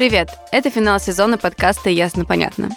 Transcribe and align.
Привет! 0.00 0.30
Это 0.50 0.70
финал 0.70 0.98
сезона 0.98 1.36
подкаста 1.36 1.90
«Ясно-понятно». 1.90 2.70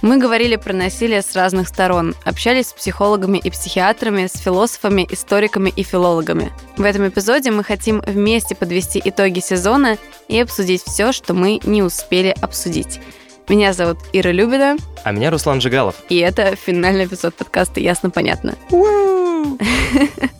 Мы 0.00 0.16
говорили 0.16 0.56
про 0.56 0.72
насилие 0.72 1.20
с 1.20 1.36
разных 1.36 1.68
сторон, 1.68 2.14
общались 2.24 2.68
с 2.68 2.72
психологами 2.72 3.36
и 3.36 3.50
психиатрами, 3.50 4.26
с 4.26 4.38
философами, 4.40 5.06
историками 5.10 5.68
и 5.76 5.82
филологами. 5.82 6.50
В 6.78 6.82
этом 6.82 7.06
эпизоде 7.06 7.50
мы 7.50 7.64
хотим 7.64 8.00
вместе 8.06 8.54
подвести 8.54 8.98
итоги 9.04 9.40
сезона 9.40 9.98
и 10.28 10.40
обсудить 10.40 10.82
все, 10.82 11.12
что 11.12 11.34
мы 11.34 11.60
не 11.64 11.82
успели 11.82 12.34
обсудить. 12.40 12.98
Меня 13.46 13.74
зовут 13.74 13.98
Ира 14.14 14.32
Любина. 14.32 14.78
А 15.04 15.12
меня 15.12 15.30
Руслан 15.30 15.60
Жигалов. 15.60 15.96
И 16.08 16.16
это 16.16 16.56
финальный 16.56 17.04
эпизод 17.04 17.34
подкаста 17.34 17.80
«Ясно-понятно». 17.80 18.54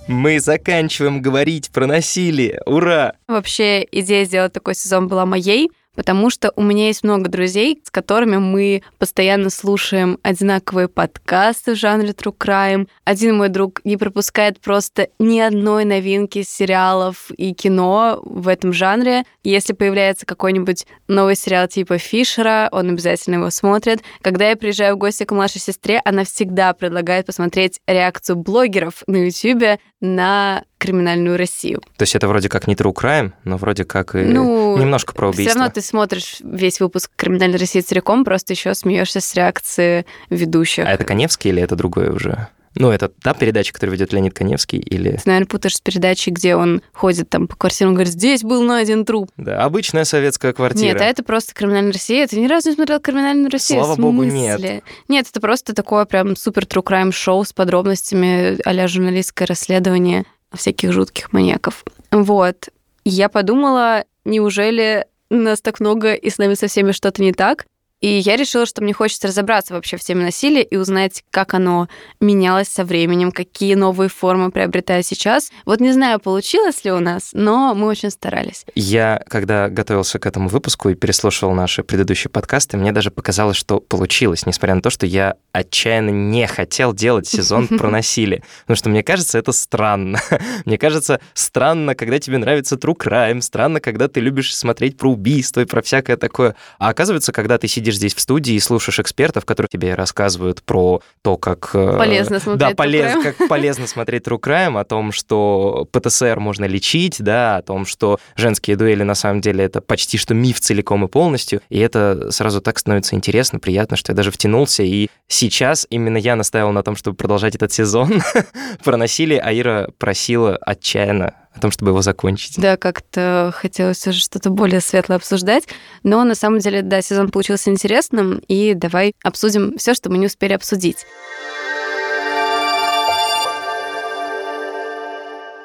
Мы 0.09 0.41
заканчиваем 0.41 1.21
говорить 1.21 1.71
про 1.71 1.87
насилие. 1.87 2.63
Ура! 2.65 3.13
Вообще, 3.29 3.87
идея 3.93 4.25
сделать 4.25 4.55
такой 4.55 4.75
сезон 4.75 5.07
была 5.07 5.27
моей, 5.27 5.71
потому 5.95 6.31
что 6.31 6.53
у 6.57 6.63
меня 6.63 6.87
есть 6.87 7.03
много 7.05 7.29
друзей, 7.29 7.81
с 7.85 7.91
которыми 7.91 8.37
мы 8.37 8.83
постоянно 8.99 9.51
слушаем 9.51 10.19
одинаковые 10.23 10.89
подкасты 10.89 11.75
в 11.75 11.79
жанре 11.79 12.11
True 12.11 12.37
Crime. 12.37 12.89
Один 13.05 13.37
мой 13.37 13.49
друг 13.49 13.81
не 13.85 13.97
пропускает 13.97 14.61
просто 14.61 15.09
ни 15.19 15.41
одной 15.41 15.85
новинки 15.85 16.43
сериалов 16.43 17.31
и 17.37 17.53
кино 17.55 18.21
в 18.25 18.49
этом 18.49 18.73
жанре. 18.73 19.25
Если 19.43 19.73
появляется 19.73 20.27
какой-нибудь 20.27 20.87
новый 21.09 21.37
сериал 21.37 21.69
типа 21.69 21.99
Фишера, 21.99 22.69
он 22.73 22.91
обязательно 22.91 23.37
его 23.37 23.51
смотрит. 23.51 24.03
Когда 24.23 24.49
я 24.51 24.57
приезжаю 24.57 24.95
в 24.95 24.99
гости 24.99 25.25
к 25.25 25.33
младшей 25.33 25.61
сестре, 25.61 26.01
она 26.05 26.25
всегда 26.25 26.73
предлагает 26.73 27.27
посмотреть 27.27 27.81
реакцию 27.87 28.37
блогеров 28.37 29.03
на 29.07 29.25
YouTube 29.25 29.79
на 30.01 30.65
криминальную 30.81 31.37
Россию. 31.37 31.83
То 31.97 32.03
есть 32.03 32.17
это 32.17 32.27
вроде 32.27 32.49
как 32.49 32.67
не 32.67 32.75
true 32.75 32.95
crime, 32.95 33.33
но 33.45 33.57
вроде 33.59 33.85
как 33.85 34.15
и 34.17 34.19
ну, 34.19 34.77
немножко 34.79 35.13
про 35.13 35.29
убийство. 35.29 35.51
Все 35.51 35.59
равно 35.59 35.73
ты 35.73 35.83
смотришь 35.83 36.39
весь 36.41 36.81
выпуск 36.81 37.11
«Криминальной 37.15 37.59
России» 37.59 37.81
целиком, 37.81 38.25
просто 38.25 38.55
еще 38.55 38.75
смеешься 38.75 39.21
с 39.21 39.35
реакции 39.35 40.07
ведущих. 40.31 40.87
А 40.87 40.93
это 40.93 41.05
Коневский 41.05 41.51
или 41.51 41.63
это 41.63 41.77
другое 41.77 42.11
уже? 42.11 42.49
Ну, 42.77 42.91
это 42.91 43.09
та 43.09 43.35
передача, 43.35 43.73
которую 43.73 43.95
ведет 43.95 44.13
Леонид 44.13 44.33
Коневский, 44.33 44.79
или... 44.79 45.17
Ты, 45.17 45.23
наверное, 45.27 45.49
путаешь 45.49 45.77
с 45.77 45.81
передачей, 45.81 46.31
где 46.31 46.55
он 46.55 46.83
ходит 46.93 47.29
там 47.29 47.49
по 47.49 47.57
квартирам 47.57 47.93
и 47.93 47.95
говорит, 47.97 48.13
здесь 48.13 48.43
был 48.43 48.63
найден 48.63 49.05
труп. 49.05 49.29
Да, 49.37 49.65
обычная 49.65 50.05
советская 50.05 50.53
квартира. 50.53 50.85
Нет, 50.85 51.01
а 51.01 51.05
это 51.05 51.25
просто 51.25 51.53
«Криминальная 51.53 51.93
Россия». 51.93 52.27
Ты 52.29 52.41
ни 52.41 52.47
разу 52.47 52.69
не 52.71 52.77
смотрел 52.77 53.01
«Криминальную 53.01 53.51
Россию»? 53.51 53.85
Слава 53.85 54.01
богу, 54.01 54.23
нет. 54.23 54.85
Нет, 55.09 55.27
это 55.29 55.41
просто 55.41 55.75
такое 55.75 56.05
прям 56.05 56.37
супер 56.37 56.63
true 56.63 56.85
crime 56.85 57.13
шоу 57.13 57.45
с 57.45 57.53
подробностями 57.53 58.59
а 58.65 58.89
журналистское 58.89 59.47
расследование 59.47 60.25
всяких 60.53 60.93
жутких 60.93 61.33
маньяков. 61.33 61.85
Вот. 62.11 62.69
Я 63.05 63.29
подумала, 63.29 64.05
неужели 64.25 65.07
нас 65.31 65.61
так 65.61 65.81
много, 65.81 66.15
и 66.15 66.29
с 66.29 66.39
нами 66.39 66.55
со 66.55 66.67
всеми 66.67 66.93
что-то 66.93 67.23
не 67.23 67.33
так? 67.33 67.67
И 68.01 68.09
я 68.09 68.37
решила, 68.37 68.65
что 68.65 68.83
мне 68.83 68.93
хочется 68.93 69.29
разобраться 69.29 69.75
вообще 69.75 69.97
в 69.97 70.01
теме 70.01 70.25
насилия 70.25 70.63
и 70.63 70.77
узнать, 70.77 71.23
как 71.31 71.55
оно 71.55 71.89
менялось 72.21 72.69
со 72.69 72.85
временем, 72.85 73.31
какие 73.31 73.75
новые 73.75 74.09
формы 74.09 74.51
приобретает 74.51 75.07
сейчас. 75.07 75.51
Вот 75.67 75.81
не 75.81 75.93
знаю, 75.93 76.19
получилось 76.19 76.85
ли 76.85 76.93
у 76.93 77.01
нас, 77.01 77.31
но 77.35 77.75
мы 77.75 77.87
очень 77.87 78.11
старались. 78.11 78.65
Я, 78.75 79.23
когда 79.29 79.69
готовился 79.69 80.19
к 80.19 80.27
этому 80.27 80.49
выпуску 80.49 80.89
и 80.89 80.95
переслушивал 80.95 81.53
наши 81.53 81.83
предыдущие 81.83 82.31
подкасты, 82.31 82.79
мне 82.79 82.93
даже 82.93 83.11
показалось, 83.11 83.57
что 83.57 83.81
получилось, 83.81 84.47
несмотря 84.47 84.75
на 84.75 84.83
то, 84.83 84.89
что 84.89 85.05
я 85.05 85.37
отчаянно 85.53 86.11
не 86.11 86.47
хотел 86.47 86.95
делать 86.95 87.27
сезон 87.27 87.69
про 87.69 87.91
насилие. 87.91 88.43
Потому 88.63 88.77
что 88.77 88.89
мне 88.89 89.03
кажется, 89.03 89.39
это 89.39 89.53
странно. 89.53 90.19
Мне 90.65 90.79
кажется, 90.79 91.21
странно, 91.35 91.95
когда 91.95 92.19
тебе 92.19 92.39
нравится 92.39 92.77
true 92.77 92.97
crime, 92.97 93.41
странно, 93.41 93.81
когда 93.81 94.09
ты 94.09 94.21
любишь 94.21 94.55
смотреть 94.55 94.97
про 94.97 95.11
убийство 95.11 95.61
и 95.61 95.65
про 95.65 95.83
всякое 95.83 96.17
такое. 96.17 96.55
А 96.79 96.89
оказывается, 96.89 97.33
когда 97.33 97.59
ты 97.59 97.69
сидишь 97.69 97.90
сидишь 97.91 97.97
здесь 97.97 98.15
в 98.15 98.21
студии 98.21 98.55
и 98.55 98.61
слушаешь 98.61 99.01
экспертов, 99.01 99.45
которые 99.45 99.69
тебе 99.71 99.95
рассказывают 99.95 100.63
про 100.63 101.03
то, 101.23 101.37
как... 101.37 101.71
Э, 101.75 101.97
полезно 101.99 102.41
смотреть 102.41 102.69
Да, 102.69 102.75
полез, 102.75 103.23
как 103.23 103.49
полезно 103.49 103.87
смотреть 103.87 104.27
True 104.27 104.41
Crime, 104.41 104.81
о 104.81 104.85
том, 104.85 105.13
что 105.13 105.87
ПТСР 105.93 106.39
можно 106.39 106.65
лечить, 106.65 107.17
да, 107.19 107.57
о 107.57 107.63
том, 107.63 107.87
что 107.87 108.19
женские 108.37 108.77
дуэли 108.77 109.03
на 109.03 109.15
самом 109.15 109.41
деле 109.41 109.65
это 109.65 109.81
почти 109.81 110.19
что 110.19 110.35
миф 110.35 110.61
целиком 110.61 111.05
и 111.05 111.09
полностью, 111.09 111.61
и 111.69 111.79
это 111.79 112.31
сразу 112.31 112.61
так 112.61 112.79
становится 112.79 113.17
интересно, 113.17 113.59
приятно, 113.59 113.97
что 113.97 114.13
я 114.13 114.17
даже 114.17 114.31
втянулся, 114.31 114.83
и 114.83 115.09
сейчас 115.29 115.87
именно 115.91 116.17
я 116.17 116.37
настаивал 116.37 116.73
на 116.73 116.83
том, 116.83 116.97
чтобы 116.97 117.17
продолжать 117.17 117.55
этот 117.55 117.73
сезон. 117.73 118.23
Про 118.85 118.97
насилие, 118.97 119.41
а 119.41 119.53
Ира 119.53 119.89
просила 119.99 120.57
отчаянно 120.57 121.35
о 121.61 121.63
том, 121.63 121.71
чтобы 121.71 121.91
его 121.91 122.03
закончить. 122.03 122.59
Да, 122.59 122.77
как-то 122.77 123.53
хотелось 123.55 124.07
уже 124.07 124.19
что-то 124.19 124.51
более 124.51 124.81
светлое 124.81 125.19
обсуждать. 125.19 125.69
Но 126.03 126.25
на 126.25 126.35
самом 126.35 126.59
деле, 126.59 126.83
да, 126.83 127.03
сезон 127.03 127.31
получился 127.31 127.71
интересным, 127.71 128.41
и 128.49 128.75
давай 128.75 129.13
обсудим 129.23 129.77
все, 129.77 129.95
что 129.95 130.11
мы 130.11 130.19
не 130.19 130.27
успели 130.27 130.55
обсудить. 130.55 131.05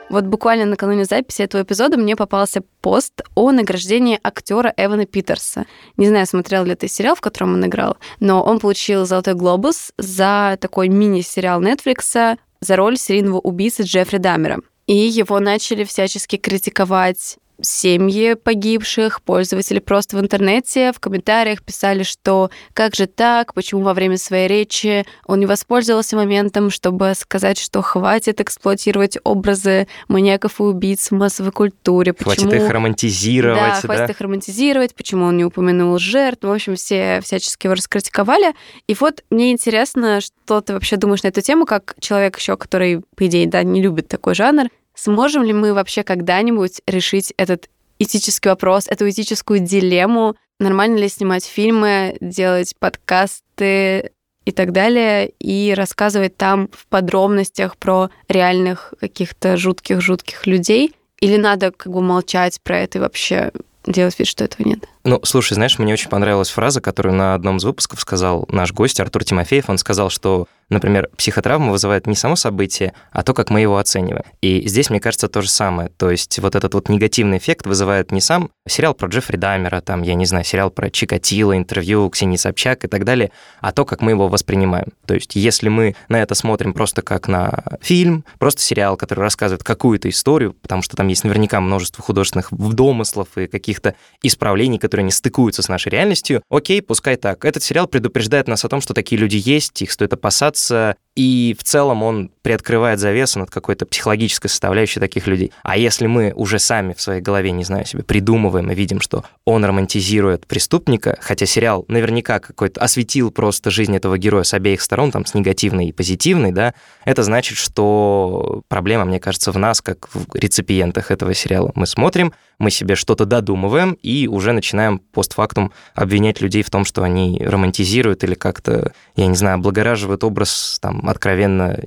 Вот 0.10 0.26
буквально 0.26 0.66
накануне 0.66 1.06
записи 1.06 1.42
этого 1.42 1.64
эпизода 1.64 1.98
мне 1.98 2.16
попался 2.16 2.62
пост 2.82 3.22
о 3.34 3.52
награждении 3.52 4.20
актера 4.22 4.74
Эвана 4.78 5.06
Питерса. 5.06 5.66
Не 5.98 6.08
знаю, 6.08 6.28
смотрел 6.28 6.64
ли 6.64 6.76
ты 6.76 6.88
сериал, 6.88 7.16
в 7.16 7.22
котором 7.22 7.54
он 7.54 7.66
играл, 7.66 7.98
но 8.20 8.44
он 8.44 8.60
получил 8.60 9.06
«Золотой 9.06 9.34
глобус» 9.34 9.94
за 9.98 10.58
такой 10.62 10.90
мини-сериал 10.90 11.62
Netflix 11.62 12.38
за 12.62 12.76
роль 12.76 12.98
серийного 12.98 13.40
убийцы 13.40 13.84
Джеффри 13.84 14.18
Даммера. 14.18 14.60
И 14.88 14.94
его 14.96 15.40
начали 15.40 15.84
всячески 15.84 16.38
критиковать 16.38 17.38
семьи 17.62 18.34
погибших, 18.34 19.22
пользователи 19.22 19.80
просто 19.80 20.18
в 20.18 20.20
интернете, 20.20 20.92
в 20.92 21.00
комментариях 21.00 21.64
писали, 21.64 22.04
что 22.04 22.50
как 22.74 22.96
же 22.96 23.08
так, 23.08 23.54
почему 23.54 23.82
во 23.82 23.94
время 23.94 24.18
своей 24.18 24.48
речи 24.48 25.06
он 25.26 25.40
не 25.40 25.46
воспользовался 25.46 26.16
моментом, 26.16 26.70
чтобы 26.70 27.14
сказать, 27.16 27.58
что 27.58 27.82
хватит 27.82 28.42
эксплуатировать 28.42 29.18
образы 29.24 29.88
маньяков 30.08 30.60
и 30.60 30.64
убийц 30.64 31.12
в 31.12 31.16
массовой 31.16 31.52
культуре. 31.52 32.14
Почему... 32.14 32.50
Хватит 32.50 32.64
их 32.64 32.70
романтизировать. 32.70 33.60
Да, 33.60 33.76
да, 33.76 33.82
хватит 33.82 34.10
их 34.10 34.22
романтизировать, 34.22 34.96
почему 34.96 35.26
он 35.26 35.38
не 35.38 35.46
упомянул 35.46 35.98
жертв. 35.98 36.44
В 36.44 36.52
общем, 36.52 36.76
все 36.76 37.22
всячески 37.22 37.68
его 37.68 37.76
раскритиковали. 37.76 38.54
И 38.88 38.96
вот 39.00 39.24
мне 39.30 39.52
интересно, 39.52 40.22
что 40.22 40.62
ты 40.62 40.74
вообще 40.74 40.98
думаешь 40.98 41.24
на 41.24 41.30
эту 41.30 41.42
тему, 41.42 41.66
как 41.66 41.96
человек 42.00 42.38
еще, 42.38 42.58
который, 42.58 43.02
по 43.16 43.26
идее, 43.26 43.48
да, 43.48 43.64
не 43.64 43.82
любит 43.82 44.08
такой 44.08 44.36
жанр, 44.36 44.70
Сможем 44.96 45.44
ли 45.44 45.54
мы 45.54 45.74
вообще 45.74 46.04
когда-нибудь 46.04 46.82
решить 46.88 47.34
этот 47.38 47.70
этический 48.00 48.50
вопрос, 48.50 48.88
эту 48.88 49.10
этическую 49.10 49.60
дилемму? 49.60 50.36
Нормально 50.60 50.98
ли 50.98 51.10
снимать 51.10 51.46
фильмы, 51.46 52.18
делать 52.22 52.76
подкасты 52.80 54.12
и 54.46 54.52
так 54.52 54.72
далее, 54.72 55.30
и 55.40 55.74
рассказывать 55.76 56.38
там 56.38 56.70
в 56.72 56.88
подробностях 56.88 57.78
про 57.78 58.10
реальных 58.28 58.94
каких-то 59.00 59.58
жутких-жутких 59.58 60.48
людей? 60.48 60.96
Или 61.20 61.38
надо 61.38 61.72
как 61.72 61.92
бы 61.92 62.02
молчать 62.02 62.62
про 62.62 62.80
это 62.80 62.98
и 62.98 63.02
вообще 63.02 63.52
делать 63.86 64.18
вид, 64.18 64.28
что 64.28 64.44
этого 64.44 64.68
нет? 64.68 64.88
Ну, 65.08 65.20
слушай, 65.22 65.54
знаешь, 65.54 65.78
мне 65.78 65.94
очень 65.94 66.10
понравилась 66.10 66.50
фраза, 66.50 66.82
которую 66.82 67.14
на 67.14 67.36
одном 67.36 67.58
из 67.58 67.64
выпусков 67.64 68.02
сказал 68.02 68.48
наш 68.50 68.74
гость 68.74 69.00
Артур 69.00 69.24
Тимофеев. 69.24 69.70
Он 69.70 69.78
сказал, 69.78 70.10
что 70.10 70.48
Например, 70.70 71.10
психотравма 71.16 71.72
вызывает 71.72 72.08
не 72.08 72.16
само 72.16 72.36
событие, 72.36 72.94
а 73.12 73.22
то, 73.22 73.34
как 73.34 73.52
мы 73.52 73.62
его 73.62 73.78
оцениваем. 73.78 74.24
И 74.42 74.68
здесь, 74.68 74.90
мне 74.90 75.00
кажется, 75.00 75.28
то 75.28 75.42
же 75.42 75.50
самое. 75.50 75.90
То 75.90 76.10
есть 76.10 76.40
вот 76.40 76.56
этот 76.56 76.74
вот 76.74 76.90
негативный 76.90 77.38
эффект 77.38 77.68
вызывает 77.68 78.12
не 78.12 78.20
сам 78.20 78.50
сериал 78.68 78.96
про 78.96 79.08
Джеффри 79.08 79.38
Даймера, 79.38 79.82
там, 79.82 80.02
я 80.02 80.16
не 80.16 80.26
знаю, 80.26 80.44
сериал 80.44 80.72
про 80.72 80.90
Чикатило, 80.90 81.56
интервью 81.56 82.10
Ксении 82.10 82.38
Собчак 82.38 82.84
и 82.84 82.88
так 82.88 83.06
далее, 83.06 83.32
а 83.62 83.72
то, 83.72 83.86
как 83.86 84.02
мы 84.02 84.12
его 84.12 84.28
воспринимаем. 84.28 84.88
То 85.06 85.14
есть 85.14 85.36
если 85.36 85.70
мы 85.70 85.96
на 86.10 86.20
это 86.20 86.34
смотрим 86.34 86.74
просто 86.74 87.04
как 87.04 87.28
на 87.28 87.78
фильм, 87.82 88.26
просто 88.40 88.62
сериал, 88.62 88.98
который 88.98 89.20
рассказывает 89.20 89.64
какую-то 89.64 90.10
историю, 90.10 90.54
потому 90.54 90.82
что 90.82 90.98
там 90.98 91.08
есть 91.08 91.24
наверняка 91.24 91.62
множество 91.62 92.04
художественных 92.04 92.48
домыслов 92.52 93.28
и 93.38 93.46
каких-то 93.46 93.94
исправлений, 94.24 94.80
которые 94.80 94.95
не 95.04 95.12
стыкуются 95.12 95.62
с 95.62 95.70
нашей 95.70 95.90
реальностью, 95.90 96.42
окей, 96.50 96.82
пускай 96.82 97.16
так. 97.16 97.46
Этот 97.46 97.64
сериал 97.64 97.88
предупреждает 97.88 98.48
нас 98.48 98.64
о 98.66 98.70
том, 98.70 98.82
что 98.82 98.94
такие 98.94 99.20
люди 99.20 99.42
есть, 99.44 99.82
их 99.82 99.92
стоит 99.92 100.14
опасаться, 100.14 100.96
и 101.16 101.56
в 101.58 101.64
целом 101.64 102.04
он 102.04 102.32
приоткрывает 102.46 103.00
завесу 103.00 103.40
над 103.40 103.50
какой-то 103.50 103.88
психологической 103.88 104.52
составляющей 104.52 105.00
таких 105.00 105.26
людей. 105.26 105.52
А 105.64 105.78
если 105.78 106.06
мы 106.06 106.32
уже 106.36 106.60
сами 106.60 106.94
в 106.94 107.02
своей 107.02 107.20
голове, 107.20 107.50
не 107.50 107.64
знаю, 107.64 107.88
себе 107.88 108.04
придумываем 108.04 108.70
и 108.70 108.76
видим, 108.76 109.02
что 109.02 109.24
он 109.46 109.66
романтизирует 109.66 110.46
преступника, 110.46 111.18
хотя 111.22 111.48
сериал 111.48 111.86
наверняка 111.88 112.38
какой-то 112.38 112.82
осветил 112.82 113.32
просто 113.32 113.72
жизнь 113.72 113.96
этого 113.96 114.20
героя 114.20 114.44
с 114.44 114.54
обеих 114.54 114.84
сторон, 114.84 115.12
там, 115.12 115.26
с 115.26 115.34
негативной 115.34 115.88
и 115.88 115.92
позитивной, 115.92 116.52
да, 116.52 116.76
это 117.04 117.24
значит, 117.24 117.58
что 117.58 118.62
проблема, 118.68 119.06
мне 119.06 119.20
кажется, 119.20 119.52
в 119.52 119.58
нас, 119.58 119.82
как 119.82 120.08
в 120.14 120.36
реципиентах 120.36 121.10
этого 121.10 121.34
сериала. 121.34 121.72
Мы 121.74 121.88
смотрим, 121.88 122.32
мы 122.60 122.70
себе 122.70 122.94
что-то 122.96 123.26
додумываем 123.26 123.98
и 124.02 124.28
уже 124.28 124.52
начинаем 124.52 125.00
постфактум 125.00 125.72
обвинять 125.94 126.42
людей 126.42 126.62
в 126.62 126.70
том, 126.70 126.86
что 126.86 127.02
они 127.02 127.42
романтизируют 127.44 128.24
или 128.24 128.36
как-то, 128.36 128.94
я 129.16 129.26
не 129.26 129.36
знаю, 129.36 129.56
облагораживают 129.56 130.24
образ 130.24 130.78
там 130.80 131.10
откровенно 131.10 131.80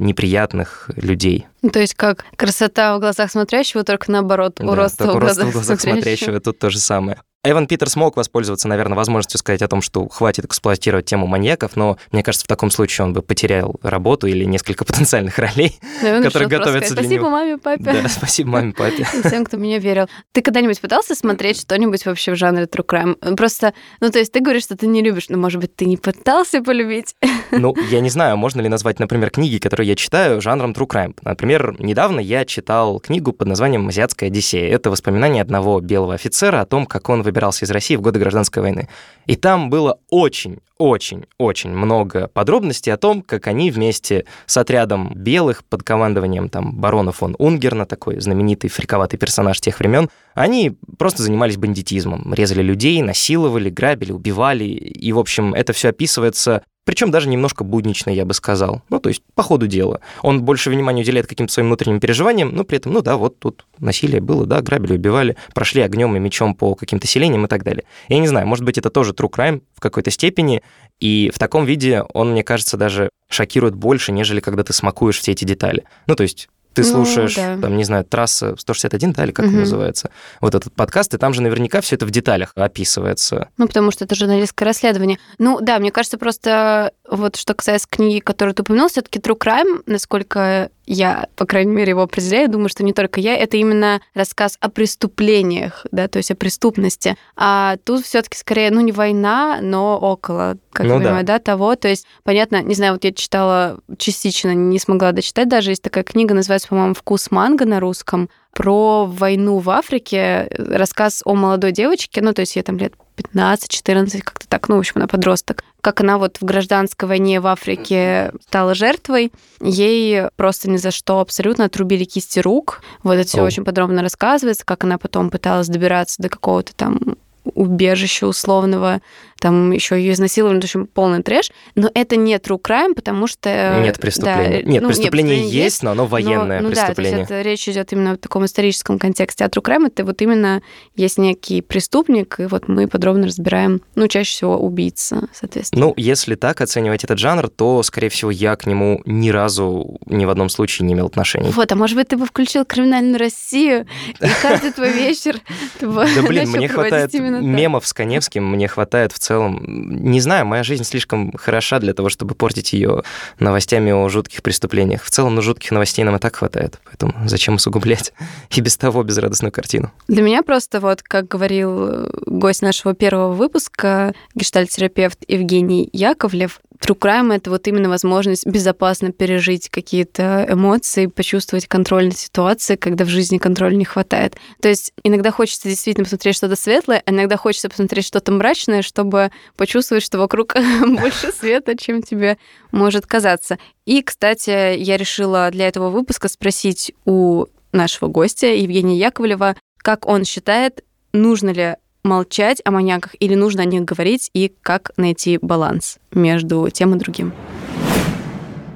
неприятных 0.48 0.90
людей. 0.96 1.46
То 1.72 1.80
есть 1.80 1.94
как 1.94 2.24
красота 2.36 2.96
в 2.96 3.00
глазах 3.00 3.30
смотрящего, 3.30 3.84
только 3.84 4.10
наоборот, 4.10 4.60
уродство, 4.60 5.06
да, 5.06 5.12
в, 5.12 5.18
глазах 5.18 5.48
в 5.48 5.52
глазах 5.52 5.80
смотрящего. 5.80 6.02
смотрящего. 6.02 6.40
Тут 6.40 6.58
то 6.58 6.70
же 6.70 6.78
самое. 6.78 7.20
Эван 7.50 7.66
Питер 7.66 7.88
смог 7.88 8.18
воспользоваться, 8.18 8.68
наверное, 8.68 8.94
возможностью 8.94 9.38
сказать 9.38 9.62
о 9.62 9.68
том, 9.68 9.80
что 9.80 10.06
хватит 10.06 10.44
эксплуатировать 10.44 11.06
тему 11.06 11.26
маньяков, 11.26 11.76
но 11.76 11.96
мне 12.12 12.22
кажется, 12.22 12.44
в 12.44 12.48
таком 12.48 12.70
случае 12.70 13.06
он 13.06 13.14
бы 13.14 13.22
потерял 13.22 13.76
работу 13.82 14.26
или 14.26 14.44
несколько 14.44 14.84
потенциальных 14.84 15.38
ролей, 15.38 15.78
Наверное, 16.02 16.24
которые 16.24 16.46
готовятся 16.50 16.92
сказать, 16.92 17.08
для 17.08 17.18
Спасибо 17.18 17.22
него. 17.22 17.30
маме, 17.30 17.56
папе. 17.56 17.82
Да, 17.84 18.08
спасибо 18.10 18.50
маме, 18.50 18.74
папе. 18.74 19.06
И 19.14 19.26
всем, 19.26 19.46
кто 19.46 19.56
меня 19.56 19.78
верил. 19.78 20.08
Ты 20.32 20.42
когда-нибудь 20.42 20.78
пытался 20.78 21.14
смотреть 21.14 21.58
что-нибудь 21.62 22.04
вообще 22.04 22.32
в 22.32 22.36
жанре 22.36 22.64
true 22.64 22.84
crime? 22.84 23.34
Просто, 23.34 23.72
ну, 24.00 24.10
то 24.10 24.18
есть 24.18 24.30
ты 24.30 24.40
говоришь, 24.40 24.64
что 24.64 24.76
ты 24.76 24.86
не 24.86 25.00
любишь, 25.00 25.30
но, 25.30 25.38
может 25.38 25.58
быть, 25.58 25.74
ты 25.74 25.86
не 25.86 25.96
пытался 25.96 26.62
полюбить? 26.62 27.14
Ну, 27.50 27.74
я 27.90 28.00
не 28.00 28.10
знаю, 28.10 28.36
можно 28.36 28.60
ли 28.60 28.68
назвать, 28.68 29.00
например, 29.00 29.30
книги, 29.30 29.56
которые 29.56 29.88
я 29.88 29.96
читаю, 29.96 30.42
жанром 30.42 30.72
true 30.72 30.86
crime. 30.86 31.16
Например, 31.22 31.74
недавно 31.78 32.20
я 32.20 32.44
читал 32.44 33.00
книгу 33.00 33.32
под 33.32 33.48
названием 33.48 33.88
«Азиатская 33.88 34.28
Одиссея». 34.28 34.70
Это 34.70 34.90
воспоминания 34.90 35.40
одного 35.40 35.80
белого 35.80 36.12
офицера 36.12 36.60
о 36.60 36.66
том, 36.66 36.84
как 36.84 37.08
он 37.08 37.22
выбирался 37.38 37.64
из 37.64 37.70
России 37.70 37.96
в 37.96 38.00
годы 38.00 38.18
гражданской 38.18 38.62
войны. 38.62 38.88
И 39.26 39.36
там 39.36 39.70
было 39.70 39.98
очень 40.10 40.58
очень-очень 40.78 41.70
много 41.70 42.28
подробностей 42.28 42.92
о 42.92 42.96
том, 42.96 43.22
как 43.22 43.48
они 43.48 43.70
вместе 43.70 44.24
с 44.46 44.56
отрядом 44.56 45.12
белых 45.14 45.64
под 45.64 45.82
командованием 45.82 46.48
там 46.48 46.72
барона 46.76 47.10
фон 47.10 47.34
Унгерна, 47.38 47.84
такой 47.84 48.20
знаменитый 48.20 48.70
фриковатый 48.70 49.18
персонаж 49.18 49.60
тех 49.60 49.78
времен, 49.80 50.08
они 50.34 50.76
просто 50.96 51.22
занимались 51.24 51.56
бандитизмом, 51.56 52.32
резали 52.32 52.62
людей, 52.62 53.02
насиловали, 53.02 53.70
грабили, 53.70 54.12
убивали, 54.12 54.64
и, 54.64 55.12
в 55.12 55.18
общем, 55.18 55.52
это 55.52 55.72
все 55.72 55.88
описывается 55.88 56.62
причем 56.88 57.10
даже 57.10 57.28
немножко 57.28 57.64
буднично, 57.64 58.08
я 58.08 58.24
бы 58.24 58.32
сказал. 58.32 58.80
Ну, 58.88 58.98
то 58.98 59.10
есть 59.10 59.20
по 59.34 59.42
ходу 59.42 59.66
дела. 59.66 60.00
Он 60.22 60.42
больше 60.42 60.70
внимания 60.70 61.02
уделяет 61.02 61.26
каким-то 61.26 61.52
своим 61.52 61.66
внутренним 61.66 62.00
переживаниям, 62.00 62.56
но 62.56 62.64
при 62.64 62.78
этом, 62.78 62.94
ну 62.94 63.02
да, 63.02 63.18
вот 63.18 63.38
тут 63.38 63.66
насилие 63.78 64.22
было, 64.22 64.46
да, 64.46 64.62
грабили, 64.62 64.94
убивали, 64.94 65.36
прошли 65.52 65.82
огнем 65.82 66.16
и 66.16 66.18
мечом 66.18 66.54
по 66.54 66.74
каким-то 66.74 67.06
селениям 67.06 67.44
и 67.44 67.46
так 67.46 67.62
далее. 67.62 67.84
Я 68.08 68.18
не 68.18 68.26
знаю, 68.26 68.46
может 68.46 68.64
быть, 68.64 68.78
это 68.78 68.88
тоже 68.88 69.12
true 69.12 69.28
crime 69.30 69.60
в 69.74 69.80
какой-то 69.80 70.10
степени, 70.10 70.62
и 70.98 71.30
в 71.30 71.38
таком 71.38 71.66
виде 71.66 72.04
он, 72.14 72.30
мне 72.30 72.42
кажется, 72.42 72.78
даже 72.78 73.10
шокирует 73.28 73.74
больше, 73.74 74.10
нежели 74.10 74.40
когда 74.40 74.64
ты 74.64 74.72
смакуешь 74.72 75.18
все 75.18 75.32
эти 75.32 75.44
детали. 75.44 75.84
Ну, 76.06 76.14
то 76.14 76.22
есть 76.22 76.48
ты 76.82 76.86
Ну, 76.92 77.04
слушаешь, 77.04 77.34
да. 77.34 77.58
там, 77.60 77.76
не 77.76 77.84
знаю, 77.84 78.04
трасса 78.04 78.54
161, 78.56 79.12
да, 79.12 79.24
или 79.24 79.32
как 79.32 79.46
он 79.46 79.50
Мгм. 79.52 79.60
называется, 79.60 80.10
вот 80.40 80.54
этот 80.54 80.72
подкаст, 80.72 81.12
и 81.14 81.18
там 81.18 81.34
же 81.34 81.42
наверняка 81.42 81.80
все 81.80 81.96
это 81.96 82.06
в 82.06 82.10
деталях 82.10 82.52
описывается. 82.54 83.48
Ну, 83.56 83.66
потому 83.66 83.90
что 83.90 84.04
это 84.04 84.14
журналистское 84.14 84.66
расследование. 84.66 85.18
Ну, 85.38 85.60
да, 85.60 85.78
мне 85.78 85.90
кажется, 85.90 86.18
просто 86.18 86.92
вот 87.10 87.36
что 87.36 87.54
касается 87.54 87.88
книги, 87.88 88.20
которую 88.20 88.54
ты 88.54 88.62
упомянул, 88.62 88.88
все 88.88 89.02
таки 89.02 89.18
True 89.18 89.38
Crime, 89.38 89.82
насколько 89.86 90.70
я, 90.86 91.28
по 91.36 91.44
крайней 91.44 91.72
мере, 91.72 91.90
его 91.90 92.02
определяю, 92.02 92.48
думаю, 92.48 92.68
что 92.68 92.82
не 92.82 92.92
только 92.92 93.20
я, 93.20 93.36
это 93.36 93.56
именно 93.56 94.00
рассказ 94.14 94.56
о 94.60 94.70
преступлениях, 94.70 95.86
да, 95.90 96.08
то 96.08 96.16
есть 96.16 96.30
о 96.30 96.34
преступности. 96.34 97.16
А 97.36 97.76
тут 97.84 98.04
все 98.04 98.22
таки 98.22 98.38
скорее, 98.38 98.70
ну, 98.70 98.80
не 98.80 98.92
война, 98.92 99.58
но 99.60 99.98
около, 99.98 100.56
как 100.72 100.86
Ну 100.86 100.94
я 100.94 100.98
да. 100.98 101.04
понимаю, 101.04 101.26
да, 101.26 101.38
того. 101.38 101.76
То 101.76 101.88
есть, 101.88 102.06
понятно, 102.24 102.62
не 102.62 102.74
знаю, 102.74 102.94
вот 102.94 103.04
я 103.04 103.12
читала 103.12 103.80
частично, 103.98 104.54
не 104.54 104.78
смогла 104.78 105.12
дочитать 105.12 105.48
даже, 105.48 105.70
есть 105.70 105.82
такая 105.82 106.04
книга, 106.04 106.34
называется, 106.34 106.68
по-моему, 106.68 106.94
«Вкус 106.94 107.30
манго» 107.30 107.66
на 107.66 107.80
русском, 107.80 108.30
про 108.54 109.04
войну 109.04 109.58
в 109.58 109.70
Африке, 109.70 110.48
рассказ 110.56 111.22
о 111.24 111.34
молодой 111.34 111.72
девочке, 111.72 112.22
ну, 112.22 112.32
то 112.32 112.40
есть 112.40 112.56
ей 112.56 112.62
там 112.62 112.78
лет 112.78 112.94
15-14, 113.18 114.20
как-то 114.22 114.48
так, 114.48 114.68
ну, 114.68 114.76
в 114.76 114.78
общем, 114.80 114.94
она 114.96 115.06
подросток. 115.06 115.64
Как 115.80 116.00
она 116.00 116.18
вот 116.18 116.38
в 116.40 116.44
гражданской 116.44 117.08
войне 117.08 117.40
в 117.40 117.46
Африке 117.46 118.32
стала 118.46 118.74
жертвой, 118.74 119.32
ей 119.60 120.28
просто 120.36 120.70
ни 120.70 120.76
за 120.76 120.90
что 120.90 121.20
абсолютно 121.20 121.64
отрубили 121.66 122.04
кисти 122.04 122.38
рук. 122.40 122.82
Вот 123.02 123.14
это 123.14 123.28
все 123.28 123.42
очень 123.42 123.64
подробно 123.64 124.02
рассказывается, 124.02 124.64
как 124.64 124.84
она 124.84 124.98
потом 124.98 125.30
пыталась 125.30 125.68
добираться 125.68 126.22
до 126.22 126.28
какого-то 126.28 126.74
там 126.74 127.16
убежища 127.54 128.26
условного, 128.26 129.00
там 129.40 129.72
еще 129.72 129.96
ее 129.96 130.12
изнасиловали, 130.12 130.60
в 130.60 130.64
общем, 130.64 130.86
полный 130.86 131.22
трэш. 131.22 131.50
Но 131.74 131.90
это 131.94 132.16
не 132.16 132.34
true 132.36 132.60
crime, 132.60 132.94
потому 132.94 133.26
что... 133.26 133.80
Нет 133.82 133.98
преступления. 133.98 134.62
да, 134.62 134.70
нет, 134.70 134.82
ну, 134.82 134.88
преступление 134.88 135.48
есть, 135.48 135.82
но 135.82 135.92
оно 135.92 136.06
военное 136.06 136.60
ну, 136.60 136.70
преступление. 136.70 137.20
Да, 137.20 137.26
то 137.26 137.34
есть 137.34 137.40
это 137.40 137.42
речь 137.42 137.68
идет 137.68 137.92
именно 137.92 138.14
в 138.14 138.18
таком 138.18 138.44
историческом 138.44 138.98
контексте. 138.98 139.44
А 139.44 139.48
true 139.48 139.62
crime 139.62 139.86
это 139.86 140.04
вот 140.04 140.20
именно 140.22 140.62
есть 140.96 141.18
некий 141.18 141.60
преступник, 141.60 142.40
и 142.40 142.46
вот 142.46 142.68
мы 142.68 142.88
подробно 142.88 143.26
разбираем, 143.26 143.80
ну, 143.94 144.08
чаще 144.08 144.32
всего 144.32 144.58
убийца, 144.58 145.28
соответственно. 145.32 145.86
Ну, 145.86 145.94
если 145.96 146.34
так 146.34 146.60
оценивать 146.60 147.04
этот 147.04 147.18
жанр, 147.18 147.48
то, 147.48 147.82
скорее 147.82 148.08
всего, 148.08 148.30
я 148.30 148.56
к 148.56 148.66
нему 148.66 149.02
ни 149.04 149.30
разу 149.30 149.98
ни 150.06 150.24
в 150.24 150.30
одном 150.30 150.48
случае 150.48 150.86
не 150.86 150.94
имел 150.94 151.06
отношений. 151.06 151.50
Вот, 151.50 151.70
а 151.70 151.76
может 151.76 151.96
быть, 151.96 152.08
ты 152.08 152.16
бы 152.16 152.26
включил 152.26 152.64
криминальную 152.64 153.18
Россию, 153.18 153.86
и 154.20 154.26
каждый 154.42 154.72
твой 154.72 154.92
вечер 154.92 155.40
ты 155.78 155.88
бы 155.88 156.06
Да 156.14 156.22
блин, 156.22 156.48
мне 156.50 156.68
хватает 156.68 157.12
мемов 157.14 157.86
с 157.86 157.92
Коневским, 157.92 158.44
мне 158.44 158.68
хватает 158.68 159.12
в 159.12 159.18
целом... 159.28 159.62
Не 159.66 160.20
знаю, 160.20 160.46
моя 160.46 160.62
жизнь 160.62 160.84
слишком 160.84 161.32
хороша 161.36 161.78
для 161.78 161.92
того, 161.92 162.08
чтобы 162.08 162.34
портить 162.34 162.72
ее 162.72 163.02
новостями 163.38 163.92
о 163.92 164.08
жутких 164.08 164.42
преступлениях. 164.42 165.02
В 165.02 165.10
целом, 165.10 165.34
ну, 165.34 165.42
жутких 165.42 165.70
новостей 165.70 166.04
нам 166.04 166.16
и 166.16 166.18
так 166.18 166.36
хватает, 166.36 166.80
поэтому 166.84 167.14
зачем 167.28 167.54
усугублять 167.54 168.12
и 168.50 168.60
без 168.60 168.76
того 168.76 169.02
безрадостную 169.02 169.52
картину? 169.52 169.92
Для 170.08 170.22
меня 170.22 170.42
просто 170.42 170.80
вот, 170.80 171.02
как 171.02 171.28
говорил 171.28 171.88
э, 171.88 172.10
гость 172.26 172.62
нашего 172.62 172.94
первого 172.94 173.32
выпуска, 173.32 174.14
гештальтерапевт 174.34 175.18
Евгений 175.28 175.90
Яковлев, 175.92 176.60
True 176.80 176.98
Crime— 176.98 177.34
это 177.36 177.50
вот 177.50 177.66
именно 177.66 177.88
возможность 177.88 178.46
безопасно 178.46 179.12
пережить 179.12 179.68
какие-то 179.68 180.46
эмоции, 180.48 181.06
почувствовать 181.06 181.66
контроль 181.66 182.06
над 182.06 182.16
ситуацией, 182.16 182.78
когда 182.78 183.04
в 183.04 183.08
жизни 183.08 183.38
контроля 183.38 183.74
не 183.74 183.84
хватает. 183.84 184.36
То 184.60 184.68
есть 184.68 184.92
иногда 185.02 185.30
хочется 185.30 185.68
действительно 185.68 186.04
посмотреть 186.04 186.36
что-то 186.36 186.56
светлое, 186.56 187.02
а 187.04 187.10
иногда 187.10 187.36
хочется 187.36 187.68
посмотреть 187.68 188.06
что-то 188.06 188.32
мрачное, 188.32 188.82
чтобы 188.82 189.30
почувствовать, 189.56 190.04
что 190.04 190.18
вокруг 190.18 190.54
больше 190.86 191.32
света, 191.32 191.76
чем 191.76 192.02
тебе 192.02 192.38
может 192.70 193.06
казаться. 193.06 193.58
И, 193.84 194.02
кстати, 194.02 194.76
я 194.76 194.96
решила 194.96 195.50
для 195.50 195.68
этого 195.68 195.90
выпуска 195.90 196.28
спросить 196.28 196.92
у 197.04 197.46
нашего 197.72 198.08
гостя 198.08 198.46
Евгения 198.46 198.96
Яковлева, 198.98 199.56
как 199.78 200.06
он 200.06 200.24
считает, 200.24 200.84
нужно 201.12 201.50
ли 201.50 201.76
молчать 202.02 202.60
о 202.64 202.70
маньяках 202.70 203.14
или 203.20 203.34
нужно 203.34 203.62
о 203.62 203.66
них 203.66 203.84
говорить, 203.84 204.30
и 204.34 204.52
как 204.62 204.92
найти 204.96 205.38
баланс 205.40 205.98
между 206.12 206.68
тем 206.70 206.94
и 206.94 206.98
другим. 206.98 207.32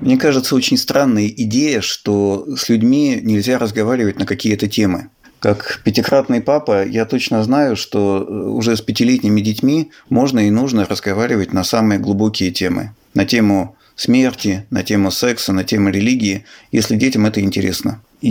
Мне 0.01 0.17
кажется, 0.17 0.57
очень 0.57 0.77
странная 0.77 1.29
идея, 1.29 1.81
что 1.81 2.45
с 2.57 2.69
людьми 2.69 3.21
нельзя 3.23 3.59
разговаривать 3.59 4.19
на 4.19 4.27
какие-то 4.27 4.67
темы. 4.67 5.11
Как 5.39 5.81
пятикратный 5.85 6.41
папа, 6.41 6.85
я 6.85 7.05
точно 7.05 7.43
знаю, 7.43 7.77
что 7.77 8.25
э, 8.29 8.33
уже 8.33 8.77
с 8.77 8.81
пятилетними 8.81 9.41
детьми 9.41 9.91
можно 10.09 10.41
и 10.41 10.51
нужно 10.51 10.87
разговаривать 10.87 11.53
на 11.53 11.65
самые 11.65 11.99
глубокие 11.99 12.51
темы. 12.51 12.95
На 13.15 13.25
тему 13.27 13.77
смерти, 13.97 14.67
на 14.71 14.83
тему 14.83 15.11
секса, 15.11 15.53
на 15.53 15.65
тему 15.65 15.91
религии, 15.91 16.45
если 16.71 16.97
детям 16.97 17.27
это 17.27 17.41
интересно. 17.41 18.01
И 18.21 18.29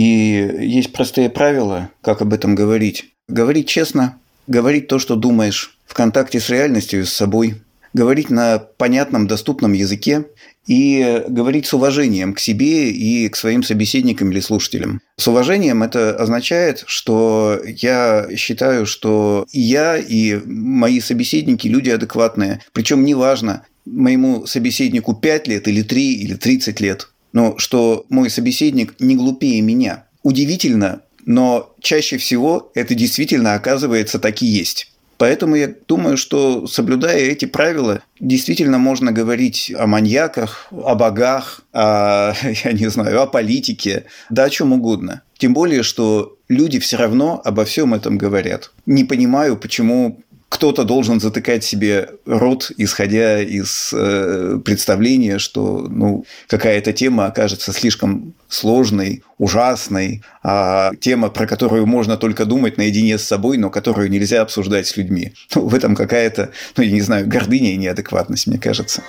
есть 0.60 0.92
простые 0.92 1.28
правила, 1.28 1.90
как 2.00 2.22
об 2.22 2.32
этом 2.32 2.54
говорить. 2.54 3.12
Говорить 3.28 3.68
честно, 3.68 4.18
говорить 4.52 4.86
то, 4.86 5.00
что 5.00 5.16
думаешь, 5.16 5.76
в 5.86 5.94
контакте 5.94 6.38
с 6.38 6.48
реальностью 6.48 7.00
и 7.00 7.04
с 7.04 7.12
собой, 7.12 7.56
говорить 7.92 8.30
на 8.30 8.58
понятном, 8.58 9.26
доступном 9.26 9.72
языке 9.72 10.26
и 10.66 11.24
говорить 11.28 11.66
с 11.66 11.74
уважением 11.74 12.34
к 12.34 12.38
себе 12.38 12.90
и 12.90 13.28
к 13.28 13.36
своим 13.36 13.62
собеседникам 13.62 14.30
или 14.30 14.40
слушателям. 14.40 15.00
С 15.16 15.26
уважением 15.26 15.82
это 15.82 16.14
означает, 16.14 16.84
что 16.86 17.60
я 17.64 18.28
считаю, 18.36 18.86
что 18.86 19.44
и 19.50 19.60
я, 19.60 19.96
и 19.96 20.40
мои 20.44 21.00
собеседники 21.00 21.66
люди 21.66 21.90
адекватные. 21.90 22.60
Причем 22.72 23.04
неважно, 23.04 23.66
моему 23.84 24.46
собеседнику 24.46 25.14
5 25.14 25.48
лет 25.48 25.66
или 25.66 25.82
3 25.82 26.14
или 26.14 26.34
30 26.34 26.80
лет, 26.80 27.08
но 27.32 27.58
что 27.58 28.06
мой 28.08 28.30
собеседник 28.30 28.94
не 29.00 29.16
глупее 29.16 29.60
меня. 29.62 30.04
Удивительно, 30.22 31.00
но 31.24 31.74
чаще 31.80 32.16
всего 32.18 32.70
это 32.74 32.94
действительно 32.94 33.54
оказывается 33.54 34.18
так 34.18 34.42
и 34.42 34.46
есть. 34.46 34.92
Поэтому 35.22 35.54
я 35.54 35.72
думаю, 35.86 36.16
что 36.16 36.66
соблюдая 36.66 37.18
эти 37.18 37.44
правила, 37.44 38.02
действительно 38.18 38.78
можно 38.78 39.12
говорить 39.12 39.72
о 39.78 39.86
маньяках, 39.86 40.66
о 40.72 40.96
богах, 40.96 41.60
о, 41.72 42.32
я 42.64 42.72
не 42.72 42.88
знаю, 42.88 43.22
о 43.22 43.26
политике, 43.26 44.06
да 44.30 44.44
о 44.44 44.50
чем 44.50 44.72
угодно. 44.72 45.22
Тем 45.38 45.54
более, 45.54 45.84
что 45.84 46.38
люди 46.48 46.80
все 46.80 46.96
равно 46.96 47.40
обо 47.44 47.64
всем 47.64 47.94
этом 47.94 48.18
говорят. 48.18 48.72
Не 48.84 49.04
понимаю, 49.04 49.56
почему 49.56 50.22
кто-то 50.52 50.84
должен 50.84 51.18
затыкать 51.18 51.64
себе 51.64 52.10
рот, 52.26 52.70
исходя 52.76 53.40
из 53.40 53.90
э, 53.94 54.58
представления, 54.62 55.38
что 55.38 55.86
ну, 55.88 56.26
какая-то 56.46 56.92
тема 56.92 57.24
окажется 57.24 57.72
слишком 57.72 58.34
сложной, 58.48 59.22
ужасной, 59.38 60.22
а 60.42 60.90
тема, 61.00 61.30
про 61.30 61.46
которую 61.46 61.86
можно 61.86 62.18
только 62.18 62.44
думать 62.44 62.76
наедине 62.76 63.16
с 63.16 63.24
собой, 63.24 63.56
но 63.56 63.70
которую 63.70 64.10
нельзя 64.10 64.42
обсуждать 64.42 64.86
с 64.86 64.98
людьми. 64.98 65.32
Ну, 65.54 65.62
в 65.68 65.74
этом 65.74 65.94
какая-то, 65.94 66.50
ну, 66.76 66.82
я 66.82 66.92
не 66.92 67.00
знаю, 67.00 67.26
гордыня 67.26 67.72
и 67.72 67.78
неадекватность, 67.78 68.46
мне 68.46 68.58
кажется. 68.58 69.02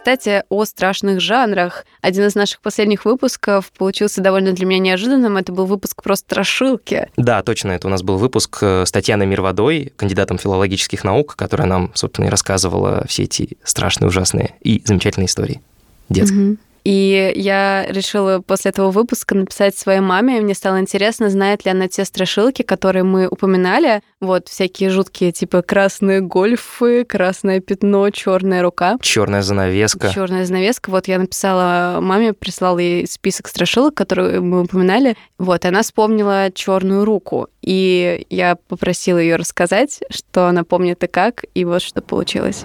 Кстати, 0.00 0.44
о 0.48 0.64
страшных 0.64 1.20
жанрах. 1.20 1.84
Один 2.00 2.24
из 2.24 2.34
наших 2.34 2.62
последних 2.62 3.04
выпусков 3.04 3.70
получился 3.70 4.22
довольно 4.22 4.52
для 4.52 4.64
меня 4.64 4.80
неожиданным. 4.80 5.36
Это 5.36 5.52
был 5.52 5.66
выпуск 5.66 6.02
про 6.02 6.16
страшилки. 6.16 7.10
Да, 7.18 7.42
точно. 7.42 7.72
Это 7.72 7.86
у 7.86 7.90
нас 7.90 8.02
был 8.02 8.16
выпуск 8.16 8.60
э, 8.62 8.86
с 8.86 8.92
Татьяной 8.92 9.26
Мирводой, 9.26 9.92
кандидатом 9.96 10.38
филологических 10.38 11.04
наук, 11.04 11.36
которая 11.36 11.68
нам, 11.68 11.92
собственно, 11.94 12.26
и 12.26 12.28
рассказывала 12.30 13.04
все 13.08 13.24
эти 13.24 13.58
страшные, 13.62 14.08
ужасные 14.08 14.54
и 14.62 14.80
замечательные 14.86 15.26
истории 15.26 15.60
детские. 16.08 16.52
Угу. 16.52 16.56
И 16.84 17.32
я 17.36 17.84
решила 17.88 18.40
после 18.40 18.70
этого 18.70 18.90
выпуска 18.90 19.34
написать 19.34 19.76
своей 19.76 20.00
маме. 20.00 20.40
Мне 20.40 20.54
стало 20.54 20.80
интересно, 20.80 21.28
знает 21.28 21.64
ли 21.64 21.70
она 21.70 21.88
те 21.88 22.04
страшилки, 22.04 22.62
которые 22.62 23.04
мы 23.04 23.28
упоминали. 23.28 24.02
Вот 24.20 24.48
всякие 24.48 24.90
жуткие, 24.90 25.32
типа 25.32 25.62
красные 25.62 26.20
гольфы, 26.20 27.04
красное 27.04 27.60
пятно, 27.60 28.10
черная 28.10 28.62
рука. 28.62 28.96
Черная 29.00 29.42
занавеска. 29.42 30.10
Черная 30.12 30.44
занавеска. 30.44 30.90
Вот 30.90 31.08
я 31.08 31.18
написала 31.18 31.98
маме, 32.00 32.32
прислала 32.32 32.78
ей 32.78 33.06
список 33.06 33.48
страшилок, 33.48 33.94
которые 33.94 34.40
мы 34.40 34.62
упоминали. 34.62 35.16
Вот, 35.38 35.64
и 35.64 35.68
она 35.68 35.82
вспомнила 35.82 36.50
черную 36.52 37.04
руку. 37.04 37.48
И 37.62 38.26
я 38.30 38.56
попросила 38.68 39.18
ее 39.18 39.36
рассказать, 39.36 40.00
что 40.10 40.46
она 40.46 40.64
помнит 40.64 41.02
и 41.04 41.06
как, 41.06 41.44
и 41.54 41.64
вот 41.64 41.82
что 41.82 42.00
получилось. 42.02 42.64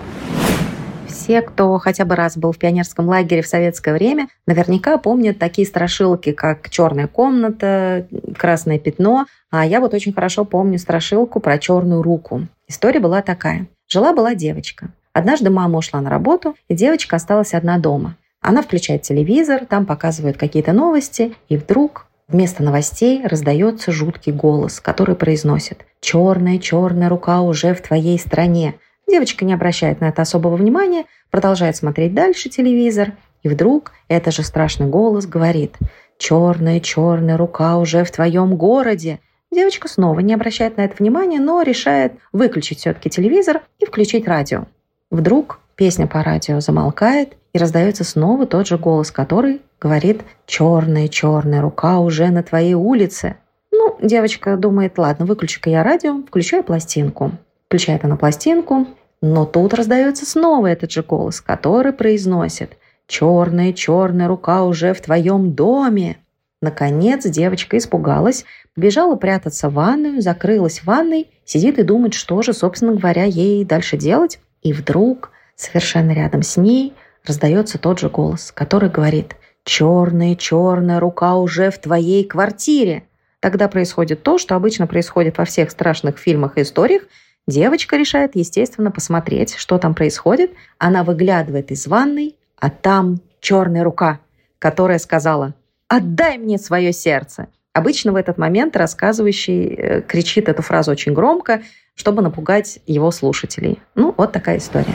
Все, 1.25 1.41
кто 1.41 1.79
хотя 1.79 2.05
бы 2.05 2.15
раз 2.15 2.37
был 2.37 2.51
в 2.51 2.59
пионерском 2.59 3.07
лагере 3.07 3.41
в 3.41 3.47
советское 3.47 3.95
время, 3.95 4.27
наверняка 4.45 4.99
помнят 4.99 5.39
такие 5.39 5.65
страшилки, 5.65 6.33
как 6.33 6.69
«Черная 6.69 7.07
комната», 7.07 8.05
«Красное 8.37 8.77
пятно». 8.77 9.25
А 9.49 9.65
я 9.65 9.79
вот 9.79 9.95
очень 9.95 10.13
хорошо 10.13 10.45
помню 10.45 10.77
страшилку 10.77 11.39
про 11.39 11.57
черную 11.57 12.03
руку. 12.03 12.45
История 12.67 12.99
была 12.99 13.23
такая. 13.23 13.65
Жила-была 13.87 14.35
девочка. 14.35 14.89
Однажды 15.13 15.49
мама 15.49 15.79
ушла 15.79 15.99
на 15.99 16.11
работу, 16.11 16.55
и 16.67 16.75
девочка 16.75 17.15
осталась 17.15 17.55
одна 17.55 17.79
дома. 17.79 18.17
Она 18.39 18.61
включает 18.61 19.01
телевизор, 19.01 19.65
там 19.65 19.87
показывают 19.87 20.37
какие-то 20.37 20.73
новости, 20.73 21.33
и 21.49 21.57
вдруг 21.57 22.05
Вместо 22.27 22.63
новостей 22.63 23.21
раздается 23.23 23.91
жуткий 23.91 24.31
голос, 24.31 24.79
который 24.79 25.13
произносит 25.13 25.85
«Черная, 26.01 26.57
черная 26.57 27.07
рука 27.07 27.41
уже 27.41 27.75
в 27.75 27.81
твоей 27.81 28.17
стране». 28.17 28.73
Девочка 29.07 29.45
не 29.45 29.53
обращает 29.53 30.01
на 30.01 30.09
это 30.09 30.21
особого 30.21 30.55
внимания, 30.55 31.05
продолжает 31.29 31.75
смотреть 31.75 32.13
дальше 32.13 32.49
телевизор, 32.49 33.13
и 33.43 33.49
вдруг 33.49 33.91
это 34.07 34.31
же 34.31 34.43
страшный 34.43 34.87
голос 34.87 35.25
говорит 35.27 35.77
«Черная, 36.17 36.79
черная 36.79 37.37
рука 37.37 37.77
уже 37.77 38.03
в 38.03 38.11
твоем 38.11 38.55
городе». 38.55 39.19
Девочка 39.51 39.87
снова 39.87 40.19
не 40.19 40.33
обращает 40.33 40.77
на 40.77 40.81
это 40.81 40.95
внимания, 40.97 41.39
но 41.39 41.61
решает 41.61 42.13
выключить 42.31 42.79
все-таки 42.79 43.09
телевизор 43.09 43.61
и 43.79 43.85
включить 43.85 44.27
радио. 44.27 44.65
Вдруг 45.11 45.59
песня 45.75 46.07
по 46.07 46.23
радио 46.23 46.59
замолкает, 46.59 47.37
и 47.55 47.57
раздается 47.57 48.03
снова 48.03 48.45
тот 48.45 48.67
же 48.67 48.77
голос, 48.77 49.11
который 49.11 49.61
говорит 49.79 50.23
«Черная, 50.45 51.07
черная 51.07 51.61
рука 51.61 51.99
уже 51.99 52.27
на 52.27 52.43
твоей 52.43 52.73
улице». 52.73 53.37
Ну, 53.71 53.97
девочка 54.01 54.57
думает, 54.57 54.97
ладно, 54.97 55.25
выключу-ка 55.25 55.69
я 55.69 55.81
радио, 55.81 56.21
включаю 56.21 56.65
пластинку. 56.65 57.31
Включает 57.75 58.05
она 58.05 58.15
пластинку, 58.15 58.87
но 59.21 59.45
тут 59.45 59.73
раздается 59.73 60.25
снова 60.25 60.67
этот 60.67 60.91
же 60.91 61.03
голос, 61.03 61.41
который 61.41 61.91
произносит 61.91 62.77
«Черная, 63.05 63.73
черная 63.73 64.29
рука 64.29 64.63
уже 64.63 64.93
в 64.93 65.01
твоем 65.01 65.51
доме». 65.51 66.15
Наконец 66.61 67.25
девочка 67.25 67.77
испугалась, 67.77 68.45
побежала 68.75 69.17
прятаться 69.17 69.67
в 69.67 69.73
ванную, 69.73 70.21
закрылась 70.21 70.79
в 70.79 70.85
ванной, 70.85 71.27
сидит 71.43 71.77
и 71.77 71.83
думает, 71.83 72.13
что 72.13 72.41
же, 72.41 72.53
собственно 72.53 72.93
говоря, 72.93 73.25
ей 73.25 73.65
дальше 73.65 73.97
делать. 73.97 74.39
И 74.61 74.71
вдруг, 74.71 75.31
совершенно 75.57 76.11
рядом 76.11 76.43
с 76.43 76.55
ней, 76.55 76.93
раздается 77.25 77.77
тот 77.77 77.99
же 77.99 78.07
голос, 78.07 78.53
который 78.53 78.89
говорит 78.89 79.35
«Черная, 79.65 80.37
черная 80.37 81.01
рука 81.01 81.35
уже 81.35 81.71
в 81.71 81.79
твоей 81.79 82.23
квартире». 82.23 83.03
Тогда 83.41 83.67
происходит 83.67 84.23
то, 84.23 84.37
что 84.37 84.55
обычно 84.55 84.87
происходит 84.87 85.37
во 85.37 85.43
всех 85.43 85.71
страшных 85.71 86.19
фильмах 86.19 86.57
и 86.57 86.61
историях– 86.61 87.01
Девочка 87.47 87.95
решает, 87.95 88.35
естественно, 88.35 88.89
посмотреть, 88.89 89.53
что 89.55 89.77
там 89.77 89.93
происходит. 89.93 90.51
Она 90.79 91.03
выглядывает 91.03 91.69
из 91.69 91.85
ванной, 91.85 92.35
а 92.59 92.71
там 92.71 93.19
черная 93.39 93.83
рука, 93.83 94.19
которая 94.57 94.97
сказала 94.97 95.53
«Отдай 95.87 96.39
мне 96.39 96.57
свое 96.57 96.91
сердце». 96.91 97.47
Обычно 97.71 98.13
в 98.13 98.15
этот 98.15 98.39
момент 98.39 98.75
рассказывающий 98.75 99.67
э, 99.67 100.01
кричит 100.01 100.49
эту 100.49 100.63
фразу 100.63 100.91
очень 100.91 101.13
громко, 101.13 101.61
чтобы 101.93 102.23
напугать 102.23 102.79
его 102.87 103.11
слушателей. 103.11 103.79
Ну, 103.93 104.15
вот 104.17 104.31
такая 104.31 104.57
история. 104.57 104.93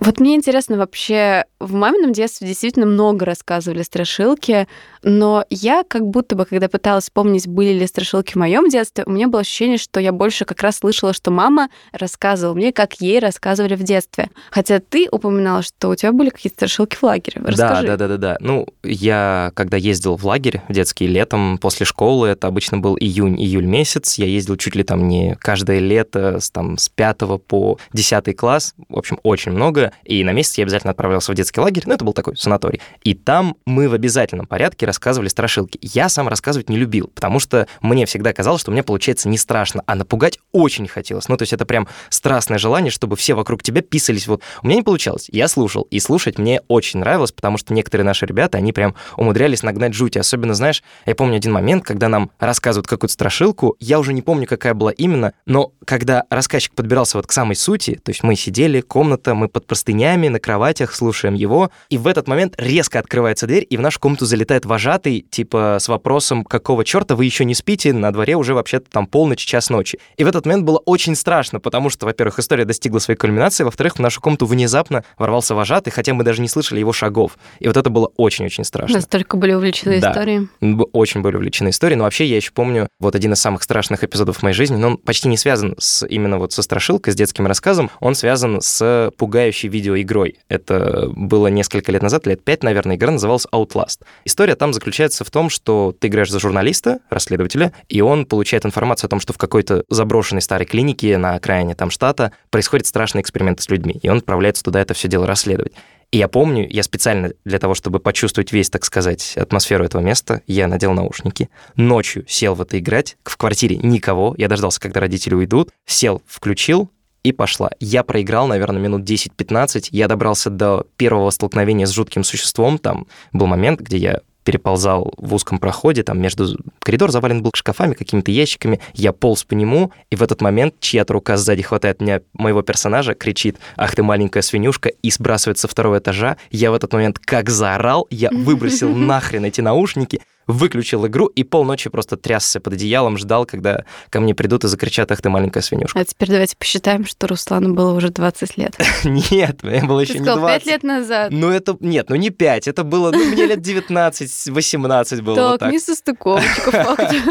Вот 0.00 0.20
мне 0.20 0.36
интересно 0.36 0.78
вообще, 0.78 1.44
в 1.58 1.72
мамином 1.74 2.12
детстве 2.12 2.46
действительно 2.46 2.86
много 2.86 3.26
рассказывали 3.26 3.82
страшилки, 3.82 4.68
но 5.06 5.44
я 5.50 5.84
как 5.86 6.04
будто 6.04 6.34
бы, 6.34 6.44
когда 6.44 6.68
пыталась 6.68 7.04
вспомнить, 7.04 7.46
были 7.46 7.72
ли 7.72 7.86
страшилки 7.86 8.32
в 8.32 8.36
моем 8.36 8.68
детстве, 8.68 9.04
у 9.06 9.10
меня 9.12 9.28
было 9.28 9.42
ощущение, 9.42 9.78
что 9.78 10.00
я 10.00 10.10
больше 10.10 10.44
как 10.44 10.60
раз 10.62 10.78
слышала, 10.78 11.12
что 11.12 11.30
мама 11.30 11.68
рассказывала 11.92 12.54
мне, 12.56 12.72
как 12.72 12.94
ей 13.00 13.20
рассказывали 13.20 13.76
в 13.76 13.84
детстве. 13.84 14.30
Хотя 14.50 14.80
ты 14.80 15.06
упоминала, 15.10 15.62
что 15.62 15.90
у 15.90 15.94
тебя 15.94 16.10
были 16.10 16.30
какие-то 16.30 16.56
страшилки 16.56 16.96
в 16.96 17.04
лагере. 17.04 17.40
Расскажи. 17.44 17.86
Да, 17.86 17.96
да, 17.96 18.08
да, 18.08 18.08
да, 18.08 18.16
да. 18.16 18.36
Ну, 18.40 18.66
я 18.82 19.52
когда 19.54 19.76
ездил 19.76 20.16
в 20.16 20.26
лагерь 20.26 20.60
в 20.68 20.72
детский 20.72 21.06
летом 21.06 21.58
после 21.58 21.86
школы, 21.86 22.26
это 22.26 22.48
обычно 22.48 22.78
был 22.78 22.96
июнь-июль 22.98 23.64
месяц, 23.64 24.18
я 24.18 24.26
ездил 24.26 24.56
чуть 24.56 24.74
ли 24.74 24.82
там 24.82 25.06
не 25.06 25.36
каждое 25.36 25.78
лето, 25.78 26.40
с, 26.40 26.50
там, 26.50 26.78
с 26.78 26.88
5 26.88 27.18
по 27.46 27.78
10 27.92 28.36
класс, 28.36 28.74
в 28.88 28.98
общем, 28.98 29.20
очень 29.22 29.52
много, 29.52 29.92
и 30.02 30.24
на 30.24 30.32
месяц 30.32 30.58
я 30.58 30.64
обязательно 30.64 30.90
отправлялся 30.90 31.30
в 31.30 31.36
детский 31.36 31.60
лагерь, 31.60 31.84
ну, 31.86 31.94
это 31.94 32.04
был 32.04 32.12
такой 32.12 32.36
санаторий. 32.36 32.80
И 33.04 33.14
там 33.14 33.56
мы 33.66 33.88
в 33.88 33.94
обязательном 33.94 34.46
порядке 34.46 34.84
рассказывали 34.96 35.28
страшилки. 35.28 35.78
Я 35.82 36.08
сам 36.08 36.26
рассказывать 36.26 36.70
не 36.70 36.78
любил, 36.78 37.10
потому 37.14 37.38
что 37.38 37.66
мне 37.82 38.06
всегда 38.06 38.32
казалось, 38.32 38.62
что 38.62 38.70
мне 38.70 38.82
получается 38.82 39.28
не 39.28 39.36
страшно, 39.36 39.82
а 39.86 39.94
напугать 39.94 40.38
очень 40.52 40.88
хотелось. 40.88 41.28
Ну, 41.28 41.36
то 41.36 41.42
есть 41.42 41.52
это 41.52 41.66
прям 41.66 41.86
страстное 42.08 42.56
желание, 42.56 42.90
чтобы 42.90 43.16
все 43.16 43.34
вокруг 43.34 43.62
тебя 43.62 43.82
писались. 43.82 44.26
Вот 44.26 44.42
у 44.62 44.66
меня 44.66 44.76
не 44.76 44.82
получалось. 44.82 45.28
Я 45.30 45.48
слушал, 45.48 45.82
и 45.90 46.00
слушать 46.00 46.38
мне 46.38 46.62
очень 46.68 47.00
нравилось, 47.00 47.30
потому 47.30 47.58
что 47.58 47.74
некоторые 47.74 48.06
наши 48.06 48.24
ребята, 48.24 48.56
они 48.56 48.72
прям 48.72 48.94
умудрялись 49.18 49.62
нагнать 49.62 49.92
жуть. 49.92 50.16
Особенно, 50.16 50.54
знаешь, 50.54 50.82
я 51.04 51.14
помню 51.14 51.36
один 51.36 51.52
момент, 51.52 51.84
когда 51.84 52.08
нам 52.08 52.30
рассказывают 52.38 52.86
какую-то 52.86 53.12
страшилку, 53.12 53.76
я 53.80 53.98
уже 53.98 54.14
не 54.14 54.22
помню, 54.22 54.46
какая 54.46 54.72
была 54.72 54.92
именно, 54.92 55.34
но 55.44 55.72
когда 55.84 56.24
рассказчик 56.30 56.72
подбирался 56.74 57.18
вот 57.18 57.26
к 57.26 57.32
самой 57.32 57.56
сути, 57.56 58.00
то 58.02 58.10
есть 58.10 58.22
мы 58.22 58.34
сидели, 58.34 58.80
комната, 58.80 59.34
мы 59.34 59.48
под 59.48 59.66
простынями 59.66 60.28
на 60.28 60.40
кроватях, 60.40 60.94
слушаем 60.94 61.34
его, 61.34 61.70
и 61.90 61.98
в 61.98 62.06
этот 62.06 62.28
момент 62.28 62.54
резко 62.56 62.98
открывается 62.98 63.46
дверь, 63.46 63.66
и 63.68 63.76
в 63.76 63.82
нашу 63.82 64.00
комнату 64.00 64.24
залетает 64.24 64.64
вожатый, 64.64 64.85
типа 65.30 65.78
с 65.80 65.88
вопросом, 65.88 66.44
какого 66.44 66.84
черта 66.84 67.16
вы 67.16 67.24
еще 67.24 67.44
не 67.44 67.54
спите, 67.54 67.92
на 67.92 68.12
дворе 68.12 68.36
уже 68.36 68.54
вообще-то 68.54 68.90
там 68.90 69.06
полночь, 69.06 69.44
час 69.44 69.70
ночи. 69.70 69.98
И 70.16 70.24
в 70.24 70.28
этот 70.28 70.46
момент 70.46 70.64
было 70.64 70.78
очень 70.78 71.14
страшно, 71.14 71.60
потому 71.60 71.90
что, 71.90 72.06
во-первых, 72.06 72.38
история 72.38 72.64
достигла 72.64 72.98
своей 72.98 73.18
кульминации, 73.18 73.64
во-вторых, 73.64 73.96
в 73.96 73.98
нашу 73.98 74.20
комнату 74.20 74.46
внезапно 74.46 75.04
ворвался 75.18 75.54
вожатый, 75.54 75.92
хотя 75.92 76.14
мы 76.14 76.24
даже 76.24 76.40
не 76.40 76.48
слышали 76.48 76.80
его 76.80 76.92
шагов. 76.92 77.36
И 77.58 77.66
вот 77.66 77.76
это 77.76 77.90
было 77.90 78.10
очень-очень 78.16 78.64
страшно. 78.64 78.96
Настолько 78.96 79.36
были 79.36 79.52
увлечены 79.52 80.00
Да. 80.00 80.10
историей. 80.10 80.48
Очень 80.92 81.22
были 81.22 81.36
увлечены 81.36 81.70
историей, 81.70 81.96
но 81.96 82.04
вообще 82.04 82.24
я 82.26 82.36
еще 82.36 82.52
помню 82.52 82.88
вот 83.00 83.14
один 83.14 83.32
из 83.32 83.40
самых 83.40 83.62
страшных 83.62 84.04
эпизодов 84.04 84.38
в 84.38 84.42
моей 84.42 84.54
жизни, 84.54 84.76
но 84.76 84.88
он 84.88 84.96
почти 84.98 85.28
не 85.28 85.36
связан 85.36 85.74
с 85.78 86.06
именно 86.06 86.38
вот 86.38 86.52
со 86.52 86.62
страшилкой, 86.62 87.12
с 87.12 87.16
детским 87.16 87.46
рассказом, 87.46 87.90
он 88.00 88.14
связан 88.14 88.60
с 88.60 89.10
пугающей 89.16 89.68
видеоигрой. 89.68 90.38
Это 90.48 91.08
было 91.14 91.48
несколько 91.48 91.92
лет 91.92 92.02
назад, 92.02 92.26
лет 92.26 92.44
пять, 92.44 92.62
наверное, 92.62 92.96
игра 92.96 93.10
называлась 93.10 93.46
Outlast. 93.52 94.00
История 94.24 94.54
там 94.54 94.65
заключается 94.72 95.24
в 95.24 95.30
том, 95.30 95.50
что 95.50 95.94
ты 95.98 96.08
играешь 96.08 96.30
за 96.30 96.40
журналиста, 96.40 97.00
расследователя, 97.10 97.72
и 97.88 98.00
он 98.00 98.26
получает 98.26 98.66
информацию 98.66 99.08
о 99.08 99.10
том, 99.10 99.20
что 99.20 99.32
в 99.32 99.38
какой-то 99.38 99.84
заброшенной 99.88 100.42
старой 100.42 100.66
клинике 100.66 101.18
на 101.18 101.34
окраине 101.34 101.74
там 101.74 101.90
штата 101.90 102.32
происходит 102.50 102.86
страшный 102.86 103.20
эксперимент 103.20 103.60
с 103.60 103.68
людьми, 103.68 103.98
и 104.02 104.08
он 104.08 104.18
отправляется 104.18 104.62
туда 104.62 104.80
это 104.80 104.94
все 104.94 105.08
дело 105.08 105.26
расследовать. 105.26 105.72
И 106.12 106.18
я 106.18 106.28
помню, 106.28 106.66
я 106.70 106.82
специально 106.82 107.32
для 107.44 107.58
того, 107.58 107.74
чтобы 107.74 107.98
почувствовать 107.98 108.52
весь, 108.52 108.70
так 108.70 108.84
сказать, 108.84 109.36
атмосферу 109.36 109.84
этого 109.84 110.00
места, 110.00 110.42
я 110.46 110.68
надел 110.68 110.92
наушники, 110.92 111.48
ночью 111.74 112.24
сел 112.28 112.54
в 112.54 112.62
это 112.62 112.78
играть, 112.78 113.16
в 113.24 113.36
квартире 113.36 113.76
никого, 113.76 114.34
я 114.38 114.48
дождался, 114.48 114.80
когда 114.80 115.00
родители 115.00 115.34
уйдут, 115.34 115.70
сел, 115.84 116.22
включил, 116.26 116.90
и 117.26 117.32
пошла. 117.32 117.70
Я 117.80 118.04
проиграл, 118.04 118.46
наверное, 118.46 118.80
минут 118.80 119.02
10-15. 119.02 119.88
Я 119.90 120.06
добрался 120.06 120.48
до 120.48 120.86
первого 120.96 121.30
столкновения 121.30 121.84
с 121.84 121.90
жутким 121.90 122.22
существом. 122.22 122.78
Там 122.78 123.08
был 123.32 123.46
момент, 123.46 123.80
где 123.80 123.96
я 123.96 124.20
переползал 124.46 125.12
в 125.18 125.34
узком 125.34 125.58
проходе, 125.58 126.04
там 126.04 126.20
между... 126.20 126.56
Коридор 126.78 127.10
завален 127.10 127.42
был 127.42 127.50
шкафами, 127.52 127.94
какими-то 127.94 128.30
ящиками, 128.30 128.80
я 128.94 129.12
полз 129.12 129.42
по 129.42 129.54
нему, 129.54 129.90
и 130.08 130.14
в 130.14 130.22
этот 130.22 130.40
момент 130.40 130.74
чья-то 130.78 131.12
рука 131.14 131.36
сзади 131.36 131.62
хватает 131.62 132.00
меня, 132.00 132.20
моего 132.32 132.62
персонажа, 132.62 133.14
кричит 133.14 133.56
«Ах 133.76 133.96
ты 133.96 134.04
маленькая 134.04 134.42
свинюшка!» 134.42 134.88
и 134.88 135.10
сбрасывает 135.10 135.58
со 135.58 135.66
второго 135.66 135.98
этажа. 135.98 136.36
Я 136.52 136.70
в 136.70 136.74
этот 136.74 136.92
момент 136.92 137.18
как 137.18 137.50
заорал, 137.50 138.06
я 138.08 138.30
выбросил 138.30 138.88
нахрен 138.94 139.44
эти 139.44 139.60
наушники, 139.60 140.20
выключил 140.46 141.06
игру 141.06 141.26
и 141.26 141.42
полночи 141.42 141.90
просто 141.90 142.16
трясся 142.16 142.60
под 142.60 142.74
одеялом, 142.74 143.18
ждал, 143.18 143.46
когда 143.46 143.84
ко 144.10 144.20
мне 144.20 144.34
придут 144.34 144.64
и 144.64 144.68
закричат, 144.68 145.10
ах 145.10 145.20
ты 145.20 145.28
маленькая 145.28 145.60
свинюшка. 145.60 145.98
А 145.98 146.04
теперь 146.04 146.28
давайте 146.28 146.56
посчитаем, 146.56 147.04
что 147.04 147.26
Руслану 147.26 147.74
было 147.74 147.92
уже 147.94 148.10
20 148.10 148.56
лет. 148.56 148.76
Нет, 149.04 149.62
мне 149.62 149.82
было 149.84 150.00
еще 150.00 150.14
не 150.14 150.20
сказал, 150.20 150.38
20. 150.38 150.64
5 150.64 150.72
лет 150.72 150.82
назад. 150.82 151.32
Ну 151.32 151.50
это, 151.50 151.76
нет, 151.80 152.08
ну 152.10 152.16
не 152.16 152.30
5, 152.30 152.68
это 152.68 152.84
было, 152.84 153.10
ну 153.10 153.24
мне 153.24 153.46
лет 153.46 153.58
19-18 153.58 155.22
было 155.22 155.34
вот 155.34 155.50
Так, 155.50 155.60
так. 155.60 155.72
не 155.72 155.78
состыковочка, 155.78 156.70
факт. 156.70 157.14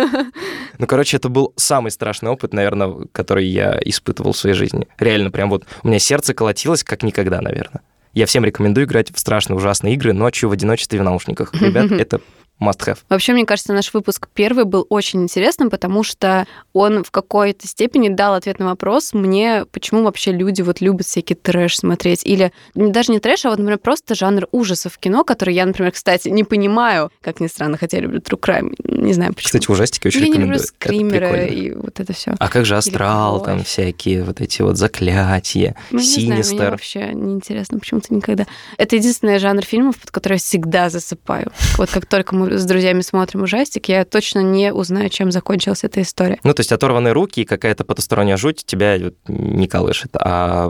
Ну, 0.77 0.87
короче, 0.87 1.17
это 1.17 1.29
был 1.29 1.53
самый 1.55 1.89
страшный 1.89 2.31
опыт, 2.31 2.53
наверное, 2.53 2.93
который 3.13 3.45
я 3.45 3.79
испытывал 3.85 4.33
в 4.33 4.37
своей 4.37 4.55
жизни. 4.55 4.87
Реально, 4.99 5.31
прям 5.31 5.49
вот 5.49 5.65
у 5.83 5.87
меня 5.87 5.99
сердце 5.99 6.33
колотилось 6.33 6.83
как 6.83 7.01
никогда, 7.03 7.39
наверное. 7.39 7.81
Я 8.13 8.25
всем 8.25 8.45
рекомендую 8.45 8.85
играть 8.85 9.13
в 9.13 9.19
страшные, 9.19 9.57
ужасные 9.57 9.93
игры 9.93 10.13
ночью 10.13 10.49
в 10.49 10.51
одиночестве 10.51 10.99
в 10.99 11.03
наушниках. 11.03 11.53
Ребят, 11.53 11.91
это 11.91 12.21
must 12.61 12.79
have. 12.87 12.97
Вообще, 13.09 13.33
мне 13.33 13.45
кажется, 13.45 13.73
наш 13.73 13.93
выпуск 13.93 14.27
первый 14.33 14.65
был 14.65 14.85
очень 14.89 15.23
интересным, 15.23 15.69
потому 15.69 16.03
что 16.03 16.45
он 16.73 17.03
в 17.03 17.11
какой-то 17.11 17.67
степени 17.67 18.09
дал 18.09 18.33
ответ 18.33 18.59
на 18.59 18.67
вопрос 18.67 19.13
мне, 19.13 19.65
почему 19.71 20.03
вообще 20.03 20.31
люди 20.31 20.61
вот 20.61 20.81
любят 20.81 21.05
всякий 21.05 21.35
трэш 21.35 21.77
смотреть. 21.77 22.25
Или 22.25 22.51
даже 22.73 23.11
не 23.11 23.19
трэш, 23.19 23.45
а 23.45 23.49
вот, 23.49 23.59
например, 23.59 23.79
просто 23.79 24.15
жанр 24.15 24.47
ужасов 24.51 24.93
в 24.93 24.97
кино, 24.97 25.23
который 25.23 25.53
я, 25.53 25.65
например, 25.65 25.91
кстати, 25.91 26.29
не 26.29 26.43
понимаю, 26.43 27.11
как 27.21 27.39
ни 27.39 27.47
странно, 27.47 27.77
хотя 27.77 27.97
я 27.97 28.03
люблю 28.03 28.19
true 28.19 28.39
crime. 28.39 28.73
Не 28.83 29.13
знаю 29.13 29.33
почему. 29.33 29.47
Кстати, 29.47 29.71
ужастики 29.71 30.07
очень 30.07 30.19
я 30.21 30.25
люблю 30.27 30.39
рекомендую. 30.41 30.59
Это 30.59 30.67
скримеры 30.67 31.29
прикольно. 31.29 31.45
и 31.51 31.71
вот 31.73 31.99
это 31.99 32.13
все. 32.13 32.35
А 32.39 32.47
как 32.49 32.65
же 32.65 32.77
астрал, 32.77 33.43
там 33.43 33.63
всякие 33.63 34.23
вот 34.23 34.41
эти 34.41 34.61
вот 34.61 34.77
заклятия, 34.77 35.75
Ну, 35.91 35.99
не 35.99 36.05
знаю, 36.05 36.43
синистер. 36.43 36.71
вообще 36.71 37.11
неинтересно 37.13 37.79
почему-то 37.79 38.13
никогда. 38.13 38.45
Это 38.77 38.95
единственный 38.95 39.39
жанр 39.39 39.63
фильмов, 39.63 39.97
под 39.97 40.11
который 40.11 40.33
я 40.33 40.39
всегда 40.39 40.89
засыпаю. 40.89 41.51
Вот 41.77 41.89
как 41.89 42.05
только 42.05 42.35
мы 42.35 42.44
с 42.51 42.65
друзьями 42.65 43.01
смотрим 43.01 43.43
ужастик, 43.43 43.89
я 43.89 44.05
точно 44.05 44.39
не 44.39 44.73
узнаю, 44.73 45.09
чем 45.09 45.31
закончилась 45.31 45.83
эта 45.83 46.01
история. 46.01 46.39
Ну, 46.43 46.53
то 46.53 46.61
есть 46.61 46.71
оторванные 46.71 47.13
руки 47.13 47.41
и 47.41 47.45
какая-то 47.45 47.83
потусторонняя 47.83 48.37
жуть 48.37 48.65
тебя 48.65 48.97
вот 48.99 49.15
не 49.27 49.67
колышет. 49.67 50.11
А 50.15 50.69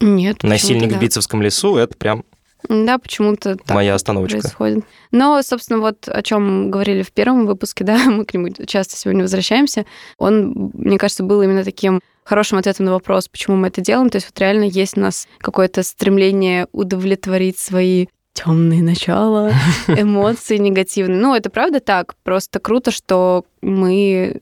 Нет. 0.00 0.42
насильник 0.42 0.82
почему-то 0.82 0.98
в 0.98 1.02
Битцевском 1.02 1.42
лесу— 1.42 1.76
это 1.78 1.96
прям 1.96 2.24
Да, 2.68 2.84
да 2.84 2.98
почему-то 2.98 3.56
так 3.56 3.74
моя 3.74 3.94
остановочка. 3.94 4.40
происходит. 4.40 4.84
Но, 5.10 5.40
собственно, 5.42 5.80
вот 5.80 6.08
о 6.08 6.22
чем 6.22 6.70
говорили 6.70 7.02
в 7.02 7.12
первом 7.12 7.46
выпуске, 7.46 7.84
да, 7.84 7.96
мы 8.06 8.24
к 8.24 8.34
нему 8.34 8.48
часто 8.66 8.96
сегодня 8.96 9.22
возвращаемся, 9.22 9.86
он, 10.18 10.72
мне 10.74 10.98
кажется, 10.98 11.22
был 11.22 11.42
именно 11.42 11.64
таким 11.64 12.00
хорошим 12.24 12.58
ответом 12.58 12.86
на 12.86 12.92
вопрос, 12.92 13.28
почему 13.28 13.56
мы 13.56 13.68
это 13.68 13.80
делаем. 13.80 14.08
То 14.08 14.16
есть 14.16 14.28
вот 14.28 14.38
реально 14.38 14.64
есть 14.64 14.96
у 14.96 15.00
нас 15.00 15.26
какое-то 15.38 15.82
стремление 15.82 16.68
удовлетворить 16.72 17.58
свои 17.58 18.06
темные 18.44 18.82
начала, 18.82 19.52
эмоции 19.88 20.56
негативные. 20.56 21.20
Ну, 21.20 21.34
это 21.34 21.50
правда 21.50 21.80
так. 21.80 22.14
Просто 22.22 22.58
круто, 22.58 22.90
что 22.90 23.44
мы 23.60 24.40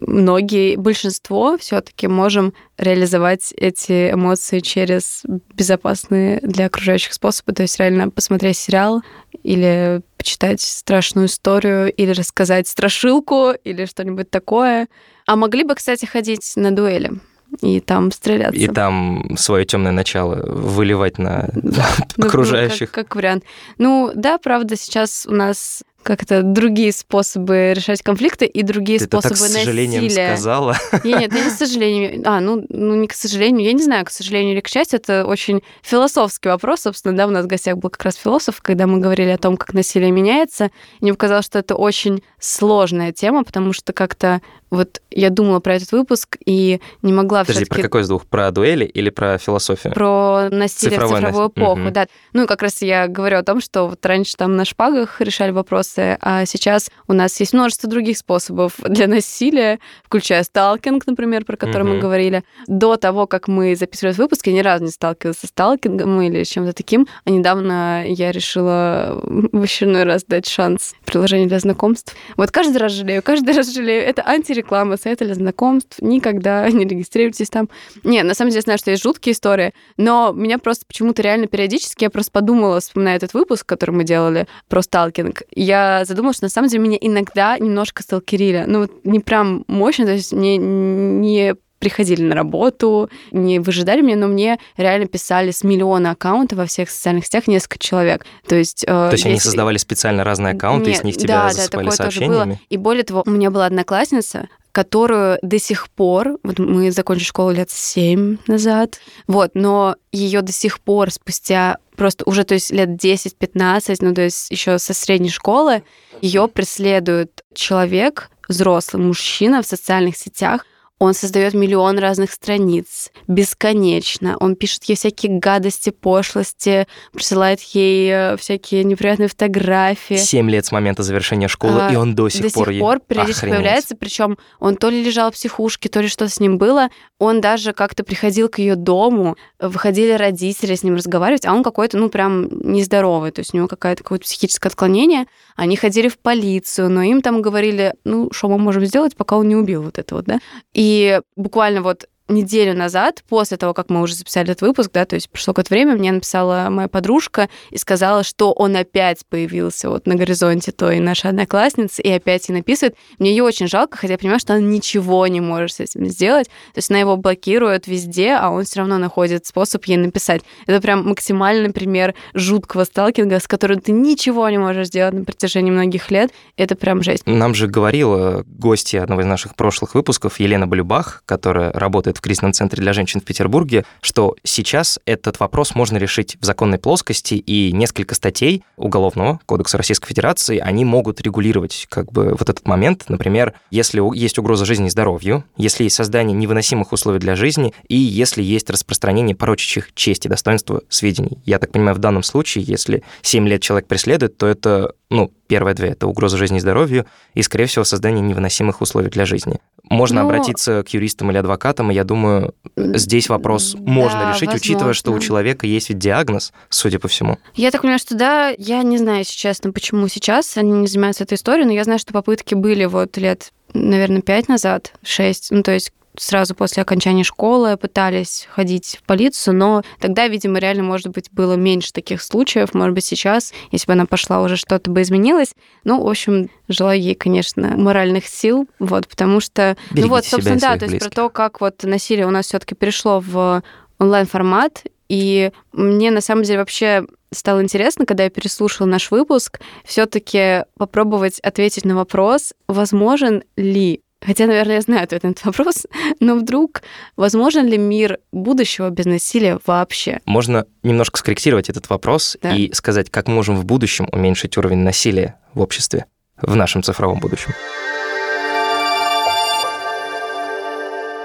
многие, 0.00 0.76
большинство 0.76 1.56
все-таки 1.58 2.06
можем 2.08 2.54
реализовать 2.78 3.52
эти 3.56 4.12
эмоции 4.12 4.60
через 4.60 5.22
безопасные 5.54 6.40
для 6.42 6.66
окружающих 6.66 7.12
способы. 7.12 7.52
То 7.52 7.62
есть 7.62 7.78
реально 7.78 8.10
посмотреть 8.10 8.56
сериал 8.56 9.02
или 9.42 10.02
почитать 10.16 10.60
страшную 10.60 11.26
историю, 11.26 11.92
или 11.92 12.10
рассказать 12.10 12.68
страшилку, 12.68 13.52
или 13.64 13.86
что-нибудь 13.86 14.30
такое. 14.30 14.88
А 15.26 15.36
могли 15.36 15.64
бы, 15.64 15.74
кстати, 15.74 16.06
ходить 16.06 16.52
на 16.56 16.72
дуэли 16.72 17.12
и 17.60 17.80
там 17.80 18.10
стреляться. 18.12 18.58
И 18.60 18.66
там 18.68 19.36
свое 19.36 19.64
темное 19.64 19.92
начало 19.92 20.36
выливать 20.46 21.18
на 21.18 21.48
Ну, 22.16 22.26
окружающих. 22.26 22.90
как, 22.90 23.14
вариант. 23.16 23.44
Ну, 23.78 24.12
да, 24.14 24.38
правда, 24.38 24.76
сейчас 24.76 25.26
у 25.28 25.32
нас 25.32 25.82
как-то 26.02 26.42
другие 26.42 26.92
способы 26.92 27.74
решать 27.76 28.00
конфликты 28.02 28.46
и 28.46 28.62
другие 28.62 28.98
Ты 28.98 29.04
это 29.04 29.20
способы 29.20 29.38
так 29.38 29.48
с 29.48 29.52
сожалением 29.52 30.04
насилия. 30.04 30.28
сказала. 30.34 30.76
Не, 31.04 31.12
нет, 31.12 31.32
не 31.32 31.50
с 31.50 31.58
сожалением. 31.58 32.22
А, 32.24 32.40
ну, 32.40 32.64
ну, 32.70 32.94
не 32.94 33.06
к 33.06 33.12
сожалению. 33.12 33.66
Я 33.66 33.74
не 33.74 33.82
знаю, 33.82 34.06
к 34.06 34.10
сожалению 34.10 34.54
или 34.54 34.60
к 34.60 34.68
счастью. 34.68 34.98
Это 34.98 35.26
очень 35.26 35.62
философский 35.82 36.48
вопрос. 36.48 36.80
Собственно, 36.80 37.14
да, 37.14 37.26
у 37.26 37.30
нас 37.30 37.44
в 37.44 37.48
гостях 37.48 37.76
был 37.76 37.90
как 37.90 38.02
раз 38.02 38.14
философ, 38.16 38.62
когда 38.62 38.86
мы 38.86 38.98
говорили 38.98 39.28
о 39.28 39.36
том, 39.38 39.58
как 39.58 39.74
насилие 39.74 40.10
меняется. 40.10 40.66
И 41.00 41.04
мне 41.04 41.12
показалось, 41.12 41.44
что 41.44 41.58
это 41.58 41.74
очень 41.74 42.22
сложная 42.40 43.12
тема, 43.12 43.44
потому 43.44 43.72
что 43.72 43.92
как-то 43.92 44.40
вот 44.70 45.00
я 45.10 45.30
думала 45.30 45.58
про 45.58 45.74
этот 45.74 45.90
выпуск 45.90 46.36
и 46.46 46.80
не 47.02 47.12
могла 47.12 47.44
Подожди, 47.44 47.64
про 47.64 47.82
какой 47.82 48.02
из 48.02 48.08
двух? 48.08 48.24
Про 48.26 48.50
дуэли 48.52 48.84
или 48.84 49.10
про 49.10 49.36
философию? 49.36 49.92
про 49.92 50.48
насилие 50.50 50.92
Цифровое 50.98 51.16
в 51.16 51.18
цифровую 51.24 51.48
насилие. 51.48 51.66
эпоху, 51.66 51.80
Мгм. 51.80 51.92
да. 51.92 52.06
Ну 52.32 52.44
и 52.44 52.46
как 52.46 52.62
раз 52.62 52.80
я 52.82 53.08
говорю 53.08 53.38
о 53.38 53.42
том, 53.42 53.60
что 53.60 53.88
вот 53.88 54.04
раньше 54.06 54.36
там 54.36 54.54
на 54.56 54.64
шпагах 54.64 55.20
решали 55.20 55.50
вопросы, 55.50 56.16
а 56.20 56.46
сейчас 56.46 56.88
у 57.08 57.12
нас 57.12 57.38
есть 57.40 57.52
множество 57.52 57.88
других 57.90 58.16
способов 58.16 58.74
для 58.86 59.08
насилия, 59.08 59.80
включая 60.04 60.44
сталкинг, 60.44 61.04
например, 61.06 61.44
про 61.44 61.56
который 61.56 61.82
мы 61.82 61.90
Мгм. 61.94 62.00
говорили. 62.00 62.44
До 62.68 62.96
того, 62.96 63.26
как 63.26 63.48
мы 63.48 63.74
записывали 63.74 64.12
этот 64.12 64.22
выпуск, 64.22 64.46
я 64.46 64.52
ни 64.52 64.60
разу 64.60 64.84
не 64.84 64.90
сталкивалась 64.90 65.38
со 65.38 65.48
сталкингом 65.48 66.20
или 66.22 66.44
чем-то 66.44 66.72
таким, 66.72 67.08
а 67.24 67.30
недавно 67.30 68.04
я 68.06 68.30
решила 68.30 69.20
в 69.24 69.62
очередной 69.62 70.04
раз 70.04 70.22
дать 70.24 70.46
шанс 70.46 70.94
приложению 71.04 71.48
для 71.48 71.58
знакомств. 71.58 72.14
Вот 72.36 72.50
каждый 72.50 72.78
раз 72.78 72.92
жалею, 72.92 73.22
каждый 73.22 73.54
раз 73.56 73.72
жалею. 73.72 74.02
Это 74.02 74.26
антиреклама 74.26 74.96
сайта 74.96 75.24
для 75.24 75.34
знакомств. 75.34 76.00
Никогда 76.00 76.68
не 76.70 76.84
регистрируйтесь 76.84 77.48
там. 77.48 77.68
Не, 78.02 78.22
на 78.22 78.34
самом 78.34 78.50
деле, 78.50 78.58
я 78.58 78.62
знаю, 78.62 78.78
что 78.78 78.90
есть 78.90 79.02
жуткие 79.02 79.32
истории, 79.32 79.72
но 79.96 80.32
меня 80.32 80.58
просто 80.58 80.86
почему-то 80.86 81.22
реально 81.22 81.46
периодически, 81.46 82.04
я 82.04 82.10
просто 82.10 82.32
подумала, 82.32 82.80
вспоминая 82.80 83.16
этот 83.16 83.34
выпуск, 83.34 83.66
который 83.66 83.92
мы 83.92 84.04
делали 84.04 84.46
про 84.68 84.82
сталкинг, 84.82 85.42
я 85.54 86.04
задумалась, 86.04 86.36
что 86.36 86.46
на 86.46 86.50
самом 86.50 86.68
деле 86.68 86.82
меня 86.82 86.98
иногда 87.00 87.58
немножко 87.58 88.02
сталкерили. 88.02 88.64
Ну, 88.66 88.80
вот 88.80 88.92
не 89.04 89.20
прям 89.20 89.64
мощно, 89.66 90.06
то 90.06 90.12
есть 90.12 90.32
мне 90.32 90.56
не 90.56 91.54
приходили 91.80 92.22
на 92.22 92.36
работу, 92.36 93.10
не 93.32 93.58
выжидали 93.58 94.02
меня, 94.02 94.16
но 94.16 94.28
мне 94.28 94.58
реально 94.76 95.08
писали 95.08 95.50
с 95.50 95.64
миллиона 95.64 96.12
аккаунтов 96.12 96.58
во 96.58 96.66
всех 96.66 96.90
социальных 96.90 97.26
сетях 97.26 97.48
несколько 97.48 97.78
человек. 97.78 98.24
То 98.46 98.54
есть... 98.54 98.84
То 98.86 99.10
есть 99.10 99.26
они 99.26 99.40
создавали 99.40 99.78
специально 99.78 100.22
разные 100.22 100.54
аккаунты, 100.54 100.90
и 100.90 100.94
с 100.94 100.98
Нет, 100.98 101.04
них 101.04 101.16
тебя 101.16 101.34
да, 101.34 101.42
да, 101.48 101.52
засыпали 101.54 101.84
такое 101.84 101.96
тоже 101.96 101.96
сообщениями? 101.96 102.50
было. 102.50 102.58
И 102.68 102.76
более 102.76 103.02
того, 103.02 103.24
у 103.26 103.30
меня 103.30 103.50
была 103.50 103.66
одноклассница, 103.66 104.48
которую 104.72 105.38
до 105.42 105.58
сих 105.58 105.88
пор, 105.90 106.38
вот 106.42 106.58
мы 106.58 106.92
закончили 106.92 107.26
школу 107.26 107.50
лет 107.50 107.70
семь 107.70 108.36
назад, 108.46 109.00
вот, 109.26 109.52
но 109.54 109.96
ее 110.12 110.42
до 110.42 110.52
сих 110.52 110.80
пор 110.80 111.10
спустя 111.10 111.78
просто 111.96 112.28
уже, 112.28 112.44
то 112.44 112.54
есть 112.54 112.70
лет 112.70 112.90
10-15, 112.90 113.96
ну, 114.00 114.14
то 114.14 114.22
есть 114.22 114.50
еще 114.50 114.78
со 114.78 114.94
средней 114.94 115.30
школы, 115.30 115.82
ее 116.20 116.48
преследует 116.48 117.42
человек, 117.54 118.30
взрослый 118.48 119.02
мужчина 119.02 119.62
в 119.62 119.66
социальных 119.66 120.16
сетях, 120.16 120.66
он 121.00 121.14
создает 121.14 121.54
миллион 121.54 121.98
разных 121.98 122.30
страниц, 122.30 123.10
бесконечно. 123.26 124.36
Он 124.38 124.54
пишет 124.54 124.84
ей 124.84 124.96
всякие 124.96 125.38
гадости, 125.38 125.88
пошлости, 125.88 126.86
присылает 127.14 127.60
ей 127.72 128.10
э, 128.12 128.36
всякие 128.36 128.84
неприятные 128.84 129.28
фотографии. 129.28 130.16
Семь 130.16 130.50
лет 130.50 130.66
с 130.66 130.72
момента 130.72 131.02
завершения 131.02 131.48
школы, 131.48 131.80
А, 131.80 131.90
и 131.90 131.96
он 131.96 132.14
до 132.14 132.28
сих 132.28 132.42
до 132.42 132.50
пор... 132.50 132.66
сих 132.66 132.74
ей- 132.74 132.80
пор 132.80 133.00
периодически 133.00 133.38
Охренеть. 133.46 133.56
появляется, 133.56 133.96
причем 133.96 134.36
он 134.58 134.76
то 134.76 134.90
ли 134.90 135.02
лежал 135.02 135.30
в 135.30 135.34
психушке, 135.34 135.88
то 135.88 136.00
ли 136.02 136.08
что-то 136.08 136.30
с 136.30 136.38
ним 136.38 136.58
было. 136.58 136.90
Он 137.18 137.40
даже 137.40 137.72
как-то 137.72 138.04
приходил 138.04 138.50
к 138.50 138.58
ее 138.58 138.76
дому, 138.76 139.36
выходили 139.58 140.12
родители 140.12 140.74
с 140.74 140.82
ним 140.82 140.96
разговаривать, 140.96 141.46
а 141.46 141.54
он 141.54 141.62
какой-то, 141.62 141.96
ну, 141.96 142.10
прям 142.10 142.46
нездоровый, 142.72 143.30
то 143.30 143.40
есть 143.40 143.54
у 143.54 143.56
него 143.56 143.68
какое-то 143.68 144.02
какое-то 144.02 144.24
психическое 144.24 144.68
отклонение. 144.68 145.24
Они 145.56 145.76
ходили 145.76 146.08
в 146.08 146.18
полицию, 146.18 146.90
но 146.90 147.02
им 147.02 147.22
там 147.22 147.40
говорили, 147.40 147.94
ну, 148.04 148.30
что 148.32 148.50
мы 148.50 148.58
можем 148.58 148.84
сделать, 148.84 149.16
пока 149.16 149.36
он 149.38 149.48
не 149.48 149.56
убил 149.56 149.82
вот 149.82 149.98
это 149.98 150.14
вот, 150.14 150.26
да. 150.26 150.40
И 150.74 150.89
буквально 151.36 151.82
вот 151.82 152.08
неделю 152.30 152.74
назад, 152.74 153.22
после 153.28 153.56
того, 153.56 153.74
как 153.74 153.90
мы 153.90 154.02
уже 154.02 154.14
записали 154.14 154.50
этот 154.50 154.62
выпуск, 154.62 154.90
да, 154.92 155.04
то 155.04 155.14
есть 155.14 155.30
прошло 155.30 155.52
какое-то 155.52 155.74
время, 155.74 155.94
мне 155.94 156.12
написала 156.12 156.68
моя 156.70 156.88
подружка 156.88 157.48
и 157.70 157.78
сказала, 157.78 158.22
что 158.22 158.52
он 158.52 158.76
опять 158.76 159.24
появился 159.28 159.90
вот 159.90 160.06
на 160.06 160.14
горизонте 160.14 160.72
той 160.72 160.98
нашей 161.00 161.30
одноклассницы, 161.30 162.02
и 162.02 162.10
опять 162.10 162.48
ей 162.48 162.54
написывает. 162.54 162.96
Мне 163.18 163.30
ее 163.30 163.42
очень 163.42 163.68
жалко, 163.68 163.96
хотя 163.96 164.14
я 164.14 164.18
понимаю, 164.18 164.40
что 164.40 164.54
она 164.54 164.62
ничего 164.62 165.26
не 165.26 165.40
может 165.40 165.72
с 165.72 165.80
этим 165.80 166.06
сделать. 166.06 166.46
То 166.46 166.78
есть 166.78 166.90
она 166.90 167.00
его 167.00 167.16
блокирует 167.16 167.86
везде, 167.86 168.32
а 168.32 168.50
он 168.50 168.64
все 168.64 168.80
равно 168.80 168.98
находит 168.98 169.46
способ 169.46 169.84
ей 169.84 169.96
написать. 169.96 170.42
Это 170.66 170.80
прям 170.80 171.08
максимальный 171.08 171.72
пример 171.72 172.14
жуткого 172.34 172.84
сталкинга, 172.84 173.40
с 173.40 173.48
которым 173.48 173.80
ты 173.80 173.92
ничего 173.92 174.48
не 174.48 174.58
можешь 174.58 174.88
сделать 174.88 175.14
на 175.14 175.24
протяжении 175.24 175.70
многих 175.70 176.10
лет. 176.10 176.30
Это 176.56 176.76
прям 176.76 177.02
жесть. 177.02 177.26
Нам 177.26 177.54
же 177.54 177.66
говорила 177.66 178.44
гостья 178.46 179.02
одного 179.02 179.22
из 179.22 179.26
наших 179.26 179.56
прошлых 179.56 179.94
выпусков, 179.94 180.40
Елена 180.40 180.66
Балюбах, 180.66 181.22
которая 181.26 181.72
работает 181.72 182.19
в 182.20 182.22
кризисном 182.22 182.52
центре 182.52 182.82
для 182.82 182.92
женщин 182.92 183.20
в 183.20 183.24
Петербурге, 183.24 183.86
что 184.02 184.36
сейчас 184.44 185.00
этот 185.06 185.40
вопрос 185.40 185.74
можно 185.74 185.96
решить 185.96 186.36
в 186.38 186.44
законной 186.44 186.78
плоскости, 186.78 187.34
и 187.34 187.72
несколько 187.72 188.14
статей 188.14 188.62
Уголовного 188.76 189.40
кодекса 189.46 189.78
Российской 189.78 190.08
Федерации, 190.08 190.58
они 190.58 190.84
могут 190.84 191.22
регулировать 191.22 191.86
как 191.88 192.12
бы 192.12 192.36
вот 192.38 192.42
этот 192.50 192.66
момент. 192.66 193.06
Например, 193.08 193.54
если 193.70 194.02
есть 194.16 194.38
угроза 194.38 194.66
жизни 194.66 194.88
и 194.88 194.90
здоровью, 194.90 195.44
если 195.56 195.84
есть 195.84 195.96
создание 195.96 196.36
невыносимых 196.36 196.92
условий 196.92 197.20
для 197.20 197.36
жизни, 197.36 197.72
и 197.88 197.96
если 197.96 198.42
есть 198.42 198.68
распространение 198.68 199.34
порочащих 199.34 199.94
честь 199.94 200.26
и 200.26 200.28
достоинство 200.28 200.82
сведений. 200.90 201.38
Я 201.46 201.58
так 201.58 201.72
понимаю, 201.72 201.96
в 201.96 202.00
данном 202.00 202.22
случае, 202.22 202.64
если 202.64 203.02
7 203.22 203.48
лет 203.48 203.62
человек 203.62 203.88
преследует, 203.88 204.36
то 204.36 204.46
это, 204.46 204.92
ну, 205.08 205.32
первые 205.46 205.74
две— 205.74 205.88
это 205.90 206.06
угроза 206.06 206.36
жизни 206.36 206.58
и 206.58 206.60
здоровью, 206.60 207.06
и, 207.34 207.42
скорее 207.42 207.66
всего, 207.66 207.84
создание 207.84 208.20
невыносимых 208.20 208.82
условий 208.82 209.08
для 209.08 209.24
жизни. 209.24 209.58
Можно 209.90 210.22
Ну, 210.22 210.28
обратиться 210.28 210.82
к 210.84 210.88
юристам 210.94 211.30
или 211.30 211.38
адвокатам, 211.38 211.90
и 211.90 211.94
я 211.94 212.04
думаю, 212.04 212.54
здесь 212.76 213.28
вопрос 213.28 213.74
можно 213.78 214.20
да, 214.20 214.32
решить, 214.32 214.54
учитывая, 214.54 214.92
что 214.94 215.10
у 215.10 215.14
возможно. 215.14 215.26
человека 215.26 215.66
есть 215.66 215.88
ведь 215.88 215.98
диагноз, 215.98 216.52
судя 216.68 216.98
по 217.00 217.08
всему. 217.08 217.38
Я 217.56 217.70
так 217.72 217.82
понимаю, 217.82 217.98
что 217.98 218.14
да, 218.14 218.54
я 218.56 218.82
не 218.84 218.98
знаю, 218.98 219.18
если 219.18 219.34
честно, 219.34 219.72
почему 219.72 220.06
сейчас 220.06 220.56
они 220.56 220.70
не 220.72 220.86
занимаются 220.86 221.24
этой 221.24 221.34
историей, 221.34 221.66
но 221.66 221.72
я 221.72 221.82
знаю, 221.84 221.98
что 221.98 222.12
попытки 222.12 222.54
были 222.54 222.84
вот 222.84 223.16
лет, 223.16 223.52
наверное, 223.74 224.22
пять 224.22 224.48
назад, 224.48 224.92
шесть, 225.02 225.48
ну, 225.50 225.62
то 225.62 225.72
есть 225.72 225.92
сразу 226.16 226.54
после 226.54 226.82
окончания 226.82 227.24
школы 227.24 227.76
пытались 227.76 228.48
ходить 228.50 228.98
в 229.00 229.06
полицию, 229.06 229.54
но 229.54 229.82
тогда, 229.98 230.28
видимо, 230.28 230.58
реально, 230.58 230.82
может 230.82 231.08
быть, 231.08 231.30
было 231.30 231.54
меньше 231.54 231.92
таких 231.92 232.22
случаев. 232.22 232.74
Может 232.74 232.94
быть, 232.94 233.04
сейчас, 233.04 233.52
если 233.70 233.86
бы 233.86 233.92
она 233.92 234.06
пошла, 234.06 234.42
уже 234.42 234.56
что-то 234.56 234.90
бы 234.90 235.02
изменилось. 235.02 235.54
Ну, 235.84 236.02
в 236.02 236.08
общем, 236.08 236.50
желаю 236.68 237.00
ей, 237.00 237.14
конечно, 237.14 237.76
моральных 237.76 238.26
сил, 238.26 238.68
вот, 238.78 239.08
потому 239.08 239.40
что... 239.40 239.76
Берегите 239.90 240.02
ну 240.02 240.08
вот, 240.08 240.24
собственно, 240.24 240.58
да, 240.58 240.76
то 240.76 240.84
есть 240.84 240.98
про 240.98 241.06
близких. 241.06 241.14
то, 241.14 241.28
как 241.30 241.60
вот 241.60 241.82
насилие 241.84 242.26
у 242.26 242.30
нас 242.30 242.46
все 242.46 242.58
таки 242.58 242.74
перешло 242.74 243.20
в 243.20 243.62
онлайн-формат, 243.98 244.84
и 245.08 245.50
мне 245.72 246.10
на 246.10 246.20
самом 246.20 246.44
деле 246.44 246.60
вообще 246.60 247.04
стало 247.32 247.62
интересно, 247.62 248.06
когда 248.06 248.24
я 248.24 248.30
переслушала 248.30 248.86
наш 248.86 249.10
выпуск, 249.10 249.60
все-таки 249.84 250.64
попробовать 250.76 251.40
ответить 251.40 251.84
на 251.84 251.96
вопрос, 251.96 252.52
возможен 252.68 253.42
ли 253.56 254.02
Хотя, 254.24 254.46
наверное, 254.46 254.76
я 254.76 254.80
знаю 254.80 255.04
ответ 255.04 255.22
на 255.22 255.28
этот 255.28 255.44
вопрос, 255.44 255.86
но 256.20 256.36
вдруг 256.36 256.82
возможен 257.16 257.66
ли 257.66 257.78
мир 257.78 258.18
будущего 258.32 258.90
без 258.90 259.06
насилия 259.06 259.58
вообще? 259.66 260.20
Можно 260.26 260.66
немножко 260.82 261.18
скорректировать 261.18 261.68
этот 261.70 261.88
вопрос 261.88 262.36
Да. 262.42 262.54
и 262.54 262.72
сказать, 262.72 263.10
как 263.10 263.28
мы 263.28 263.34
можем 263.34 263.56
в 263.56 263.64
будущем 263.64 264.08
уменьшить 264.12 264.56
уровень 264.56 264.78
насилия 264.78 265.36
в 265.54 265.60
обществе, 265.60 266.06
в 266.40 266.54
нашем 266.54 266.82
цифровом 266.82 267.18
будущем. 267.18 267.52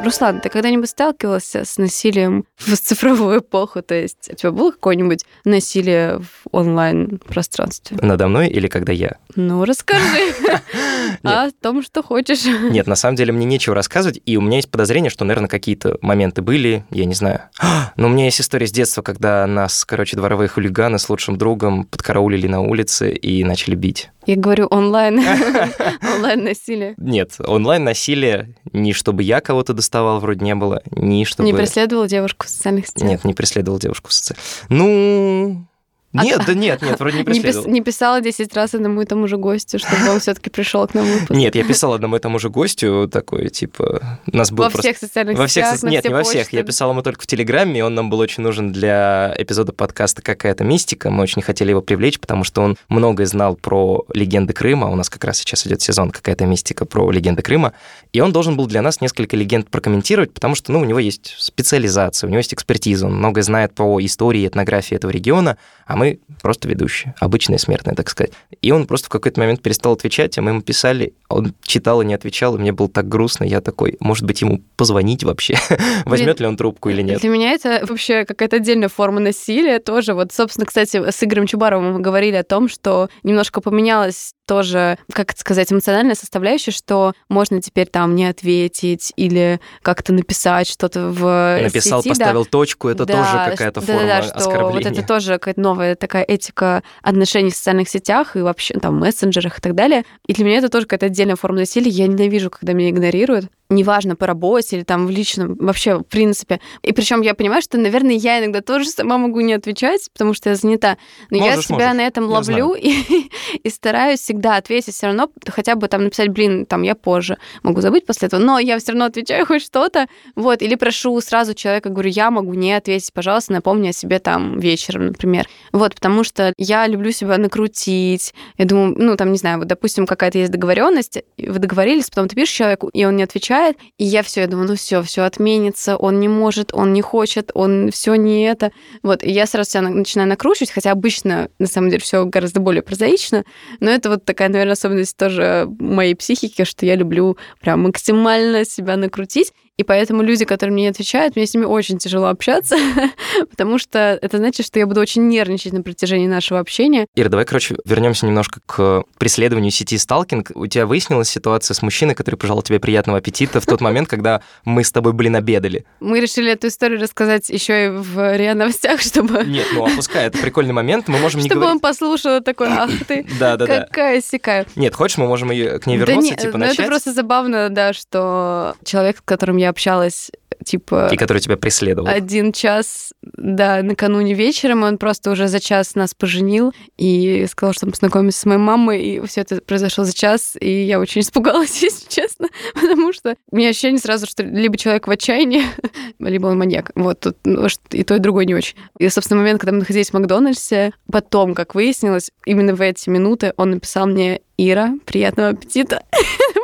Руслан, 0.06 0.39
ты 0.39 0.50
когда-нибудь 0.50 0.89
сталкивался 0.89 1.65
с 1.65 1.80
насилием 1.80 2.46
в 2.58 2.76
цифровую 2.76 3.39
эпоху? 3.39 3.82
То 3.82 3.96
есть 3.96 4.30
у 4.32 4.36
тебя 4.36 4.52
было 4.52 4.70
какое-нибудь 4.70 5.26
насилие 5.46 6.20
в 6.20 6.48
онлайн-пространстве? 6.52 7.98
Надо 8.02 8.28
мной 8.28 8.48
или 8.48 8.68
когда 8.68 8.94
я? 8.94 9.15
Ну, 9.36 9.65
расскажи 9.65 10.34
о 11.24 11.50
том, 11.60 11.82
что 11.82 12.04
хочешь. 12.04 12.46
Нет, 12.46 12.86
на 12.86 12.96
самом 12.96 13.15
деле 13.15 13.34
мне 13.34 13.46
нечего 13.46 13.76
рассказывать, 13.76 14.22
и 14.28 14.38
у 14.38 14.41
меня 14.41 14.58
есть 14.58 14.70
подозрение, 14.70 15.10
что, 15.10 15.26
наверное, 15.26 15.50
какие-то 15.50 15.98
моменты 16.02 16.44
были, 16.44 16.86
я 16.91 17.06
не 17.06 17.15
знаю. 17.15 17.41
Но 17.96 18.06
у 18.06 18.10
меня 18.10 18.26
есть 18.26 18.39
история 18.39 18.68
с 18.68 18.72
детства, 18.72 19.02
когда 19.02 19.48
нас, 19.48 19.86
короче, 19.86 20.15
дворовые 20.15 20.50
хулиганы 20.50 21.00
с 21.00 21.10
лучшим 21.10 21.38
другом 21.38 21.86
подкараулили 21.86 22.48
на 22.48 22.62
улице 22.62 23.12
и 23.12 23.44
начали 23.44 23.74
бить. 23.74 24.12
Я 24.26 24.36
говорю 24.36 24.68
онлайн. 24.70 25.20
Онлайн-насилие. 26.16 26.96
Нет, 26.98 27.36
онлайн-насилие, 27.40 28.56
ни 28.74 28.92
чтобы 28.92 29.24
я 29.24 29.40
кого-то 29.42 29.74
доставал, 29.74 30.20
вроде 30.20 30.44
не 30.44 30.56
было, 30.56 30.82
ни 30.92 31.24
чтобы... 31.26 31.48
Не 31.50 31.54
преследовал 31.54 32.08
девушку 32.08 32.46
в 32.48 32.50
социальных 32.50 32.88
сетях? 32.88 33.08
Нет, 33.08 33.24
не 33.24 33.34
преследовал 33.34 33.80
девушку 33.80 34.10
в 34.10 34.14
соци- 34.14 34.36
Ну... 34.70 35.68
А- 36.17 36.23
Нет, 36.23 36.41
да 36.47 36.54
нет, 36.54 36.82
нет, 36.82 36.99
вроде 36.99 37.17
не 37.19 37.23
преследовал. 37.23 37.67
не 37.67 37.82
писала 37.82 38.21
10 38.21 38.54
раз 38.56 38.73
одному 38.73 39.01
и 39.01 39.06
тому 39.06 39.28
же 39.28 39.38
гостю, 39.38 39.80
чтобы 39.80 40.10
он 40.10 40.19
все-таки 40.19 40.49
пришел 40.49 40.88
к 40.88 40.93
нам 40.93 41.06
выпуск. 41.06 41.32
Нет, 41.32 41.56
я 41.56 41.63
писал 41.63 41.93
одному 41.93 42.15
и 42.15 42.19
тому 42.19 42.39
же 42.39 42.49
гостю 42.49 43.10
такой, 43.12 43.49
типа, 43.49 44.19
нас 44.28 44.51
был 44.51 44.63
Во 44.65 44.69
просто... 44.69 44.82
всех 44.93 44.97
социальных 44.97 45.38
Во 45.38 45.47
всех 45.47 45.65
сетях, 45.65 45.84
Нет, 45.84 46.01
все 46.01 46.10
не 46.10 46.15
во 46.15 46.23
всех. 46.23 46.41
почты. 46.43 46.56
Я 46.58 46.63
писал 46.63 46.91
ему 46.91 47.01
только 47.01 47.21
в 47.21 47.28
Телеграме, 47.28 47.80
и 47.80 47.82
он 47.82 47.95
нам 47.95 48.10
был 48.10 48.19
очень 48.19 48.43
нужен 48.43 48.71
для 48.71 49.34
эпизода 49.38 49.73
подкаста 49.73 50.21
«Какая-то 50.21 50.63
мистика». 50.63 51.10
Мы 51.10 51.23
очень 51.23 51.41
хотели 51.41 51.71
его 51.71 51.82
привлечь, 51.82 52.19
потому 52.19 52.43
что 52.43 52.62
он 52.62 52.78
многое 52.88 53.25
знал 53.25 53.56
про 53.56 54.06
легенды 54.13 54.54
Крыма. 54.54 54.88
У 54.88 54.95
нас 54.95 55.10
как 55.10 55.23
раз 55.23 55.39
сейчас 55.39 55.65
идет 55.67 55.82
сезон 55.82 56.12
«Какая-то 56.12 56.45
мистика» 56.45 56.86
про 56.86 57.10
легенды 57.12 57.41
Крыма. 57.41 57.73
И 58.13 58.21
он 58.21 58.32
должен 58.32 58.56
был 58.56 58.67
для 58.67 58.82
нас 58.82 59.01
несколько 59.01 59.36
легенд 59.36 59.69
прокомментировать, 59.69 60.34
потому 60.34 60.56
что 60.56 60.71
ну, 60.71 60.80
у 60.80 60.86
него 60.86 60.99
есть 60.99 61.36
специализация, 61.38 62.28
у 62.28 62.30
него 62.30 62.39
есть 62.39 62.54
экспертиза, 62.54 63.08
он 63.08 63.15
многое 63.17 63.43
знает 63.43 63.73
по 63.73 63.99
истории 64.06 64.41
и 64.41 64.47
этнографии 64.47 64.95
этого 64.95 65.12
региона, 65.12 65.58
а 65.86 65.95
мы 65.95 66.05
просто 66.41 66.68
ведущие, 66.68 67.13
обычные 67.20 67.60
смертные, 67.60 67.96
так 67.96 68.10
сказать. 68.10 68.32
И 68.62 68.72
он 68.72 68.88
просто 68.88 69.08
в 69.08 69.10
какой-то 69.10 69.39
момент 69.39 69.62
перестал 69.62 69.94
отвечать, 69.94 70.38
а 70.38 70.41
мы 70.41 70.52
ему 70.52 70.62
писали, 70.62 71.13
он 71.30 71.54
читал 71.63 72.02
и 72.02 72.06
не 72.06 72.13
отвечал, 72.13 72.56
и 72.56 72.60
мне 72.60 72.72
было 72.72 72.89
так 72.89 73.08
грустно, 73.08 73.44
я 73.44 73.62
такой, 73.62 73.98
может 74.00 74.26
быть, 74.26 74.41
ему 74.41 74.62
позвонить 74.78 75.24
вообще, 75.24 75.58
возьмет 76.06 76.39
ли 76.39 76.46
он 76.48 76.58
трубку 76.58 76.89
или 76.89 77.02
нет. 77.02 77.22
Для 77.22 77.30
меня 77.30 77.52
это 77.52 77.84
вообще 77.88 78.26
какая-то 78.26 78.58
отдельная 78.58 78.89
форма 78.89 79.20
насилия 79.20 79.80
тоже. 79.80 80.13
Вот, 80.13 80.32
собственно, 80.32 80.65
кстати, 80.65 81.10
с 81.10 81.24
Игорем 81.24 81.48
Чубаровым 81.48 81.94
мы 81.94 82.00
говорили 82.00 82.36
о 82.36 82.44
том, 82.44 82.70
что 82.70 83.10
немножко 83.24 83.62
поменялась 83.62 84.34
тоже, 84.48 84.98
как 85.12 85.32
это 85.32 85.39
сказать, 85.39 85.72
эмоциональная 85.72 86.13
составляющая, 86.15 86.72
что 86.72 87.13
можно 87.30 87.62
теперь 87.62 87.88
там 87.88 88.13
не 88.15 88.26
ответить 88.28 89.12
или 89.15 89.60
как-то 89.82 90.13
написать 90.13 90.68
что-то 90.70 91.08
в 91.10 91.60
Написал, 91.63 92.02
сети, 92.04 92.10
да. 92.10 92.26
поставил 92.26 92.46
точку, 92.46 92.89
это 92.89 93.06
Да, 93.06 93.13
тоже 93.13 93.52
какая-то 93.52 93.82
ш- 93.82 93.88
форма 93.88 94.02
да-да-да, 94.02 94.24
что 94.28 94.38
оскорбления. 94.38 94.89
Вот 94.89 94.98
это 95.00 95.08
тоже 95.08 95.32
какая-то 95.34 95.60
новая 95.60 95.94
такая 95.99 96.23
этика 96.23 96.84
отношений 97.01 97.51
в 97.51 97.55
социальных 97.55 97.89
сетях 97.89 98.36
и 98.36 98.41
вообще 98.41 98.75
там 98.75 98.99
мессенджерах 98.99 99.60
и 99.60 99.62
так 99.62 99.75
далее. 99.75 100.03
И 100.27 100.34
для 100.34 100.45
меня 100.45 100.58
это 100.58 100.69
тоже 100.69 100.86
какая-то 100.86 101.08
отдельная 101.08 101.36
форма 101.36 101.60
насилия. 101.60 101.89
Я 101.89 102.08
ненавижу, 102.08 102.49
когда 102.49 102.73
меня 102.73 102.89
игнорируют. 102.89 103.45
Неважно, 103.69 104.15
по 104.15 104.28
работе 104.28 104.78
или 104.78 104.84
там 104.84 105.08
в 105.08 105.10
личном, 105.10 105.56
вообще, 105.56 105.97
в 105.97 106.04
принципе. 106.04 106.60
И 106.84 106.91
причем 106.93 107.21
я 107.21 107.34
понимаю, 107.34 107.63
что, 107.63 107.80
наверное, 107.80 108.13
я 108.13 108.39
иногда 108.39 108.62
тоже 108.62 108.89
сама 108.89 109.17
могу 109.17 109.39
не 109.39 109.54
отвечать, 109.54 110.08
потому 110.13 110.36
что 110.36 110.49
я 110.49 110.56
занята. 110.56 110.97
Но 111.32 111.38
я 111.38 111.56
Можешь, 111.56 111.65
себя 111.65 111.75
можешь. 111.75 111.97
на 111.97 112.01
этом 112.01 112.23
Я 112.25 112.30
ловлю 112.30 112.73
и, 112.75 112.93
и 113.63 113.69
стараюсь 113.69 114.19
всегда 114.19 114.58
ответить 114.58 114.93
все 114.93 115.08
равно, 115.08 115.30
хотя 115.47 115.75
бы 115.75 115.88
там 115.88 116.04
написать, 116.04 116.30
блин, 116.30 116.67
там 116.67 116.84
я 116.84 116.93
позже 116.93 117.38
могу 117.63 117.82
забыть 117.82 118.06
после 118.06 118.28
этого, 118.28 118.39
но 118.39 118.60
я 118.60 118.78
все 118.78 118.91
равно 118.91 119.06
отвечаю 119.06 119.47
хоть 119.47 119.63
что-то, 119.63 120.08
вот, 120.36 120.62
или 120.62 120.75
прошу 120.75 121.19
сразу 121.21 121.56
человека, 121.56 121.89
говорю, 121.89 122.10
я 122.10 122.30
могу 122.30 122.54
не 122.54 122.73
ответить, 122.73 123.12
пожалуйста, 123.13 123.54
напомни 123.54 123.89
о 123.89 123.93
себе 123.93 124.19
там 124.19 124.60
вечером, 124.60 125.08
например. 125.08 125.47
Вот, 125.71 125.95
потому 125.95 126.23
что 126.23 126.54
я 126.58 126.86
люблю 126.86 127.12
себя 127.12 127.38
накрутить. 127.39 128.34
Я 128.60 128.65
думаю, 128.65 128.95
ну, 128.95 129.15
там, 129.15 129.32
не 129.32 129.38
знаю, 129.39 129.58
вот, 129.58 129.67
допустим, 129.67 130.06
какая-то 130.06 130.38
есть 130.38 130.51
договоренность, 130.51 131.23
вы 131.38 131.58
договорились, 131.60 132.10
потом 132.10 132.28
ты 132.28 132.36
пишешь 132.36 132.56
человеку, 132.56 132.89
и 132.89 133.06
он 133.06 133.15
не 133.15 133.23
отвечает, 133.23 133.55
и 133.98 134.04
я 134.04 134.24
все, 134.24 134.41
я 134.41 134.48
думаю, 134.48 134.68
ну 134.70 134.76
все, 134.76 135.02
все 135.04 135.24
отменится, 135.24 135.98
он 135.98 136.20
не 136.20 136.28
может, 136.28 136.74
он 136.74 136.94
не 136.94 137.02
хочет, 137.02 137.52
он 137.54 137.91
все 137.91 138.15
не 138.15 138.44
это. 138.44 138.72
Вот, 139.04 139.24
и 139.24 139.32
я 139.32 139.46
сразу 139.46 139.70
себя 139.70 139.82
на- 139.82 139.89
начинаю 139.89 140.30
накручивать, 140.30 140.72
хотя 140.72 140.91
обычно, 140.91 141.50
на 141.60 141.68
самом 141.68 141.89
деле, 141.89 142.02
все 142.02 142.26
гораздо 142.26 142.60
более 142.60 142.82
прозаично, 142.82 143.44
но 143.80 143.89
это 143.91 144.10
вот 144.10 144.26
такая, 144.26 144.50
наверное, 144.50 144.74
особенность 144.74 145.18
тоже 145.18 145.68
моей 145.80 146.15
психики, 146.15 146.63
что 146.63 146.86
я 146.86 146.96
люблю 146.96 147.38
прям 147.62 147.84
максимально 147.84 148.65
себя 148.65 148.98
накрутить, 148.98 149.54
и 149.78 149.84
поэтому 149.84 150.24
люди, 150.24 150.46
которые 150.46 150.74
мне 150.74 150.84
не 150.84 150.90
отвечают, 150.90 151.36
мне 151.36 151.46
с 151.46 151.54
ними 151.54 151.66
очень 151.66 151.98
тяжело 151.98 152.28
общаться, 152.28 152.78
потому 153.50 153.78
что 153.78 154.18
это 154.22 154.38
значит, 154.38 154.66
что 154.66 154.80
я 154.80 154.88
буду 154.88 155.02
очень 155.02 155.28
нервничать 155.28 155.74
на 155.74 155.82
протяжении 155.82 156.28
нашего 156.28 156.60
общения. 156.60 157.08
Ира, 157.16 157.30
давай, 157.30 157.46
короче, 157.46 157.76
вернемся 157.84 158.26
немножко 158.26 158.62
к 158.66 159.04
преследованию 159.18 159.72
сети 159.72 159.98
сталкинг. 159.98 160.52
У 160.56 160.68
тебя 160.68 160.86
выяснилась 160.86 161.30
ситуация 161.30 161.76
с 161.76 161.82
мужчиной, 161.82 162.16
который 162.16 162.36
пожелал 162.36 162.62
тебе 162.62 162.80
приятного 162.80 163.18
аппетита 163.18 163.60
в 163.60 163.66
тот 163.66 163.82
момент, 163.82 164.08
когда 164.08 164.42
мы 164.64 164.84
с 164.84 164.92
тобой, 164.92 165.12
блин, 165.12 165.36
обедали. 165.36 165.86
Мы 166.00 166.22
решили 166.22 166.52
эту 166.52 166.68
историю 166.68 167.02
рассказать 167.02 167.50
еще 167.50 167.88
и 167.88 167.90
в 167.90 168.38
РИА 168.38 168.54
Новостях, 168.54 169.02
чтобы, 169.02 169.44
Нет, 169.46 169.68
ну 169.74 169.86
опускай, 169.86 170.28
это 170.28 170.38
прикольный 170.38 170.74
момент, 170.74 171.10
мы 171.10 171.20
можем 171.20 171.42
не 171.42 171.50
чтобы 171.50 171.66
он 171.66 171.80
послушал 171.80 172.42
такой, 172.42 172.70
ах 172.70 172.90
ты, 173.08 173.26
какая 173.40 174.22
сякая. 174.22 174.66
Нет, 174.76 174.96
хочешь, 174.96 175.18
мы 175.18 175.28
можем 175.28 175.50
к 175.50 175.86
ней 175.86 175.98
вернуться, 175.98 176.36
типа, 176.36 176.58
ну 176.58 176.66
это 176.66 176.74
начать? 176.76 176.88
просто 176.88 177.14
забавно, 177.14 177.70
да, 177.70 177.92
что 177.94 178.76
человек, 178.84 179.18
с 179.18 179.22
которым 179.22 179.58
я 179.58 179.64
общалась, 179.69 180.32
типа, 180.63 181.10
И 181.12 181.17
который 181.17 181.39
тебя 181.39 181.58
преследовал. 181.58 182.08
один 182.08 182.51
час, 182.51 183.13
да, 183.21 183.82
накануне 183.84 184.34
вечером, 184.34 184.84
он 184.84 184.97
просто 184.97 185.32
уже 185.32 185.47
за 185.47 185.60
час 185.60 185.95
нас 185.95 186.13
поженил 186.13 186.73
и 186.97 187.45
сказал, 187.49 187.73
что 187.73 187.86
он 187.86 187.91
познакомился 187.91 188.39
с 188.39 188.45
моей 188.45 188.60
мамой, 188.60 189.01
и 189.01 189.25
все 189.25 189.41
это 189.41 189.62
произошло 189.62 190.04
за 190.04 190.13
час, 190.13 190.58
и 190.60 190.84
я 190.84 190.99
очень 190.99 191.21
испугалась, 191.36 191.82
если 191.82 192.10
честно, 192.10 192.47
потому 192.73 193.13
что 193.13 193.36
у 193.51 193.56
меня 193.56 193.69
ощущение 193.69 193.99
сразу, 193.99 194.25
что 194.25 194.43
либо 194.43 194.78
человек 194.78 195.08
в 195.08 195.12
отчаянии, 195.12 195.63
либо 196.19 196.47
он 196.47 196.58
маньяк. 196.58 196.91
Вот 196.95 197.19
тут 197.19 197.38
ну, 197.43 197.67
и 197.91 198.04
то, 198.04 198.15
и 198.15 198.19
другое 198.19 198.45
не 198.45 198.56
очень. 198.56 198.75
И, 198.99 199.08
собственно, 199.10 199.39
момент, 199.41 199.60
когда 199.60 199.73
мы 199.73 199.80
находились 199.80 200.10
в 200.10 200.13
Макдональдсе, 200.13 200.91
потом, 201.12 201.54
как 201.54 201.75
выяснилось, 201.75 202.32
именно 202.45 202.75
в 202.75 202.82
эти 202.82 203.10
минуты 203.10 203.54
он 203.58 203.71
написал 203.71 204.08
мне 204.08 204.41
«Ира, 204.58 204.93
приятного 205.06 205.49
аппетита». 205.49 206.04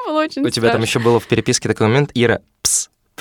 Было 0.07 0.21
очень 0.23 0.45
У 0.45 0.49
тебя 0.49 0.71
там 0.71 0.81
еще 0.81 0.99
было 0.99 1.19
в 1.19 1.27
переписке 1.27 1.69
такой 1.69 1.87
момент, 1.87 2.11
Ира, 2.13 2.41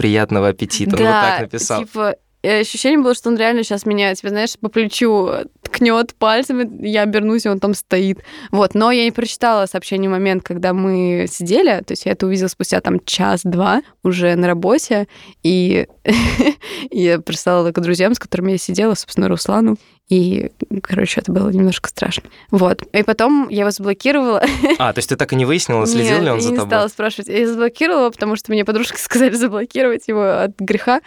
приятного 0.01 0.49
аппетита. 0.49 0.97
Да, 0.97 0.97
ну, 0.97 1.05
вот 1.05 1.13
так 1.13 1.41
написал. 1.43 1.85
типа, 1.85 2.17
ощущение 2.43 2.99
было, 2.99 3.15
что 3.15 3.29
он 3.29 3.37
реально 3.37 3.63
сейчас 3.63 3.87
меня, 3.87 4.15
тебе, 4.15 4.31
знаешь, 4.31 4.59
по 4.59 4.69
плечу 4.69 5.29
ткнет 5.63 6.15
пальцем, 6.15 6.83
я 6.83 7.03
обернусь, 7.03 7.47
и 7.47 7.49
он 7.49 7.61
там 7.61 7.75
стоит. 7.75 8.19
Вот, 8.51 8.75
но 8.75 8.91
я 8.91 9.05
не 9.05 9.11
прочитала 9.11 9.67
сообщение 9.67 10.09
в 10.09 10.13
момент, 10.13 10.43
когда 10.43 10.73
мы 10.73 11.27
сидели, 11.31 11.81
то 11.81 11.93
есть 11.93 12.07
я 12.07 12.13
это 12.13 12.27
увидела 12.27 12.49
спустя 12.49 12.81
там 12.81 13.01
час-два 13.05 13.83
уже 14.03 14.35
на 14.37 14.47
работе, 14.47 15.07
и 15.43 15.87
я 16.91 17.21
прислала 17.21 17.73
к 17.73 17.81
друзьям, 17.81 18.15
с 18.15 18.19
которыми 18.19 18.53
я 18.53 18.59
сидела, 18.59 18.95
собственно, 18.95 19.29
Руслану, 19.29 19.77
и, 20.11 20.51
короче, 20.83 21.21
это 21.21 21.31
было 21.31 21.51
немножко 21.51 21.89
страшно. 21.89 22.25
Вот. 22.51 22.83
И 22.93 23.05
потом 23.05 23.49
я 23.49 23.61
его 23.61 23.71
заблокировала. 23.71 24.43
А, 24.79 24.93
то 24.93 24.99
есть 24.99 25.09
ты 25.09 25.15
так 25.15 25.33
и 25.33 25.37
не 25.37 25.45
выяснила, 25.45 25.87
следил 25.87 26.15
Нет, 26.17 26.23
ли 26.23 26.31
он 26.31 26.37
я 26.39 26.43
за 26.43 26.51
не 26.51 26.57
тобой? 26.57 26.69
стала 26.69 26.89
спрашивать. 26.89 27.29
Я 27.29 27.47
заблокировала, 27.47 28.11
потому 28.11 28.35
что 28.35 28.51
мне 28.51 28.65
подружки 28.65 28.97
сказали 29.01 29.35
заблокировать 29.35 30.09
его 30.09 30.43
от 30.43 30.59
греха. 30.59 31.01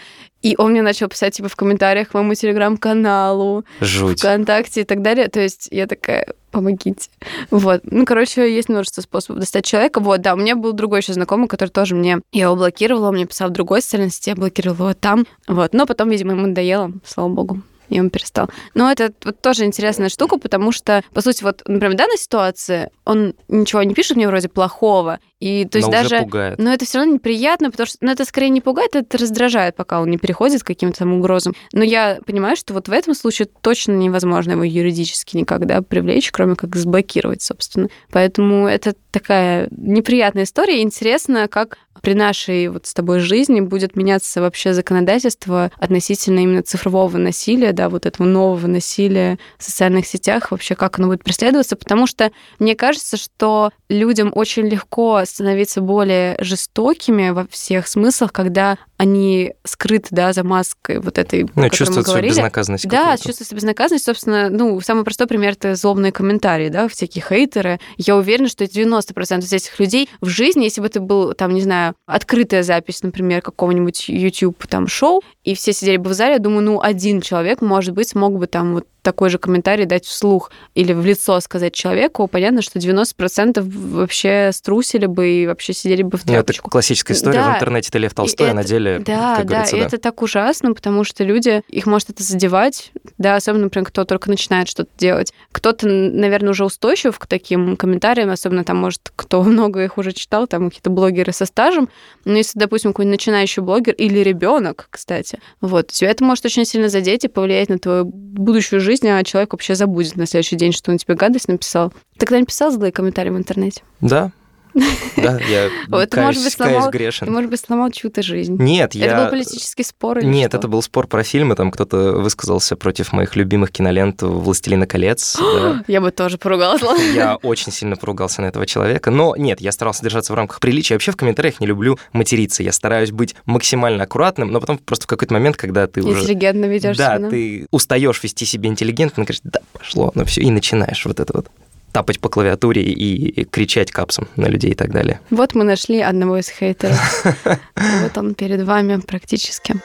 И 0.43 0.56
он 0.58 0.71
мне 0.71 0.82
начал 0.82 1.08
писать, 1.08 1.36
типа, 1.36 1.49
в 1.49 1.56
комментариях 1.56 2.10
к 2.10 2.13
моему 2.13 2.36
телеграм-каналу, 2.36 3.63
Жуть. 3.79 4.19
ВКонтакте 4.19 4.82
и 4.82 4.84
так 4.84 5.01
далее. 5.01 5.29
То 5.29 5.39
есть 5.39 5.69
я 5.71 5.88
такая, 5.88 6.27
помогите. 6.51 7.10
Вот. 7.49 7.82
Ну, 7.86 8.06
короче, 8.06 8.53
есть 8.53 8.69
множество 8.69 9.01
способов 9.01 9.39
достать 9.39 9.65
человека. 9.65 10.01
Вот, 10.01 10.21
да, 10.21 10.34
у 10.34 10.38
меня 10.38 10.56
был 10.56 10.73
другой 10.73 10.99
еще 10.99 11.13
знакомый, 11.13 11.47
который 11.47 11.69
тоже 11.69 11.95
мне... 11.95 12.19
Я 12.34 12.43
его 12.43 12.56
блокировала, 12.56 13.08
он 13.08 13.15
мне 13.15 13.25
писал 13.25 13.49
в 13.49 13.53
другой 13.53 13.82
социальной 13.82 14.12
сети, 14.12 14.29
я 14.29 14.36
блокировала 14.36 14.89
его 14.89 14.93
там. 14.93 15.25
Вот. 15.47 15.73
Но 15.73 15.86
потом, 15.86 16.10
видимо, 16.10 16.34
ему 16.34 16.47
надоело, 16.47 16.91
слава 17.06 17.29
богу 17.29 17.62
и 17.93 17.99
он 17.99 18.10
перестал. 18.10 18.49
Но 18.73 18.91
это 18.91 19.13
вот 19.23 19.39
тоже 19.41 19.65
интересная 19.65 20.10
штука, 20.10 20.38
потому 20.38 20.71
что, 20.71 21.03
по 21.13 21.21
сути, 21.21 21.43
вот, 21.43 21.62
например, 21.67 21.93
в 21.93 21.97
данной 21.97 22.17
ситуации 22.17 22.89
он 23.06 23.36
ничего 23.47 23.84
не 23.84 23.93
пишет 23.93 24.17
мне 24.17 24.27
вроде 24.27 24.49
плохого, 24.49 25.19
и 25.39 25.65
то 25.65 25.77
есть 25.77 25.89
Но 25.89 25.91
даже... 25.91 26.19
пугает. 26.19 26.58
Но 26.58 26.73
это 26.73 26.86
все 26.86 26.99
равно 26.99 27.15
неприятно, 27.15 27.69
потому 27.69 27.86
что 27.86 27.97
ну, 27.99 28.12
это 28.12 28.23
скорее 28.23 28.49
не 28.49 28.62
пугает, 28.62 28.95
это 28.95 29.17
раздражает, 29.17 29.75
пока 29.75 30.01
он 30.01 30.10
не 30.10 30.17
переходит 30.17 30.63
к 30.63 30.67
каким-то 30.67 30.99
там 30.99 31.13
угрозам. 31.13 31.53
Но 31.73 31.84
я 31.84 32.19
понимаю, 32.25 32.56
что 32.56 32.73
вот 32.73 32.88
в 32.88 32.91
этом 32.91 33.13
случае 33.13 33.49
точно 33.62 33.91
невозможно 33.91 34.53
его 34.53 34.63
юридически 34.63 35.36
никогда 35.36 35.82
привлечь, 35.82 36.32
кроме 36.32 36.56
как 36.56 36.75
заблокировать, 36.77 37.41
собственно. 37.41 37.89
Поэтому 38.10 38.67
это 38.67 38.95
такая 39.12 39.67
неприятная 39.71 40.43
история. 40.43 40.82
Интересно, 40.82 41.49
как 41.49 41.77
при 42.01 42.13
нашей 42.13 42.67
вот 42.67 42.86
с 42.86 42.93
тобой 42.93 43.19
жизни 43.19 43.62
будет 43.62 43.95
меняться 43.95 44.41
вообще 44.41 44.73
законодательство 44.73 45.71
относительно 45.77 46.39
именно 46.39 46.63
цифрового 46.63 47.17
насилия, 47.17 47.71
да, 47.71 47.83
вот 47.89 48.06
этого 48.06 48.26
нового 48.26 48.67
насилия 48.67 49.38
в 49.58 49.63
социальных 49.63 50.08
сетях, 50.08 50.52
вообще 50.52 50.76
как 50.76 51.00
оно 51.00 51.08
будет 51.08 51.24
преследоваться, 51.24 51.76
потому 51.76 52.08
что 52.08 52.32
мне 52.60 52.76
кажется, 52.76 53.17
что 53.17 53.72
людям 53.89 54.32
очень 54.34 54.67
легко 54.67 55.24
становиться 55.26 55.82
более 55.82 56.36
жестокими 56.39 57.30
во 57.30 57.48
всех 57.48 57.88
смыслах, 57.88 58.32
когда 58.32 58.78
они 59.03 59.53
скрыты, 59.63 60.07
да, 60.11 60.33
за 60.33 60.43
маской 60.43 60.99
вот 60.99 61.17
этой, 61.17 61.43
Ну, 61.43 61.69
которой 61.69 61.89
мы 61.95 62.03
говорили. 62.03 62.29
безнаказанность 62.29 62.87
Да, 62.87 63.17
чувствуется 63.17 63.53
безнаказанность. 63.53 64.05
Собственно, 64.05 64.49
ну, 64.49 64.79
самый 64.81 65.03
простой 65.03 65.27
пример— 65.27 65.51
это 65.53 65.75
злобные 65.75 66.11
комментарии, 66.11 66.69
да, 66.69 66.87
всякие 66.87 67.23
хейтеры. 67.23 67.79
Я 67.97 68.15
уверена, 68.15 68.47
что 68.47 68.63
90% 68.63 69.39
из 69.39 69.53
этих 69.53 69.79
людей 69.79 70.09
в 70.21 70.29
жизни, 70.29 70.63
если 70.63 70.81
бы 70.81 70.87
это 70.87 70.99
был, 71.01 71.33
там, 71.33 71.53
не 71.53 71.61
знаю, 71.61 71.95
открытая 72.07 72.63
запись, 72.63 73.03
например, 73.03 73.41
какого-нибудь 73.41 74.07
YouTube 74.07 74.65
там 74.67 74.87
шоу, 74.87 75.21
и 75.43 75.53
все 75.55 75.73
сидели 75.73 75.97
бы 75.97 76.09
в 76.09 76.13
зале, 76.13 76.33
я 76.33 76.39
думаю, 76.39 76.63
ну, 76.63 76.81
один 76.81 77.21
человек, 77.21 77.61
может 77.61 77.93
быть, 77.93 78.07
смог 78.09 78.37
бы 78.37 78.47
там 78.47 78.73
вот 78.73 78.87
такой 79.03 79.29
же 79.29 79.37
комментарий 79.37 79.85
дать 79.85 80.05
вслух 80.05 80.49
или 80.73 80.93
в 80.93 81.05
лицо 81.05 81.39
сказать 81.41 81.73
человеку, 81.73 82.27
понятно, 82.27 82.61
что 82.63 82.79
90% 82.79 83.61
вообще 83.61 84.49
струсили 84.53 85.05
бы 85.05 85.29
и 85.29 85.45
вообще 85.47 85.73
сидели 85.73 86.01
бы 86.01 86.17
в 86.17 86.25
Ну, 86.25 86.33
это 86.33 86.43
тряпочку. 86.43 86.69
классическая 86.71 87.13
история. 87.13 87.39
Да. 87.39 87.51
В 87.51 87.55
интернете 87.57 87.89
ты 87.91 87.99
Лев 87.99 88.13
Толстой, 88.13 88.47
а 88.47 88.49
это- 88.49 88.55
на 88.55 88.63
деле, 88.63 88.99
Да, 88.99 89.35
как 89.37 89.45
да, 89.47 89.63
и 89.65 89.71
да. 89.71 89.77
это 89.85 89.97
так 89.97 90.21
ужасно, 90.21 90.73
потому 90.73 91.03
что 91.03 91.23
люди, 91.23 91.61
их 91.67 91.85
может 91.85 92.09
это 92.09 92.23
задевать, 92.23 92.91
да, 93.17 93.35
особенно, 93.35 93.65
например, 93.65 93.87
кто 93.87 94.05
только 94.05 94.29
начинает 94.29 94.67
что-то 94.69 94.89
делать. 94.97 95.33
Кто-то, 95.51 95.87
наверное, 95.87 96.51
уже 96.51 96.65
устойчив 96.65 97.19
к 97.19 97.27
таким 97.27 97.75
комментариям, 97.77 98.29
особенно 98.29 98.63
там, 98.63 98.77
может, 98.77 99.11
кто 99.15 99.43
много 99.43 99.83
их 99.83 99.97
уже 99.97 100.13
читал, 100.13 100.47
там 100.47 100.69
какие-то 100.69 100.89
блогеры 100.89 101.33
со 101.33 101.45
стажем, 101.45 101.89
но 102.25 102.37
если, 102.37 102.57
допустим, 102.57 102.91
какой-нибудь 102.93 103.19
начинающий 103.19 103.61
блогер 103.61 103.93
или 103.95 104.19
ребенок, 104.19 104.87
кстати, 104.89 105.39
вот, 105.61 105.87
тебя 105.87 106.09
это 106.09 106.23
может 106.23 106.45
очень 106.45 106.65
сильно 106.65 106.87
задеть 106.89 107.25
и 107.25 107.27
повлиять 107.27 107.69
на 107.69 107.79
твою 107.79 108.05
будущую 108.05 108.79
жизнь, 108.79 108.92
а 109.01 109.23
человек 109.23 109.53
вообще 109.53 109.75
забудет 109.75 110.15
на 110.15 110.25
следующий 110.25 110.56
день, 110.56 110.71
что 110.71 110.91
он 110.91 110.97
тебе 110.97 111.15
гадость 111.15 111.47
написал. 111.47 111.93
Ты 112.17 112.25
когда 112.25 112.39
написал 112.39 112.71
злые 112.71 112.91
комментарии 112.91 113.29
в 113.29 113.38
интернете? 113.38 113.82
Да, 114.01 114.32
да, 114.73 115.39
я 115.49 115.69
Вот 115.88 116.09
каюсь, 116.09 116.25
может 116.27 116.43
быть, 116.43 116.53
сломал- 116.53 116.89
грешен. 116.91 117.27
Ты, 117.27 117.31
может 117.31 117.49
быть, 117.49 117.59
сломал 117.59 117.91
чью-то 117.91 118.21
жизнь. 118.21 118.55
Нет, 118.62 118.95
я... 118.95 119.05
Это 119.05 119.23
был 119.23 119.29
политический 119.29 119.83
спор 119.83 120.19
или 120.19 120.25
Нет, 120.25 120.51
что? 120.51 120.57
это 120.57 120.67
был 120.67 120.81
спор 120.81 121.07
про 121.07 121.23
фильмы, 121.23 121.55
там 121.55 121.71
кто-то 121.71 122.13
высказался 122.13 122.75
против 122.75 123.13
моих 123.13 123.36
любимых 123.36 123.71
кинолент 123.71 124.21
«Властелина 124.21 124.88
колец». 124.88 125.38
да. 125.39 125.83
Я 125.88 126.01
бы 126.01 126.12
тоже 126.12 126.38
поругалась. 126.38 126.81
Я 127.13 127.36
очень 127.38 127.71
сильно 127.71 127.95
поругался 127.95 128.41
на 128.41 128.47
этого 128.47 128.65
человека. 128.65 129.12
Но 129.12 129.36
нет, 129.36 129.62
я 129.62 129.71
старался 129.71 130.03
держаться 130.03 130.33
в 130.33 130.36
рамках 130.36 130.59
приличия. 130.59 130.95
Вообще 130.95 131.12
в 131.12 131.17
комментариях 131.17 131.59
не 131.59 131.67
люблю 131.67 131.97
материться. 132.12 132.63
Я 132.63 132.71
стараюсь 132.71 133.12
быть 133.12 133.36
максимально 133.45 134.03
аккуратным, 134.03 134.51
но 134.51 134.59
потом 134.59 134.77
просто 134.77 135.03
в 135.03 135.07
какой-то 135.07 135.33
момент, 135.33 135.57
когда 135.57 135.88
ты 135.88 136.01
уже... 136.01 136.21
Интеллигентно 136.21 136.65
ведешь 136.65 136.97
Да, 136.97 137.19
ты 137.19 137.67
устаешь 137.71 138.21
вести 138.23 138.45
себя 138.45 138.69
интеллигентно, 138.69 139.23
говоришь, 139.23 139.41
да, 139.43 139.59
пошло, 139.71 140.12
ну 140.15 140.25
все, 140.25 140.41
и 140.41 140.49
начинаешь 140.51 141.05
вот 141.05 141.19
это 141.19 141.33
вот 141.33 141.47
тапать 141.93 142.19
по 142.19 142.27
клавиатуре 142.27 142.82
и 142.82 143.45
кричать 143.45 143.91
капсом 143.91 144.27
на 144.36 144.47
людей 144.47 144.71
и 144.71 144.75
так 144.75 144.91
далее. 144.91 145.21
Вот 145.29 145.56
мы 145.56 145.63
нашли 145.63 146.01
одного 146.01 146.39
из 146.39 146.49
хейтеров. 146.49 147.25
Вот 148.01 148.17
он 148.17 148.34
перед 148.34 148.63
вами 148.63 148.99
практически. 148.99 149.75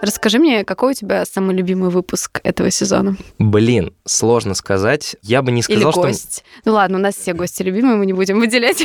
Расскажи 0.00 0.38
мне, 0.38 0.64
какой 0.64 0.92
у 0.92 0.94
тебя 0.94 1.24
самый 1.26 1.54
любимый 1.54 1.90
выпуск 1.90 2.40
этого 2.42 2.70
сезона? 2.70 3.16
Блин, 3.38 3.92
сложно 4.06 4.54
сказать. 4.54 5.16
Я 5.22 5.42
бы 5.42 5.52
не 5.52 5.60
Или 5.60 5.76
сказал, 5.76 5.92
что... 5.92 6.02
гость? 6.02 6.44
Ну 6.64 6.72
ладно, 6.72 6.98
у 6.98 7.00
нас 7.00 7.14
все 7.16 7.34
гости 7.34 7.62
любимые, 7.62 7.96
мы 7.96 8.06
не 8.06 8.14
будем 8.14 8.40
выделять. 8.40 8.82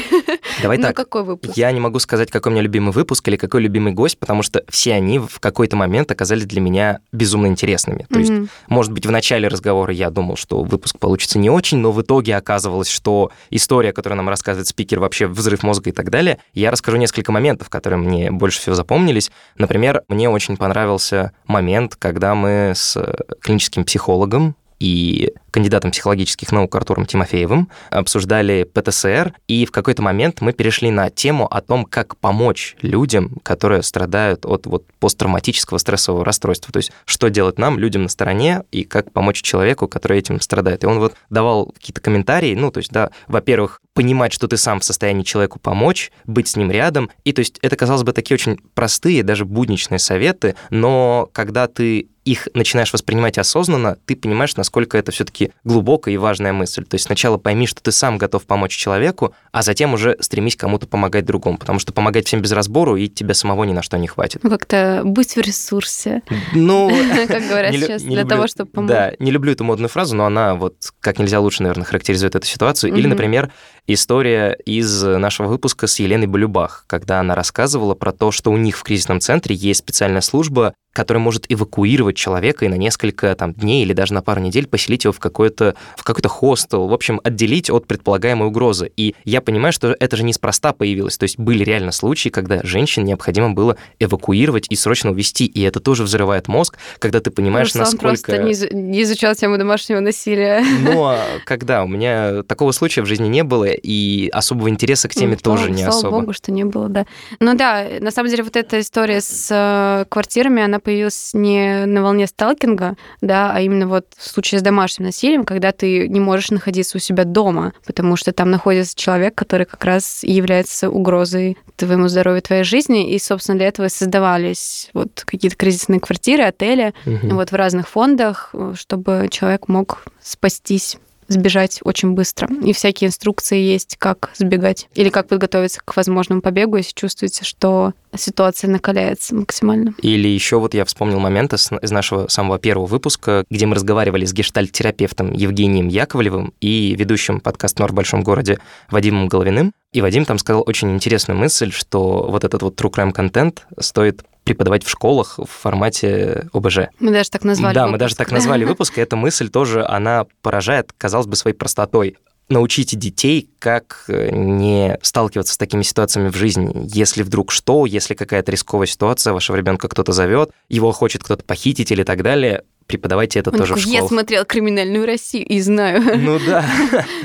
Давай 0.61 0.77
Ну 0.85 0.87
так. 0.87 0.95
какой 0.95 1.23
выпуск? 1.23 1.55
Я 1.55 1.71
не 1.71 1.79
могу 1.79 1.99
сказать, 1.99 2.29
какой 2.31 2.51
у 2.51 2.53
меня 2.53 2.63
любимый 2.63 2.91
выпуск 2.91 3.25
или 3.29 3.37
какой 3.37 3.61
любимый 3.61 3.93
гость, 3.93 4.19
потому 4.19 4.43
что 4.43 4.65
все 4.67 4.93
они 4.93 5.19
в 5.19 5.39
какой-то 5.39 5.77
момент 5.77 6.11
оказались 6.11 6.45
для 6.45 6.59
меня 6.59 6.99
безумно 7.13 7.47
интересными. 7.47 8.05
То 8.09 8.19
есть, 8.19 8.33
может 8.67 8.91
быть, 8.91 9.05
в 9.05 9.11
начале 9.11 9.47
разговора 9.47 9.93
я 9.93 10.09
думал, 10.09 10.35
что 10.35 10.63
выпуск 10.63 10.99
получится 10.99 11.39
не 11.39 11.49
очень, 11.49 11.77
но 11.77 11.93
в 11.93 12.01
итоге 12.01 12.35
оказывалось, 12.35 12.89
что 12.89 13.31
история, 13.49 13.93
которую 13.93 14.17
нам 14.17 14.27
рассказывает 14.27 14.67
спикер, 14.67 14.99
вообще 14.99 15.27
взрыв 15.27 15.63
мозга 15.63 15.91
и 15.91 15.93
так 15.93 16.09
далее. 16.09 16.39
Я 16.53 16.71
расскажу 16.71 16.97
несколько 16.97 17.31
моментов, 17.31 17.69
которые 17.69 17.99
мне 17.99 18.31
больше 18.31 18.59
всего 18.59 18.75
запомнились. 18.75 19.31
Например, 19.57 20.03
мне 20.09 20.29
очень 20.29 20.57
понравился 20.57 21.04
момент, 21.45 21.95
когда 21.95 22.35
мы 22.35 22.73
с 22.75 22.97
клиническим 23.41 23.85
психологом 23.85 24.55
и 24.85 25.33
кандидатом 25.49 25.89
психологических 25.89 26.51
наук 26.51 26.75
Артуром 26.75 27.07
Тимофеевым 27.07 27.69
обсуждали 27.89 28.69
ПТСР, 28.71 29.33
и 29.47 29.65
в 29.65 29.71
какой-то 29.71 30.03
момент 30.03 30.41
мы 30.41 30.53
перешли 30.53 30.91
на 30.91 31.09
тему 31.09 31.47
о 31.47 31.61
том, 31.61 31.85
как 31.85 32.17
помочь 32.17 32.75
людям, 32.83 33.37
которые 33.41 33.81
страдают 33.81 34.45
от 34.45 34.67
вот 34.67 34.85
посттравматического 34.99 35.79
стрессового 35.79 36.23
расстройства. 36.23 36.71
То 36.71 36.77
есть, 36.77 36.91
что 37.05 37.29
делать 37.29 37.57
нам, 37.57 37.79
людям 37.79 38.03
на 38.03 38.09
стороне, 38.09 38.61
и 38.71 38.83
как 38.83 39.11
помочь 39.11 39.41
человеку, 39.41 39.87
который 39.87 40.19
этим 40.19 40.39
страдает. 40.39 40.83
И 40.83 40.87
он 40.87 40.99
вот 40.99 41.15
давал 41.31 41.67
какие-то 41.67 42.01
комментарии, 42.01 42.53
ну, 42.53 42.69
то 42.69 42.77
есть, 42.77 42.91
да, 42.91 43.09
во-первых, 43.27 43.81
понимать, 43.95 44.33
что 44.33 44.47
ты 44.47 44.57
сам 44.57 44.81
в 44.81 44.83
состоянии 44.83 45.23
человеку 45.23 45.57
помочь, 45.57 46.11
быть 46.25 46.47
с 46.47 46.57
ним 46.57 46.69
рядом. 46.69 47.09
И 47.23 47.31
то 47.31 47.39
есть 47.39 47.57
это, 47.61 47.75
казалось 47.75 48.03
бы, 48.03 48.11
такие 48.11 48.35
очень 48.35 48.59
простые, 48.75 49.23
даже 49.23 49.45
будничные 49.45 49.99
советы, 49.99 50.55
но 50.69 51.29
когда 51.31 51.67
ты 51.67 52.09
их 52.25 52.47
начинаешь 52.55 52.91
воспринимать 52.91 53.37
осознанно, 53.37 53.97
ты 54.05 54.15
понимаешь, 54.15 54.55
насколько 54.55 54.97
это 54.97 55.11
все-таки 55.11 55.51
глубокая 55.63 56.13
и 56.13 56.17
важная 56.17 56.53
мысль. 56.53 56.83
То 56.83 56.95
есть 56.95 57.05
сначала 57.05 57.37
пойми, 57.37 57.67
что 57.67 57.81
ты 57.81 57.91
сам 57.91 58.17
готов 58.17 58.45
помочь 58.45 58.75
человеку, 58.75 59.33
а 59.51 59.61
затем 59.61 59.93
уже 59.93 60.17
стремись 60.19 60.55
кому-то 60.55 60.87
помогать 60.87 61.25
другому, 61.25 61.57
потому 61.57 61.77
что 61.79 61.93
помогать 61.93 62.27
всем 62.27 62.41
без 62.41 62.51
разбору 62.51 62.95
и 62.95 63.07
тебя 63.07 63.35
самого 63.35 63.63
ни 63.63 63.73
на 63.73 63.83
что 63.83 63.97
не 63.97 64.07
хватит. 64.07 64.43
Ну, 64.43 64.49
как-то 64.49 65.03
быть 65.05 65.35
в 65.35 65.39
ресурсе, 65.39 66.23
Ну, 66.53 66.89
как 67.27 67.47
говорят 67.47 67.73
сейчас, 67.73 68.01
для 68.01 68.25
того, 68.25 68.47
чтобы 68.47 68.71
помочь. 68.71 68.89
Да, 68.89 69.13
не 69.19 69.31
люблю 69.31 69.51
эту 69.53 69.63
модную 69.63 69.89
фразу, 69.89 70.15
но 70.15 70.25
она 70.25 70.55
вот 70.55 70.75
как 70.99 71.19
нельзя 71.19 71.39
лучше, 71.39 71.61
наверное, 71.61 71.85
характеризует 71.85 72.35
эту 72.35 72.47
ситуацию. 72.47 72.93
Или, 72.93 73.07
например, 73.07 73.51
история 73.87 74.57
из 74.65 75.03
нашего 75.03 75.47
выпуска 75.47 75.87
с 75.87 75.99
Еленой 75.99 76.27
Балюбах, 76.27 76.85
когда 76.87 77.19
она 77.19 77.35
рассказывала 77.35 77.95
про 77.95 78.11
то, 78.11 78.31
что 78.31 78.51
у 78.51 78.57
них 78.57 78.77
в 78.77 78.83
кризисном 78.83 79.19
центре 79.19 79.55
есть 79.55 79.79
специальная 79.79 80.21
служба, 80.21 80.73
которая 80.95 81.21
может 81.21 81.45
эвакуировать 81.49 82.15
человека 82.15 82.63
и 82.63 82.69
на 82.69 82.75
несколько 82.75 83.35
там, 83.35 83.53
дней 83.53 83.83
или 83.83 83.91
даже 83.91 84.13
на 84.13 84.21
пару 84.21 84.39
недель 84.39 84.65
поселить 84.65 85.03
его 85.03 85.11
в 85.11 85.19
какой-то 85.19 85.75
в 85.97 86.05
какой-то 86.05 86.29
хостел, 86.29 86.87
в 86.87 86.93
общем, 86.93 87.19
отделить 87.21 87.69
от 87.69 87.85
предполагаемой 87.85 88.47
угрозы. 88.47 88.91
И 88.95 89.13
я 89.25 89.41
понимаю, 89.41 89.73
что 89.73 89.93
это 89.99 90.15
же 90.15 90.23
неспроста 90.23 90.71
появилось. 90.71 91.17
То 91.17 91.23
есть 91.23 91.37
были 91.37 91.65
реально 91.65 91.91
случаи, 91.91 92.29
когда 92.29 92.61
женщин 92.63 93.03
необходимо 93.03 93.51
было 93.51 93.75
эвакуировать 93.99 94.67
и 94.69 94.75
срочно 94.77 95.11
увезти. 95.11 95.45
И 95.45 95.61
это 95.63 95.81
тоже 95.81 96.03
взрывает 96.03 96.47
мозг, 96.47 96.77
когда 96.99 97.19
ты 97.19 97.29
понимаешь, 97.29 97.67
Руслан 97.67 97.83
насколько... 97.83 98.31
просто 98.31 98.73
не, 98.73 98.91
не 98.91 99.03
изучал 99.03 99.35
тему 99.35 99.57
домашнего 99.57 99.99
насилия. 99.99 100.63
Но 100.81 101.19
когда? 101.43 101.83
У 101.83 101.87
меня 101.87 102.43
такого 102.43 102.71
случая 102.71 103.01
в 103.01 103.05
жизни 103.05 103.27
не 103.27 103.43
было, 103.43 103.65
и 103.81 104.29
особого 104.33 104.69
интереса 104.69 105.07
к 105.07 105.13
теме 105.13 105.31
Ну, 105.31 105.37
тоже 105.37 105.63
слава- 105.65 105.73
не 105.75 105.83
слава 105.83 105.97
особо. 105.97 106.19
богу, 106.21 106.33
что 106.33 106.51
не 106.51 106.63
было, 106.65 106.89
да. 106.89 107.05
Ну 107.39 107.53
да, 107.55 107.85
на 107.99 108.11
самом 108.11 108.29
деле 108.29 108.43
вот 108.43 108.55
эта 108.55 108.79
история 108.79 109.21
с 109.21 109.47
э, 109.51 110.05
квартирами, 110.09 110.63
она 110.63 110.79
появилась 110.79 111.31
не 111.33 111.85
на 111.85 112.01
волне 112.03 112.27
сталкинга, 112.27 112.95
да, 113.21 113.51
а 113.53 113.61
именно 113.61 113.87
вот 113.87 114.05
в 114.17 114.27
случае 114.27 114.59
с 114.59 114.61
домашним 114.61 115.05
насилием, 115.07 115.43
когда 115.45 115.71
ты 115.71 116.07
не 116.07 116.19
можешь 116.19 116.51
находиться 116.51 116.97
у 116.97 116.99
себя 116.99 117.23
дома, 117.25 117.73
потому 117.85 118.15
что 118.15 118.31
там 118.31 118.49
находится 118.51 118.95
человек, 118.95 119.35
который 119.35 119.65
как 119.65 119.83
раз 119.85 120.23
и 120.23 120.31
является 120.31 120.89
угрозой 120.89 121.57
твоему 121.75 122.07
здоровью, 122.07 122.41
твоей 122.41 122.63
жизни, 122.63 123.11
и, 123.11 123.19
собственно, 123.19 123.57
для 123.57 123.67
этого 123.67 123.87
создавались 123.89 124.89
вот 124.93 125.23
какие-то 125.25 125.57
кризисные 125.57 125.99
квартиры, 125.99 126.43
отели, 126.43 126.93
Мгм. 127.05 127.35
вот 127.35 127.51
в 127.51 127.55
разных 127.55 127.87
фондах, 127.89 128.49
э, 128.53 128.73
чтобы 128.77 129.27
человек 129.29 129.67
мог 129.67 130.03
спастись 130.21 130.97
сбежать 131.27 131.79
очень 131.83 132.11
быстро. 132.11 132.49
И 132.63 132.73
всякие 132.73 133.07
инструкции 133.07 133.59
есть, 133.59 133.97
как 133.97 134.31
сбегать 134.35 134.87
или 134.95 135.09
как 135.09 135.27
подготовиться 135.27 135.81
к 135.83 135.95
возможному 135.95 136.41
побегу, 136.41 136.77
если 136.77 136.93
чувствуете, 136.93 137.43
что 137.43 137.93
ситуация 138.17 138.69
накаляется 138.69 139.35
максимально. 139.35 139.93
Или 140.01 140.27
еще 140.27 140.59
вот 140.59 140.73
я 140.73 140.85
вспомнил 140.85 141.19
момент 141.19 141.53
из 141.53 141.71
из 141.81 141.91
нашего 141.91 142.27
самого 142.27 142.59
первого 142.59 142.85
выпуска, 142.85 143.43
где 143.49 143.65
мы 143.65 143.75
разговаривали 143.75 144.25
с 144.25 144.33
гештальт-терапевтом 144.33 145.31
Евгением 145.33 145.87
Яковлевым 145.87 146.53
и 146.61 146.95
ведущим 146.95 147.39
подкаст 147.39 147.79
«Нор 147.79 147.91
в 147.91 147.95
большом 147.95 148.23
городе» 148.23 148.59
Вадимом 148.89 149.27
Головиным. 149.27 149.73
И 149.93 150.01
Вадим 150.01 150.25
там 150.25 150.37
сказал 150.37 150.63
очень 150.65 150.93
интересную 150.93 151.37
мысль, 151.37 151.71
что 151.71 152.27
вот 152.29 152.43
этот 152.43 152.61
вот 152.61 152.79
true 152.79 152.91
crime 152.91 153.11
контент 153.11 153.65
стоит 153.79 154.23
преподавать 154.43 154.83
в 154.83 154.89
школах 154.89 155.39
в 155.39 155.45
формате 155.45 156.47
ОБЖ. 156.53 156.89
Мы 156.99 157.11
даже 157.11 157.29
так 157.31 157.43
назвали. 157.43 157.73
да, 157.73 157.85
мы 157.85 157.93
выпуск. 157.93 157.99
даже 157.99 158.15
так 158.15 158.31
назвали 158.31 158.63
выпуск, 158.65 158.97
и 158.97 159.01
эта 159.01 159.15
мысль 159.15 159.49
тоже, 159.49 159.85
она 159.85 160.25
поражает, 160.41 160.93
казалось 160.97 161.27
бы, 161.27 161.35
своей 161.35 161.55
простотой. 161.55 162.17
Научите 162.47 162.95
детей, 162.95 163.49
как 163.57 164.05
э, 164.07 164.29
не 164.31 164.99
сталкиваться 165.01 165.55
с 165.55 165.57
такими 165.57 165.81
ситуациями 165.81 166.29
в 166.29 166.35
жизни. 166.35 166.71
Если 166.93 167.23
вдруг 167.23 167.51
что, 167.51 167.87
если 167.87 168.13
какая-то 168.13 168.51
рисковая 168.51 168.85
ситуация, 168.85 169.33
вашего 169.33 169.55
ребенка 169.55 169.87
кто-то 169.87 170.11
зовет, 170.11 170.51
его 170.69 170.91
хочет 170.91 171.23
кто-то 171.23 171.43
похитить 171.43 171.91
или 171.91 172.03
так 172.03 172.21
далее, 172.21 172.63
преподавайте 172.87 173.39
это 173.39 173.49
Он 173.51 173.57
тоже 173.57 173.73
такой, 173.73 173.83
в 173.83 173.87
я 173.87 173.93
школах. 173.97 174.09
смотрел 174.11 174.45
«Криминальную 174.45 175.05
Россию» 175.05 175.45
и 175.47 175.59
знаю, 175.59 176.01
Ну 176.17 176.39
да. 176.45 176.63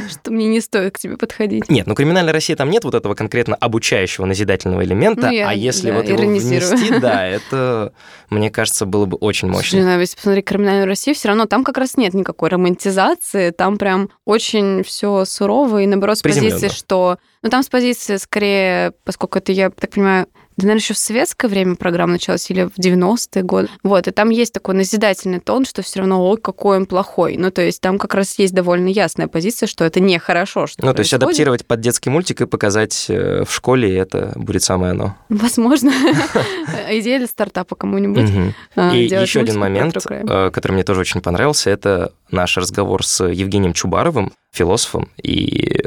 что 0.09 0.31
мне 0.33 0.47
не 0.49 0.61
стоит 0.61 0.95
к 0.95 0.99
тебе 0.99 1.17
подходить. 1.17 1.69
Нет, 1.69 1.87
ну 1.87 1.95
«Криминальная 1.95 2.33
Россия» 2.33 2.57
там 2.57 2.71
нет 2.71 2.85
вот 2.85 2.95
этого 2.95 3.15
конкретно 3.15 3.57
обучающего, 3.57 4.25
назидательного 4.27 4.85
элемента, 4.85 5.27
Ну, 5.29 5.33
я, 5.33 5.49
а 5.51 5.55
если 5.55 5.91
да, 5.91 5.97
вот 5.97 6.09
его 6.09 6.19
внести, 6.23 6.99
да, 7.01 7.27
это, 7.27 7.93
мне 8.31 8.51
кажется, 8.51 8.87
было 8.87 9.07
бы 9.07 9.17
очень 9.19 9.49
Слушай, 9.53 9.77
мощно. 9.77 9.95
ну, 9.95 10.01
если 10.01 10.17
посмотреть 10.17 10.45
«Криминальную 10.47 10.87
Россию», 10.87 11.15
все 11.15 11.29
равно 11.29 11.47
там 11.47 11.65
как 11.65 11.79
раз 11.79 11.97
нет 11.97 12.15
никакой 12.15 12.49
романтизации, 12.49 13.51
там 13.51 13.79
прям 13.79 14.11
очень 14.25 14.83
все 14.83 15.25
сурово, 15.25 15.83
и 15.83 15.87
наоборот 15.87 16.19
с 16.19 16.23
позиции, 16.23 16.69
что... 16.69 17.19
Ну, 17.43 17.49
там 17.49 17.63
с 17.63 17.69
позиции 17.69 18.17
скорее, 18.17 18.93
поскольку 19.05 19.39
это, 19.39 19.53
я 19.53 19.71
так 19.71 19.91
понимаю, 19.91 20.27
да, 20.61 20.67
наверное, 20.69 20.81
еще 20.81 20.95
в 20.95 20.99
советское 20.99 21.49
время 21.49 21.77
программа 21.77 22.13
началась 22.15 22.51
или 22.51 22.65
в 22.65 22.79
90-е 22.79 23.43
годы. 23.43 23.69
Вот, 23.83 24.09
и 24.09 24.11
там 24.11 24.31
есть 24.31 24.53
такой 24.53 24.75
назидательный 24.75 25.41
тон, 25.41 25.65
что 25.65 25.83
все 25.83 26.01
равно, 26.01 26.29
ой, 26.29 26.39
какой 26.39 26.79
он 26.79 26.87
плохой. 26.87 27.37
Ну, 27.37 27.51
то 27.51 27.63
есть 27.63 27.81
там 27.81 27.99
как 27.99 28.15
раз 28.15 28.39
есть 28.39 28.55
довольно 28.55 28.89
ясная 28.89 29.29
позиция, 29.29 29.67
что 29.67 29.85
это 29.85 30.01
нехорошо, 30.01 30.67
что 30.67 30.85
Ну, 30.85 30.93
то 30.93 31.01
есть 31.01 31.11
происходит. 31.11 31.23
адаптировать 31.23 31.67
под 31.67 31.81
детский 31.81 32.11
мультик 32.11 32.41
и 32.43 32.47
показать 32.47 33.07
э, 33.09 33.45
в 33.45 33.53
школе, 33.53 33.97
это 33.97 34.33
будет 34.37 34.63
самое 34.63 34.93
оно. 34.93 35.17
Возможно. 35.29 35.93
Идея 36.91 37.19
для 37.19 37.27
стартапа 37.27 37.77
кому-нибудь. 37.77 38.55
А, 38.77 38.95
И 38.95 39.05
еще 39.05 39.41
один 39.41 39.59
момент, 39.59 39.97
э, 40.09 40.51
который 40.53 40.73
мне 40.73 40.85
тоже 40.85 41.01
очень 41.01 41.21
понравился, 41.21 41.71
это 41.71 42.13
наш 42.31 42.57
разговор 42.57 43.05
с 43.05 43.25
Евгением 43.25 43.73
Чубаровым, 43.73 44.33
философом 44.53 45.09
и 45.23 45.83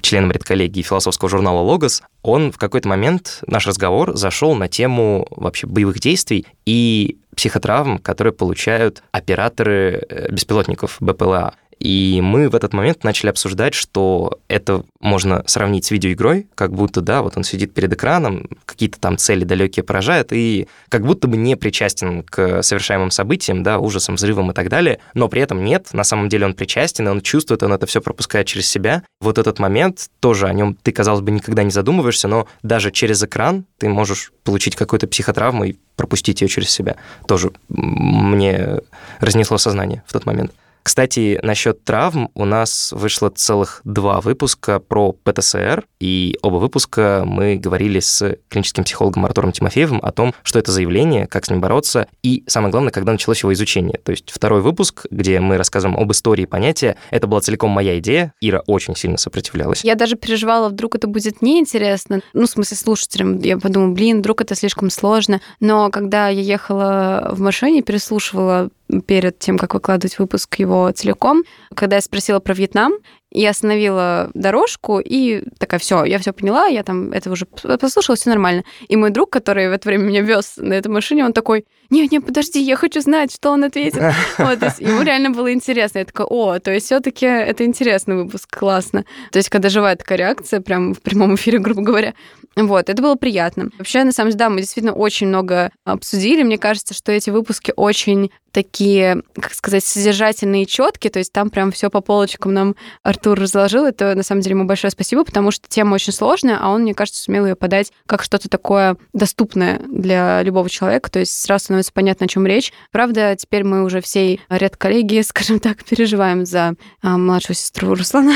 членом 0.00 0.30
редколлегии 0.32 0.82
философского 0.82 1.28
журнала 1.28 1.60
«Логос». 1.60 2.02
Он 2.22 2.52
в 2.52 2.58
какой-то 2.58 2.88
момент, 2.88 3.42
наш 3.46 3.66
разговор, 3.66 4.16
зашел 4.16 4.54
на 4.54 4.68
тему 4.68 5.26
вообще 5.30 5.66
боевых 5.66 6.00
действий 6.00 6.46
и 6.66 7.18
психотравм, 7.36 7.98
которые 7.98 8.32
получают 8.32 9.02
операторы 9.12 10.04
э, 10.08 10.32
беспилотников 10.32 10.96
БПЛА. 11.00 11.54
И 11.78 12.20
мы 12.22 12.48
в 12.48 12.54
этот 12.54 12.72
момент 12.72 13.04
начали 13.04 13.30
обсуждать, 13.30 13.74
что 13.74 14.38
это 14.48 14.84
можно 15.00 15.44
сравнить 15.46 15.84
с 15.84 15.90
видеоигрой, 15.90 16.48
как 16.54 16.72
будто, 16.72 17.00
да, 17.00 17.22
вот 17.22 17.36
он 17.36 17.44
сидит 17.44 17.72
перед 17.72 17.92
экраном, 17.92 18.48
какие-то 18.64 18.98
там 18.98 19.16
цели 19.16 19.44
далекие 19.44 19.84
поражает, 19.84 20.32
и 20.32 20.68
как 20.88 21.06
будто 21.06 21.28
бы 21.28 21.36
не 21.36 21.56
причастен 21.56 22.22
к 22.24 22.62
совершаемым 22.62 23.10
событиям, 23.10 23.62
да, 23.62 23.78
ужасам, 23.78 24.16
взрывам 24.16 24.50
и 24.50 24.54
так 24.54 24.68
далее, 24.68 24.98
но 25.14 25.28
при 25.28 25.40
этом 25.42 25.64
нет, 25.64 25.88
на 25.92 26.04
самом 26.04 26.28
деле 26.28 26.46
он 26.46 26.54
причастен, 26.54 27.06
и 27.06 27.10
он 27.10 27.20
чувствует, 27.20 27.62
он 27.62 27.72
это 27.72 27.86
все 27.86 28.00
пропускает 28.00 28.46
через 28.46 28.68
себя. 28.68 29.02
Вот 29.20 29.38
этот 29.38 29.58
момент 29.58 30.08
тоже 30.20 30.46
о 30.46 30.52
нем 30.52 30.76
ты, 30.82 30.92
казалось 30.92 31.20
бы, 31.20 31.30
никогда 31.30 31.62
не 31.62 31.70
задумываешься, 31.70 32.28
но 32.28 32.48
даже 32.62 32.90
через 32.90 33.22
экран 33.22 33.64
ты 33.78 33.88
можешь 33.88 34.32
получить 34.42 34.76
какую-то 34.76 35.06
психотравму 35.06 35.64
и 35.64 35.76
пропустить 35.96 36.40
ее 36.40 36.48
через 36.48 36.70
себя. 36.70 36.96
Тоже 37.26 37.52
мне 37.68 38.80
разнесло 39.20 39.58
сознание 39.58 40.02
в 40.06 40.12
тот 40.12 40.26
момент. 40.26 40.52
Кстати, 40.88 41.38
насчет 41.42 41.84
травм 41.84 42.30
у 42.32 42.46
нас 42.46 42.92
вышло 42.92 43.28
целых 43.28 43.82
два 43.84 44.22
выпуска 44.22 44.80
про 44.80 45.12
ПТСР, 45.12 45.84
и 46.00 46.38
оба 46.40 46.56
выпуска 46.56 47.24
мы 47.26 47.56
говорили 47.56 48.00
с 48.00 48.38
клиническим 48.48 48.84
психологом 48.84 49.26
Артуром 49.26 49.52
Тимофеевым 49.52 50.00
о 50.02 50.12
том, 50.12 50.32
что 50.42 50.58
это 50.58 50.72
за 50.72 50.80
явление, 50.80 51.26
как 51.26 51.44
с 51.44 51.50
ним 51.50 51.60
бороться, 51.60 52.06
и 52.22 52.42
самое 52.46 52.70
главное, 52.70 52.90
когда 52.90 53.12
началось 53.12 53.42
его 53.42 53.52
изучение. 53.52 54.00
То 54.02 54.12
есть 54.12 54.30
второй 54.30 54.62
выпуск, 54.62 55.04
где 55.10 55.40
мы 55.40 55.58
рассказываем 55.58 56.00
об 56.00 56.10
истории 56.10 56.46
понятия, 56.46 56.96
это 57.10 57.26
была 57.26 57.42
целиком 57.42 57.70
моя 57.70 57.98
идея. 57.98 58.32
Ира 58.40 58.62
очень 58.66 58.96
сильно 58.96 59.18
сопротивлялась. 59.18 59.84
Я 59.84 59.94
даже 59.94 60.16
переживала, 60.16 60.70
вдруг 60.70 60.94
это 60.94 61.06
будет 61.06 61.42
неинтересно. 61.42 62.22
Ну, 62.32 62.46
в 62.46 62.50
смысле, 62.50 62.78
слушателям. 62.78 63.40
Я 63.40 63.58
подумала, 63.58 63.92
блин, 63.92 64.20
вдруг 64.20 64.40
это 64.40 64.54
слишком 64.54 64.88
сложно. 64.88 65.42
Но 65.60 65.90
когда 65.90 66.28
я 66.28 66.40
ехала 66.40 67.28
в 67.32 67.40
машине, 67.40 67.82
переслушивала 67.82 68.70
перед 69.06 69.38
тем, 69.38 69.58
как 69.58 69.74
выкладывать 69.74 70.18
выпуск 70.18 70.54
его 70.56 70.90
целиком, 70.92 71.44
когда 71.74 71.96
я 71.96 72.02
спросила 72.02 72.40
про 72.40 72.54
Вьетнам, 72.54 72.94
я 73.30 73.50
остановила 73.50 74.30
дорожку 74.34 75.00
и 75.00 75.42
такая, 75.58 75.78
все, 75.80 76.04
я 76.04 76.18
все 76.18 76.32
поняла, 76.32 76.66
я 76.66 76.82
там 76.82 77.12
это 77.12 77.30
уже 77.30 77.46
послушала, 77.46 78.16
все 78.16 78.30
нормально. 78.30 78.64
И 78.88 78.96
мой 78.96 79.10
друг, 79.10 79.30
который 79.30 79.68
в 79.68 79.72
это 79.72 79.88
время 79.88 80.04
меня 80.04 80.22
вез 80.22 80.54
на 80.56 80.72
этой 80.72 80.88
машине, 80.88 81.24
он 81.24 81.32
такой, 81.32 81.66
не, 81.90 82.08
не, 82.08 82.20
подожди, 82.20 82.60
я 82.60 82.76
хочу 82.76 83.00
знать, 83.00 83.32
что 83.32 83.50
он 83.50 83.64
ответит. 83.64 84.02
Вот, 84.38 84.62
ему 84.78 85.02
реально 85.02 85.30
было 85.30 85.52
интересно. 85.52 85.98
Я 85.98 86.04
такая, 86.04 86.26
о, 86.26 86.58
то 86.58 86.70
есть 86.70 86.86
все-таки 86.86 87.26
это 87.26 87.64
интересный 87.64 88.16
выпуск, 88.16 88.48
классно. 88.56 89.04
То 89.30 89.38
есть 89.38 89.48
когда 89.48 89.68
живая 89.68 89.96
такая 89.96 90.18
реакция, 90.18 90.60
прям 90.60 90.94
в 90.94 91.00
прямом 91.00 91.34
эфире, 91.34 91.58
грубо 91.58 91.82
говоря. 91.82 92.14
Вот, 92.56 92.88
это 92.88 93.02
было 93.02 93.14
приятно. 93.14 93.70
Вообще, 93.78 94.04
на 94.04 94.12
самом 94.12 94.30
деле, 94.30 94.38
да, 94.38 94.50
мы 94.50 94.60
действительно 94.60 94.94
очень 94.94 95.28
много 95.28 95.70
обсудили. 95.84 96.42
Мне 96.42 96.58
кажется, 96.58 96.94
что 96.94 97.12
эти 97.12 97.30
выпуски 97.30 97.72
очень 97.76 98.30
такие, 98.52 99.22
как 99.34 99.54
сказать, 99.54 99.84
содержательные 99.84 100.64
и 100.64 100.66
четкие. 100.66 101.10
То 101.10 101.20
есть 101.20 101.32
там 101.32 101.50
прям 101.50 101.70
все 101.70 101.90
по 101.90 102.00
полочкам 102.00 102.52
нам 102.52 102.76
Артур 103.18 103.40
разложил. 103.40 103.84
Это, 103.84 104.14
на 104.14 104.22
самом 104.22 104.42
деле, 104.42 104.54
ему 104.54 104.64
большое 104.64 104.92
спасибо, 104.92 105.24
потому 105.24 105.50
что 105.50 105.68
тема 105.68 105.94
очень 105.94 106.12
сложная, 106.12 106.56
а 106.60 106.70
он, 106.70 106.82
мне 106.82 106.94
кажется, 106.94 107.20
сумел 107.20 107.46
ее 107.46 107.56
подать 107.56 107.92
как 108.06 108.22
что-то 108.22 108.48
такое 108.48 108.96
доступное 109.12 109.80
для 109.88 110.40
любого 110.44 110.70
человека. 110.70 111.10
То 111.10 111.18
есть 111.18 111.32
сразу 111.32 111.64
становится 111.64 111.92
понятно, 111.92 112.26
о 112.26 112.28
чем 112.28 112.46
речь. 112.46 112.72
Правда, 112.92 113.34
теперь 113.36 113.64
мы 113.64 113.82
уже 113.82 114.00
всей 114.00 114.40
редколлегии, 114.48 115.20
скажем 115.22 115.58
так, 115.58 115.82
переживаем 115.84 116.46
за 116.46 116.74
а, 117.02 117.18
младшую 117.18 117.56
сестру 117.56 117.96
Руслана. 117.96 118.32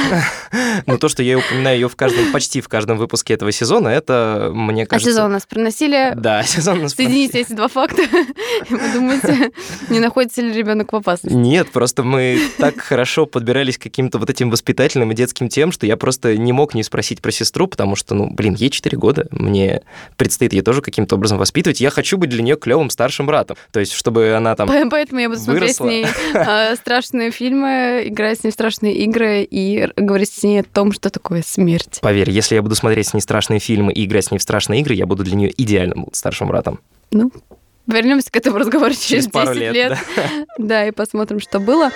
Но 0.86 0.98
то, 0.98 1.08
что 1.08 1.22
я 1.22 1.38
упоминаю 1.38 1.76
ее 1.78 1.88
в 1.88 1.94
каждом, 1.94 2.32
почти 2.32 2.60
в 2.60 2.66
каждом 2.66 2.98
выпуске 2.98 3.34
этого 3.34 3.52
сезона, 3.52 3.86
это, 3.86 4.50
мне 4.52 4.82
А 4.82 4.86
кажется... 4.86 5.12
сезон 5.12 5.30
нас 5.30 5.46
проносили. 5.46 6.12
Да, 6.16 6.42
сезон 6.42 6.82
нас 6.82 6.94
Соедините 6.94 7.42
эти 7.42 7.52
два 7.52 7.68
факта, 7.68 8.02
вы 8.68 8.92
думаете, 8.92 9.52
не 9.90 10.00
находится 10.00 10.42
ли 10.42 10.52
ребенок 10.52 10.92
в 10.92 10.96
опасности. 10.96 11.36
Нет, 11.36 11.70
просто 11.70 12.02
мы 12.02 12.40
так 12.58 12.80
хорошо 12.80 13.26
подбирались 13.26 13.78
к 13.78 13.82
каким-то 13.82 14.18
вот 14.18 14.28
этим 14.28 14.50
воспитательным 14.72 15.12
и 15.12 15.14
детским 15.14 15.48
тем, 15.48 15.70
что 15.70 15.86
я 15.86 15.96
просто 15.96 16.36
не 16.36 16.52
мог 16.52 16.74
не 16.74 16.82
спросить 16.82 17.20
про 17.20 17.30
сестру, 17.30 17.66
потому 17.66 17.94
что, 17.94 18.14
ну, 18.14 18.30
блин, 18.30 18.54
ей 18.54 18.70
4 18.70 18.96
года, 18.96 19.26
мне 19.30 19.82
предстоит 20.16 20.52
ее 20.54 20.62
тоже 20.62 20.80
каким-то 20.80 21.16
образом 21.16 21.36
воспитывать. 21.36 21.80
Я 21.80 21.90
хочу 21.90 22.16
быть 22.16 22.30
для 22.30 22.42
нее 22.42 22.56
клевым 22.56 22.88
старшим 22.88 23.26
братом. 23.26 23.56
То 23.70 23.80
есть, 23.80 23.92
чтобы 23.92 24.32
она 24.34 24.56
там... 24.56 24.68
По- 24.68 24.90
Поэтому 24.90 25.20
я 25.20 25.28
буду 25.28 25.40
смотреть 25.40 25.76
с 25.76 25.80
ней 25.80 26.06
а, 26.34 26.74
страшные 26.76 27.30
фильмы, 27.30 28.04
играть 28.06 28.40
с 28.40 28.44
ней 28.44 28.50
в 28.50 28.54
страшные 28.54 28.94
игры 28.96 29.42
и 29.42 29.88
говорить 29.96 30.32
с 30.32 30.42
ней 30.42 30.60
о 30.60 30.64
том, 30.64 30.92
что 30.92 31.10
такое 31.10 31.42
смерть. 31.46 31.98
Поверь, 32.00 32.30
если 32.30 32.54
я 32.54 32.62
буду 32.62 32.74
смотреть 32.74 33.08
с 33.08 33.14
ней 33.14 33.20
страшные 33.20 33.60
фильмы 33.60 33.92
и 33.92 34.04
играть 34.04 34.26
с 34.26 34.30
ней 34.30 34.38
в 34.38 34.42
страшные 34.42 34.80
игры, 34.80 34.94
я 34.94 35.06
буду 35.06 35.22
для 35.24 35.36
нее 35.36 35.52
идеальным 35.56 36.08
старшим 36.12 36.48
братом. 36.48 36.80
Ну, 37.10 37.30
вернемся 37.86 38.30
к 38.30 38.36
этому 38.36 38.58
разговору 38.58 38.92
через, 38.92 39.06
Через 39.06 39.26
пару 39.28 39.52
10 39.54 39.60
лет, 39.60 39.74
лет. 39.74 39.98
Да, 40.58 40.86
и 40.86 40.90
посмотрим, 40.92 41.40
что 41.40 41.60
было. 41.60 41.90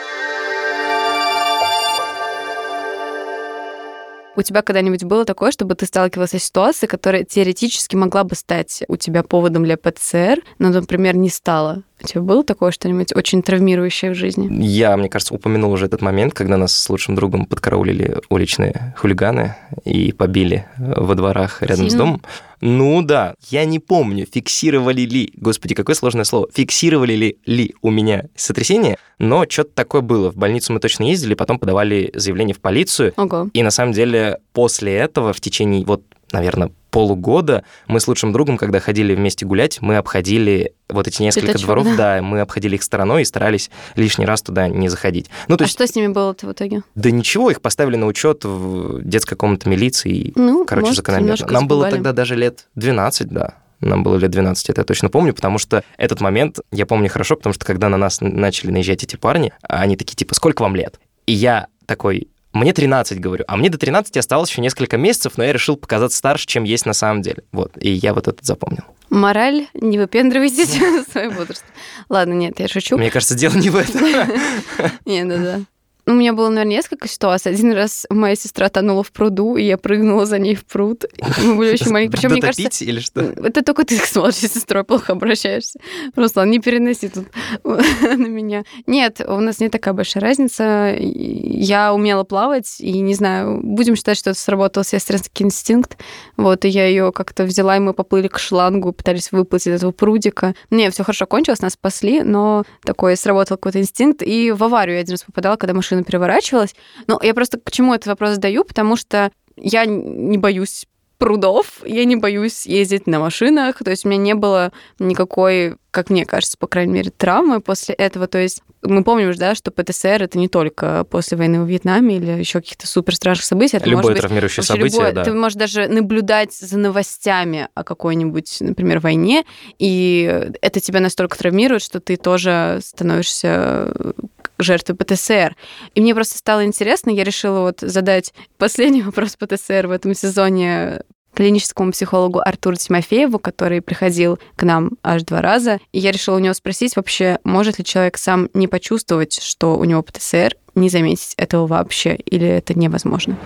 У 4.36 4.42
тебя 4.42 4.60
когда-нибудь 4.60 5.04
было 5.04 5.24
такое, 5.24 5.50
чтобы 5.50 5.74
ты 5.74 5.86
сталкивалась 5.86 6.30
с 6.30 6.44
ситуацией, 6.44 6.88
которая 6.88 7.24
теоретически 7.24 7.96
могла 7.96 8.22
бы 8.22 8.34
стать 8.34 8.82
у 8.86 8.96
тебя 8.96 9.22
поводом 9.22 9.64
для 9.64 9.78
ПЦР, 9.78 10.42
но, 10.58 10.68
например, 10.68 11.16
не 11.16 11.30
стала? 11.30 11.82
У 12.02 12.06
тебя 12.06 12.20
было 12.20 12.44
такое 12.44 12.70
что-нибудь 12.70 13.16
очень 13.16 13.42
травмирующее 13.42 14.10
в 14.10 14.14
жизни? 14.14 14.48
Я, 14.62 14.94
мне 14.98 15.08
кажется, 15.08 15.32
упомянул 15.32 15.72
уже 15.72 15.86
этот 15.86 16.02
момент, 16.02 16.34
когда 16.34 16.58
нас 16.58 16.76
с 16.76 16.90
лучшим 16.90 17.14
другом 17.14 17.46
подкараулили 17.46 18.18
уличные 18.28 18.94
хулиганы 18.98 19.56
и 19.84 20.12
побили 20.12 20.66
во 20.76 21.14
дворах 21.14 21.62
рядом 21.62 21.88
Сильно? 21.88 21.90
с 21.90 21.94
домом. 21.94 22.22
Ну 22.60 23.02
да, 23.02 23.34
я 23.50 23.64
не 23.64 23.78
помню, 23.78 24.26
фиксировали 24.30 25.02
ли, 25.02 25.32
господи, 25.36 25.74
какое 25.74 25.94
сложное 25.94 26.24
слово, 26.24 26.48
фиксировали 26.52 27.14
ли, 27.14 27.38
ли 27.46 27.74
у 27.82 27.90
меня 27.90 28.26
сотрясение, 28.34 28.98
но 29.18 29.44
что-то 29.48 29.70
такое 29.74 30.00
было. 30.00 30.30
В 30.30 30.36
больницу 30.36 30.72
мы 30.72 30.80
точно 30.80 31.04
ездили, 31.04 31.34
потом 31.34 31.58
подавали 31.58 32.10
заявление 32.14 32.54
в 32.54 32.60
полицию. 32.60 33.12
Ого. 33.16 33.50
И 33.52 33.62
на 33.62 33.70
самом 33.70 33.92
деле 33.92 34.38
после 34.52 34.94
этого 34.94 35.32
в 35.32 35.40
течение 35.40 35.84
вот 35.84 36.02
наверное, 36.32 36.70
полугода 36.90 37.62
мы 37.88 38.00
с 38.00 38.08
лучшим 38.08 38.32
другом, 38.32 38.56
когда 38.56 38.80
ходили 38.80 39.14
вместе 39.14 39.44
гулять, 39.44 39.82
мы 39.82 39.96
обходили 39.96 40.72
вот 40.88 41.06
эти 41.06 41.22
несколько 41.22 41.48
Пятачок, 41.48 41.66
дворов, 41.66 41.84
да? 41.84 41.96
да, 41.96 42.22
мы 42.22 42.40
обходили 42.40 42.76
их 42.76 42.82
стороной 42.82 43.22
и 43.22 43.24
старались 43.24 43.70
лишний 43.96 44.24
раз 44.24 44.42
туда 44.42 44.68
не 44.68 44.88
заходить. 44.88 45.28
Ну, 45.48 45.56
то 45.56 45.64
а 45.64 45.66
есть, 45.66 45.74
что 45.74 45.86
с 45.86 45.94
ними 45.94 46.08
было-то 46.08 46.46
в 46.46 46.52
итоге? 46.52 46.82
Да 46.94 47.10
ничего, 47.10 47.50
их 47.50 47.60
поставили 47.60 47.96
на 47.96 48.06
учет 48.06 48.44
в 48.44 49.02
детской 49.02 49.36
комнате 49.36 49.68
милиции. 49.68 50.32
Ну, 50.36 50.64
короче, 50.64 50.86
может, 50.86 50.96
закономерно. 50.96 51.46
Нам 51.52 51.68
было 51.68 51.90
тогда 51.90 52.12
даже 52.12 52.34
лет 52.34 52.66
12, 52.76 53.28
да. 53.28 53.54
Нам 53.80 54.02
было 54.02 54.16
лет 54.16 54.30
12, 54.30 54.70
это 54.70 54.80
я 54.80 54.84
точно 54.86 55.10
помню, 55.10 55.34
потому 55.34 55.58
что 55.58 55.84
этот 55.98 56.22
момент 56.22 56.60
я 56.72 56.86
помню 56.86 57.10
хорошо, 57.10 57.36
потому 57.36 57.52
что 57.52 57.66
когда 57.66 57.90
на 57.90 57.98
нас 57.98 58.22
начали 58.22 58.70
наезжать 58.70 59.04
эти 59.04 59.16
парни, 59.16 59.52
они 59.62 59.96
такие, 59.96 60.16
типа, 60.16 60.34
сколько 60.34 60.62
вам 60.62 60.74
лет? 60.76 60.98
И 61.26 61.32
я 61.32 61.66
такой, 61.84 62.28
мне 62.56 62.72
13, 62.72 63.20
говорю, 63.20 63.44
а 63.46 63.56
мне 63.56 63.70
до 63.70 63.78
13 63.78 64.16
осталось 64.16 64.50
еще 64.50 64.60
несколько 64.60 64.96
месяцев, 64.96 65.34
но 65.36 65.44
я 65.44 65.52
решил 65.52 65.76
показаться 65.76 66.18
старше, 66.18 66.46
чем 66.46 66.64
есть 66.64 66.86
на 66.86 66.92
самом 66.92 67.22
деле. 67.22 67.44
Вот, 67.52 67.72
и 67.80 67.90
я 67.90 68.14
вот 68.14 68.28
это 68.28 68.44
запомнил. 68.44 68.84
Мораль, 69.10 69.68
не 69.74 69.98
выпендривайтесь 69.98 70.76
в 71.08 71.12
своем 71.12 71.34
возрасте. 71.34 71.66
Ладно, 72.08 72.32
нет, 72.32 72.58
я 72.58 72.68
шучу. 72.68 72.96
Мне 72.96 73.10
кажется, 73.10 73.34
дело 73.34 73.54
не 73.54 73.70
в 73.70 73.76
этом. 73.76 74.00
Нет, 75.04 75.28
да-да. 75.28 75.60
У 76.08 76.12
меня 76.12 76.32
было, 76.34 76.50
наверное, 76.50 76.76
несколько 76.76 77.08
ситуаций. 77.08 77.50
Один 77.50 77.72
раз 77.72 78.06
моя 78.10 78.36
сестра 78.36 78.68
тонула 78.68 79.02
в 79.02 79.10
пруду, 79.10 79.56
и 79.56 79.64
я 79.64 79.76
прыгнула 79.76 80.24
за 80.24 80.38
ней 80.38 80.54
в 80.54 80.64
пруд. 80.64 81.04
Мы 81.42 81.56
были 81.56 81.72
очень 81.72 81.90
маленькие. 81.90 82.12
Причем, 82.12 82.30
мне 82.30 82.40
кажется... 82.40 82.84
или 82.84 83.00
что? 83.00 83.22
Это 83.22 83.64
только 83.64 83.84
ты 83.84 83.96
с 84.04 84.14
младшей 84.14 84.48
сестрой 84.48 84.84
плохо 84.84 85.14
обращаешься. 85.14 85.80
Руслан, 86.14 86.48
не 86.48 86.60
переноси 86.60 87.08
тут 87.08 87.26
на 87.64 88.28
меня. 88.28 88.62
Нет, 88.86 89.20
у 89.26 89.40
нас 89.40 89.58
не 89.58 89.68
такая 89.68 89.94
большая 89.94 90.22
разница. 90.22 90.94
Я 90.96 91.92
умела 91.92 92.22
плавать, 92.22 92.76
и, 92.78 93.00
не 93.00 93.14
знаю, 93.14 93.58
будем 93.64 93.96
считать, 93.96 94.16
что 94.16 94.30
это 94.30 94.38
сработал 94.38 94.84
сестринский 94.84 95.44
инстинкт. 95.44 95.98
Вот, 96.36 96.64
и 96.64 96.68
я 96.68 96.86
ее 96.86 97.10
как-то 97.10 97.42
взяла, 97.42 97.78
и 97.78 97.80
мы 97.80 97.94
поплыли 97.94 98.28
к 98.28 98.38
шлангу, 98.38 98.92
пытались 98.92 99.32
выплыть 99.32 99.66
из 99.66 99.74
этого 99.74 99.90
прудика. 99.90 100.54
Не, 100.70 100.88
все 100.92 101.02
хорошо 101.02 101.26
кончилось, 101.26 101.62
нас 101.62 101.72
спасли, 101.72 102.22
но 102.22 102.62
такой 102.84 103.16
сработал 103.16 103.56
какой-то 103.56 103.80
инстинкт. 103.80 104.22
И 104.22 104.52
в 104.52 104.62
аварию 104.62 104.94
я 104.94 105.00
один 105.00 105.14
раз 105.14 105.24
попадала, 105.24 105.56
когда 105.56 105.74
машина 105.74 105.95
машина 105.96 106.04
переворачивалась. 106.04 106.74
Но 107.06 107.18
я 107.22 107.34
просто 107.34 107.58
к 107.58 107.70
чему 107.70 107.94
этот 107.94 108.08
вопрос 108.08 108.34
задаю, 108.34 108.64
потому 108.64 108.96
что 108.96 109.30
я 109.56 109.86
не 109.86 110.38
боюсь 110.38 110.86
прудов, 111.18 111.80
я 111.86 112.04
не 112.04 112.16
боюсь 112.16 112.66
ездить 112.66 113.06
на 113.06 113.18
машинах, 113.18 113.78
то 113.82 113.90
есть 113.90 114.04
у 114.04 114.08
меня 114.08 114.20
не 114.20 114.34
было 114.34 114.70
никакой, 114.98 115.76
как 115.90 116.10
мне 116.10 116.26
кажется, 116.26 116.58
по 116.58 116.66
крайней 116.66 116.92
мере, 116.92 117.10
травмы 117.10 117.60
после 117.60 117.94
этого, 117.94 118.26
то 118.26 118.36
есть 118.36 118.62
мы 118.82 119.02
помним 119.02 119.32
же, 119.32 119.38
да, 119.38 119.54
что 119.54 119.70
ПТСР 119.70 120.22
это 120.22 120.38
не 120.38 120.48
только 120.48 121.04
после 121.04 121.38
войны 121.38 121.64
в 121.64 121.66
Вьетнаме 121.66 122.16
или 122.16 122.32
еще 122.32 122.60
каких-то 122.60 122.86
супер 122.86 123.16
страшных 123.16 123.46
событий. 123.46 123.78
Это 123.78 123.88
любое 123.88 124.14
травмирующее 124.14 124.60
быть, 124.60 124.66
событие, 124.66 124.98
любое, 124.98 125.12
да. 125.12 125.24
Ты 125.24 125.32
можешь 125.32 125.56
даже 125.56 125.88
наблюдать 125.88 126.52
за 126.52 126.78
новостями 126.78 127.68
о 127.74 127.82
какой-нибудь, 127.82 128.58
например, 128.60 129.00
войне, 129.00 129.46
и 129.78 130.50
это 130.60 130.80
тебя 130.80 131.00
настолько 131.00 131.38
травмирует, 131.38 131.80
что 131.80 131.98
ты 131.98 132.16
тоже 132.16 132.80
становишься 132.82 134.14
жертвы 134.58 134.94
ПТСР. 134.94 135.56
И 135.94 136.00
мне 136.00 136.14
просто 136.14 136.38
стало 136.38 136.64
интересно, 136.64 137.10
я 137.10 137.24
решила 137.24 137.60
вот 137.60 137.80
задать 137.80 138.32
последний 138.58 139.02
вопрос 139.02 139.36
ПТСР 139.36 139.86
в 139.86 139.90
этом 139.90 140.14
сезоне 140.14 141.00
клиническому 141.34 141.92
психологу 141.92 142.40
Артуру 142.40 142.76
Тимофееву, 142.76 143.38
который 143.38 143.82
приходил 143.82 144.38
к 144.56 144.62
нам 144.62 144.92
аж 145.02 145.22
два 145.22 145.42
раза. 145.42 145.78
И 145.92 145.98
я 145.98 146.10
решила 146.10 146.36
у 146.36 146.40
него 146.40 146.54
спросить 146.54 146.96
вообще, 146.96 147.38
может 147.44 147.78
ли 147.78 147.84
человек 147.84 148.16
сам 148.16 148.48
не 148.54 148.66
почувствовать, 148.68 149.40
что 149.42 149.76
у 149.76 149.84
него 149.84 150.02
ПТСР, 150.02 150.56
не 150.74 150.88
заметить 150.88 151.34
этого 151.36 151.66
вообще, 151.66 152.14
или 152.14 152.46
это 152.46 152.78
невозможно? 152.78 153.36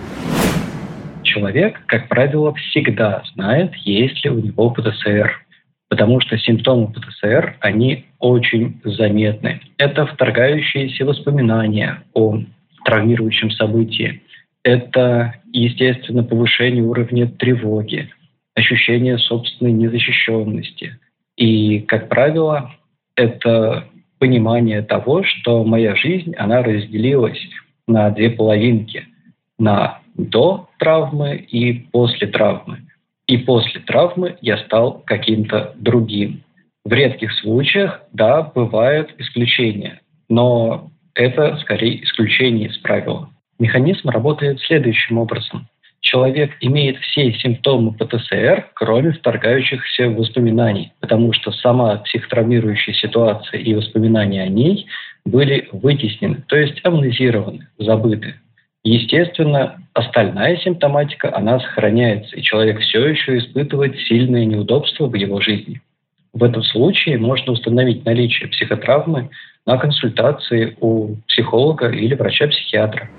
Человек, 1.23 1.79
как 1.85 2.07
правило, 2.07 2.53
всегда 2.55 3.23
знает, 3.33 3.73
есть 3.75 4.23
ли 4.23 4.31
у 4.31 4.39
него 4.39 4.69
ПТСР 4.71 5.45
потому 5.91 6.21
что 6.21 6.37
симптомы 6.37 6.87
ПТСР, 6.87 7.57
они 7.59 8.05
очень 8.19 8.79
заметны. 8.85 9.59
Это 9.77 10.05
вторгающиеся 10.05 11.03
воспоминания 11.03 12.03
о 12.13 12.39
травмирующем 12.85 13.51
событии. 13.51 14.21
Это, 14.63 15.35
естественно, 15.51 16.23
повышение 16.23 16.81
уровня 16.81 17.27
тревоги, 17.27 18.09
ощущение 18.55 19.17
собственной 19.17 19.73
незащищенности. 19.73 20.97
И, 21.35 21.81
как 21.81 22.07
правило, 22.07 22.73
это 23.17 23.83
понимание 24.17 24.83
того, 24.83 25.23
что 25.23 25.65
моя 25.65 25.97
жизнь, 25.97 26.33
она 26.37 26.63
разделилась 26.63 27.41
на 27.85 28.11
две 28.11 28.29
половинки. 28.29 29.07
На 29.59 29.99
до 30.15 30.69
травмы 30.79 31.35
и 31.35 31.73
после 31.91 32.27
травмы. 32.27 32.79
И 33.31 33.37
после 33.37 33.79
травмы 33.79 34.35
я 34.41 34.57
стал 34.57 35.03
каким-то 35.05 35.73
другим. 35.77 36.43
В 36.83 36.91
редких 36.91 37.31
случаях, 37.39 38.01
да, 38.11 38.41
бывают 38.41 39.09
исключения, 39.19 40.01
но 40.27 40.91
это 41.15 41.55
скорее 41.61 42.03
исключение 42.03 42.67
из 42.67 42.77
правила. 42.79 43.29
Механизм 43.57 44.09
работает 44.09 44.59
следующим 44.59 45.17
образом. 45.17 45.69
Человек 46.01 46.51
имеет 46.59 46.97
все 46.97 47.31
симптомы 47.31 47.93
ПТСР, 47.93 48.67
кроме 48.73 49.13
вторгающихся 49.13 50.09
воспоминаний, 50.09 50.91
потому 50.99 51.31
что 51.31 51.53
сама 51.53 51.99
психотравмирующая 51.99 52.95
ситуация 52.95 53.61
и 53.61 53.73
воспоминания 53.73 54.41
о 54.43 54.49
ней 54.49 54.87
были 55.23 55.69
вытеснены, 55.71 56.43
то 56.49 56.57
есть 56.57 56.81
амнезированы, 56.83 57.69
забыты. 57.77 58.35
Естественно, 58.83 59.79
остальная 59.93 60.57
симптоматика, 60.57 61.35
она 61.35 61.59
сохраняется, 61.59 62.35
и 62.35 62.41
человек 62.41 62.79
все 62.79 63.05
еще 63.07 63.37
испытывает 63.37 63.95
сильные 64.07 64.45
неудобства 64.45 65.05
в 65.05 65.13
его 65.13 65.39
жизни. 65.39 65.81
В 66.33 66.43
этом 66.43 66.63
случае 66.63 67.19
можно 67.19 67.53
установить 67.53 68.05
наличие 68.05 68.49
психотравмы 68.49 69.29
на 69.67 69.77
консультации 69.77 70.75
у 70.79 71.15
психолога 71.27 71.89
или 71.89 72.15
врача-психиатра. 72.15 73.09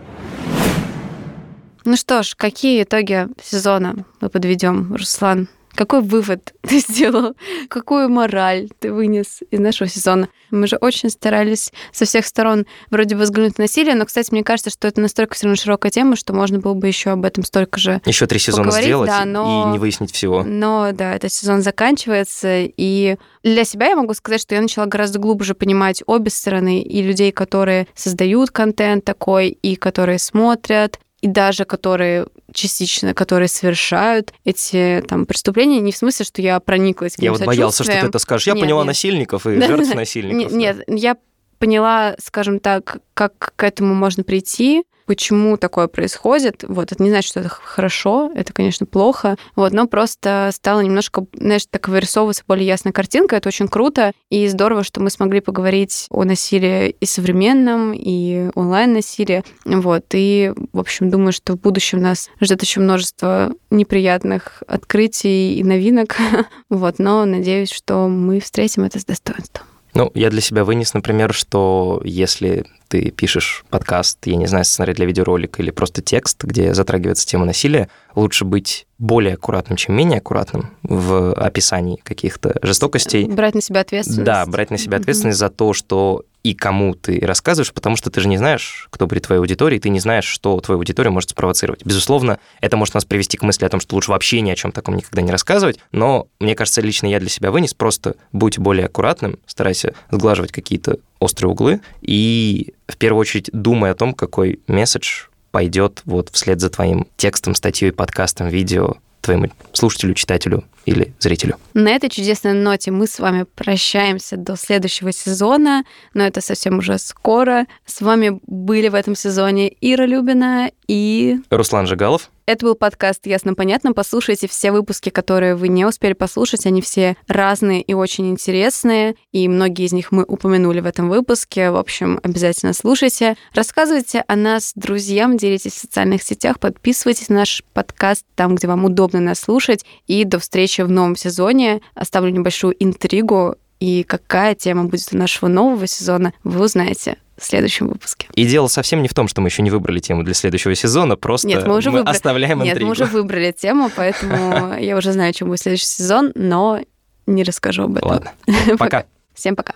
Ну 1.84 1.96
что 1.96 2.22
ж, 2.22 2.34
какие 2.36 2.82
итоги 2.82 3.26
сезона 3.40 3.94
мы 4.20 4.28
подведем, 4.30 4.94
Руслан? 4.94 5.48
Какой 5.74 6.02
вывод 6.02 6.52
ты 6.62 6.78
сделал? 6.78 7.34
Какую 7.68 8.08
мораль 8.08 8.68
ты 8.78 8.92
вынес 8.92 9.40
из 9.50 9.58
нашего 9.58 9.88
сезона? 9.88 10.28
Мы 10.50 10.66
же 10.66 10.76
очень 10.76 11.08
старались 11.08 11.72
со 11.92 12.04
всех 12.04 12.26
сторон 12.26 12.66
вроде 12.90 13.16
бы 13.16 13.22
взглянуть 13.22 13.58
на 13.58 13.64
насилие, 13.64 13.94
но, 13.94 14.04
кстати, 14.04 14.30
мне 14.32 14.44
кажется, 14.44 14.70
что 14.70 14.86
это 14.86 15.00
настолько 15.00 15.34
все 15.34 15.46
равно 15.46 15.56
широкая 15.56 15.90
тема, 15.90 16.14
что 16.16 16.34
можно 16.34 16.58
было 16.58 16.74
бы 16.74 16.86
еще 16.86 17.10
об 17.10 17.24
этом 17.24 17.44
столько 17.44 17.80
же 17.80 18.00
Еще 18.04 18.26
три 18.26 18.38
сезона 18.38 18.70
сделать 18.70 19.08
да, 19.08 19.24
но... 19.24 19.68
и 19.68 19.72
не 19.72 19.78
выяснить 19.78 20.12
всего. 20.12 20.42
Но, 20.42 20.90
да, 20.92 21.14
этот 21.14 21.32
сезон 21.32 21.62
заканчивается, 21.62 22.58
и 22.60 23.16
для 23.42 23.64
себя 23.64 23.88
я 23.88 23.96
могу 23.96 24.12
сказать, 24.14 24.42
что 24.42 24.54
я 24.54 24.60
начала 24.60 24.86
гораздо 24.86 25.18
глубже 25.18 25.54
понимать 25.54 26.02
обе 26.06 26.30
стороны, 26.30 26.82
и 26.82 27.02
людей, 27.02 27.32
которые 27.32 27.86
создают 27.94 28.50
контент 28.50 29.04
такой, 29.04 29.48
и 29.48 29.76
которые 29.76 30.18
смотрят, 30.18 30.98
и 31.22 31.28
даже 31.28 31.64
которые 31.64 32.26
частично, 32.52 33.14
которые 33.14 33.48
совершают 33.48 34.34
эти 34.44 35.02
там 35.08 35.24
преступления, 35.24 35.80
не 35.80 35.92
в 35.92 35.96
смысле, 35.96 36.26
что 36.26 36.42
я 36.42 36.58
прониклась 36.60 37.14
к 37.14 37.18
ним 37.18 37.32
Я 37.32 37.38
вот 37.38 37.46
боялся, 37.46 37.84
что 37.84 37.92
ты 37.92 37.98
это 38.06 38.18
скажешь. 38.18 38.48
Я 38.48 38.54
нет, 38.54 38.62
поняла 38.62 38.82
нет. 38.82 38.88
насильников 38.88 39.46
и 39.46 39.60
жертв 39.60 39.94
насильников. 39.94 40.52
Нет, 40.52 40.82
я 40.88 41.16
поняла, 41.58 42.16
скажем 42.22 42.58
так, 42.58 42.98
как 43.14 43.52
к 43.54 43.62
этому 43.62 43.94
можно 43.94 44.24
прийти, 44.24 44.82
почему 45.06 45.56
такое 45.56 45.88
происходит. 45.88 46.64
Вот, 46.66 46.92
это 46.92 47.02
не 47.02 47.10
значит, 47.10 47.30
что 47.30 47.40
это 47.40 47.48
хорошо, 47.48 48.30
это, 48.34 48.52
конечно, 48.52 48.86
плохо, 48.86 49.36
вот, 49.56 49.72
но 49.72 49.86
просто 49.86 50.50
стало 50.52 50.80
немножко, 50.80 51.26
знаешь, 51.34 51.66
так 51.68 51.88
вырисовываться 51.88 52.44
более 52.46 52.66
ясная 52.66 52.92
картинка, 52.92 53.36
это 53.36 53.48
очень 53.48 53.68
круто, 53.68 54.12
и 54.30 54.46
здорово, 54.48 54.84
что 54.84 55.00
мы 55.00 55.10
смогли 55.10 55.40
поговорить 55.40 56.06
о 56.10 56.24
насилии 56.24 56.90
и 56.90 57.06
современном, 57.06 57.92
и 57.94 58.50
онлайн-насилии, 58.54 59.44
вот, 59.64 60.04
и, 60.12 60.52
в 60.72 60.78
общем, 60.78 61.10
думаю, 61.10 61.32
что 61.32 61.54
в 61.54 61.60
будущем 61.60 62.00
нас 62.00 62.30
ждет 62.40 62.62
еще 62.62 62.80
множество 62.80 63.52
неприятных 63.70 64.62
открытий 64.66 65.56
и 65.56 65.64
новинок, 65.64 66.16
вот, 66.70 66.98
но 66.98 67.24
надеюсь, 67.24 67.70
что 67.70 68.08
мы 68.08 68.40
встретим 68.40 68.84
это 68.84 68.98
с 68.98 69.04
достоинством. 69.04 69.71
Ну, 69.94 70.10
я 70.14 70.30
для 70.30 70.40
себя 70.40 70.64
вынес, 70.64 70.94
например, 70.94 71.34
что 71.34 72.00
если 72.04 72.64
ты 72.88 73.10
пишешь 73.10 73.64
подкаст, 73.68 74.18
я 74.26 74.36
не 74.36 74.46
знаю, 74.46 74.64
сценарий 74.64 74.94
для 74.94 75.06
видеоролика 75.06 75.62
или 75.62 75.70
просто 75.70 76.02
текст, 76.02 76.44
где 76.44 76.74
затрагивается 76.74 77.26
тема 77.26 77.44
насилия, 77.44 77.88
лучше 78.14 78.44
быть 78.44 78.86
более 78.98 79.34
аккуратным, 79.34 79.76
чем 79.76 79.94
менее 79.94 80.18
аккуратным 80.18 80.70
в 80.82 81.32
описании 81.34 82.00
каких-то 82.02 82.58
жестокостей. 82.62 83.24
Брать 83.26 83.54
на 83.54 83.60
себя 83.60 83.80
ответственность. 83.80 84.24
Да, 84.24 84.46
брать 84.46 84.70
на 84.70 84.78
себя 84.78 84.98
ответственность 84.98 85.38
mm-hmm. 85.38 85.48
за 85.48 85.50
то, 85.50 85.72
что 85.72 86.24
и 86.42 86.54
кому 86.54 86.94
ты 86.94 87.20
рассказываешь, 87.20 87.72
потому 87.72 87.96
что 87.96 88.10
ты 88.10 88.20
же 88.20 88.28
не 88.28 88.36
знаешь, 88.36 88.88
кто 88.90 89.06
будет 89.06 89.26
твоей 89.26 89.40
аудиторией, 89.40 89.80
ты 89.80 89.88
не 89.88 90.00
знаешь, 90.00 90.24
что 90.24 90.60
твоя 90.60 90.76
аудитория 90.76 91.10
может 91.10 91.30
спровоцировать. 91.30 91.84
Безусловно, 91.84 92.38
это 92.60 92.76
может 92.76 92.94
нас 92.94 93.04
привести 93.04 93.36
к 93.36 93.42
мысли 93.42 93.64
о 93.64 93.68
том, 93.68 93.80
что 93.80 93.94
лучше 93.94 94.10
вообще 94.10 94.40
ни 94.40 94.50
о 94.50 94.56
чем 94.56 94.72
таком 94.72 94.96
никогда 94.96 95.22
не 95.22 95.30
рассказывать, 95.30 95.78
но 95.92 96.26
мне 96.40 96.54
кажется, 96.54 96.80
лично 96.80 97.06
я 97.06 97.20
для 97.20 97.28
себя 97.28 97.50
вынес, 97.50 97.74
просто 97.74 98.16
будь 98.32 98.58
более 98.58 98.86
аккуратным, 98.86 99.38
старайся 99.46 99.94
сглаживать 100.10 100.52
какие-то 100.52 100.98
острые 101.20 101.50
углы 101.50 101.80
и 102.00 102.74
в 102.88 102.96
первую 102.96 103.20
очередь 103.20 103.50
думай 103.52 103.90
о 103.90 103.94
том, 103.94 104.12
какой 104.12 104.60
месседж 104.66 105.26
пойдет 105.52 106.02
вот 106.04 106.30
вслед 106.30 106.60
за 106.60 106.70
твоим 106.70 107.06
текстом, 107.16 107.54
статьей, 107.54 107.92
подкастом, 107.92 108.48
видео 108.48 108.94
твоему 109.20 109.50
слушателю, 109.72 110.14
читателю 110.14 110.64
или 110.84 111.12
зрителю. 111.18 111.56
На 111.74 111.90
этой 111.90 112.10
чудесной 112.10 112.52
ноте 112.52 112.90
мы 112.90 113.06
с 113.06 113.18
вами 113.18 113.44
прощаемся 113.54 114.36
до 114.36 114.56
следующего 114.56 115.12
сезона, 115.12 115.84
но 116.14 116.24
это 116.24 116.40
совсем 116.40 116.78
уже 116.78 116.98
скоро. 116.98 117.66
С 117.86 118.00
вами 118.00 118.40
были 118.46 118.88
в 118.88 118.94
этом 118.94 119.14
сезоне 119.14 119.72
Ира 119.80 120.06
Любина 120.06 120.70
и... 120.88 121.38
Руслан 121.50 121.86
Жигалов. 121.86 122.30
Это 122.44 122.66
был 122.66 122.74
подкаст 122.74 123.24
«Ясно-понятно». 123.26 123.92
Послушайте 123.92 124.48
все 124.48 124.72
выпуски, 124.72 125.10
которые 125.10 125.54
вы 125.54 125.68
не 125.68 125.84
успели 125.84 126.12
послушать. 126.12 126.66
Они 126.66 126.82
все 126.82 127.16
разные 127.28 127.82
и 127.82 127.94
очень 127.94 128.28
интересные. 128.28 129.14
И 129.30 129.46
многие 129.48 129.86
из 129.86 129.92
них 129.92 130.10
мы 130.10 130.24
упомянули 130.24 130.80
в 130.80 130.86
этом 130.86 131.08
выпуске. 131.08 131.70
В 131.70 131.76
общем, 131.76 132.18
обязательно 132.22 132.72
слушайте. 132.72 133.36
Рассказывайте 133.54 134.24
о 134.26 134.34
нас 134.34 134.72
друзьям, 134.74 135.36
делитесь 135.36 135.74
в 135.74 135.78
социальных 135.78 136.24
сетях, 136.24 136.58
подписывайтесь 136.58 137.28
на 137.28 137.36
наш 137.36 137.62
подкаст 137.72 138.26
там, 138.34 138.56
где 138.56 138.66
вам 138.66 138.84
удобно 138.84 139.20
нас 139.20 139.38
слушать. 139.38 139.84
И 140.08 140.24
до 140.24 140.40
встречи 140.40 140.71
в 140.80 140.90
новом 140.90 141.16
сезоне. 141.16 141.80
Оставлю 141.94 142.30
небольшую 142.30 142.74
интригу. 142.82 143.56
И 143.80 144.04
какая 144.04 144.54
тема 144.54 144.84
будет 144.84 145.08
у 145.12 145.16
нашего 145.16 145.48
нового 145.48 145.86
сезона, 145.86 146.32
вы 146.44 146.64
узнаете 146.64 147.16
в 147.36 147.44
следующем 147.44 147.88
выпуске. 147.88 148.28
И 148.34 148.46
дело 148.46 148.68
совсем 148.68 149.02
не 149.02 149.08
в 149.08 149.14
том, 149.14 149.26
что 149.26 149.40
мы 149.40 149.48
еще 149.48 149.62
не 149.62 149.70
выбрали 149.70 149.98
тему 149.98 150.22
для 150.22 150.34
следующего 150.34 150.74
сезона, 150.74 151.16
просто 151.16 151.48
Нет, 151.48 151.66
мы, 151.66 151.76
уже 151.76 151.90
мы 151.90 151.98
выбрали... 151.98 152.14
оставляем 152.14 152.58
Нет, 152.62 152.74
интригу. 152.74 152.86
мы 152.86 152.92
уже 152.92 153.04
выбрали 153.06 153.50
тему, 153.52 153.90
поэтому 153.94 154.74
я 154.80 154.96
уже 154.96 155.12
знаю, 155.12 155.32
чем 155.32 155.48
будет 155.48 155.60
следующий 155.60 155.86
сезон, 155.86 156.30
но 156.36 156.80
не 157.26 157.42
расскажу 157.42 157.84
об 157.84 157.96
этом. 157.96 158.08
Ладно, 158.08 158.32
пока. 158.78 159.04
Всем 159.34 159.56
пока. 159.56 159.74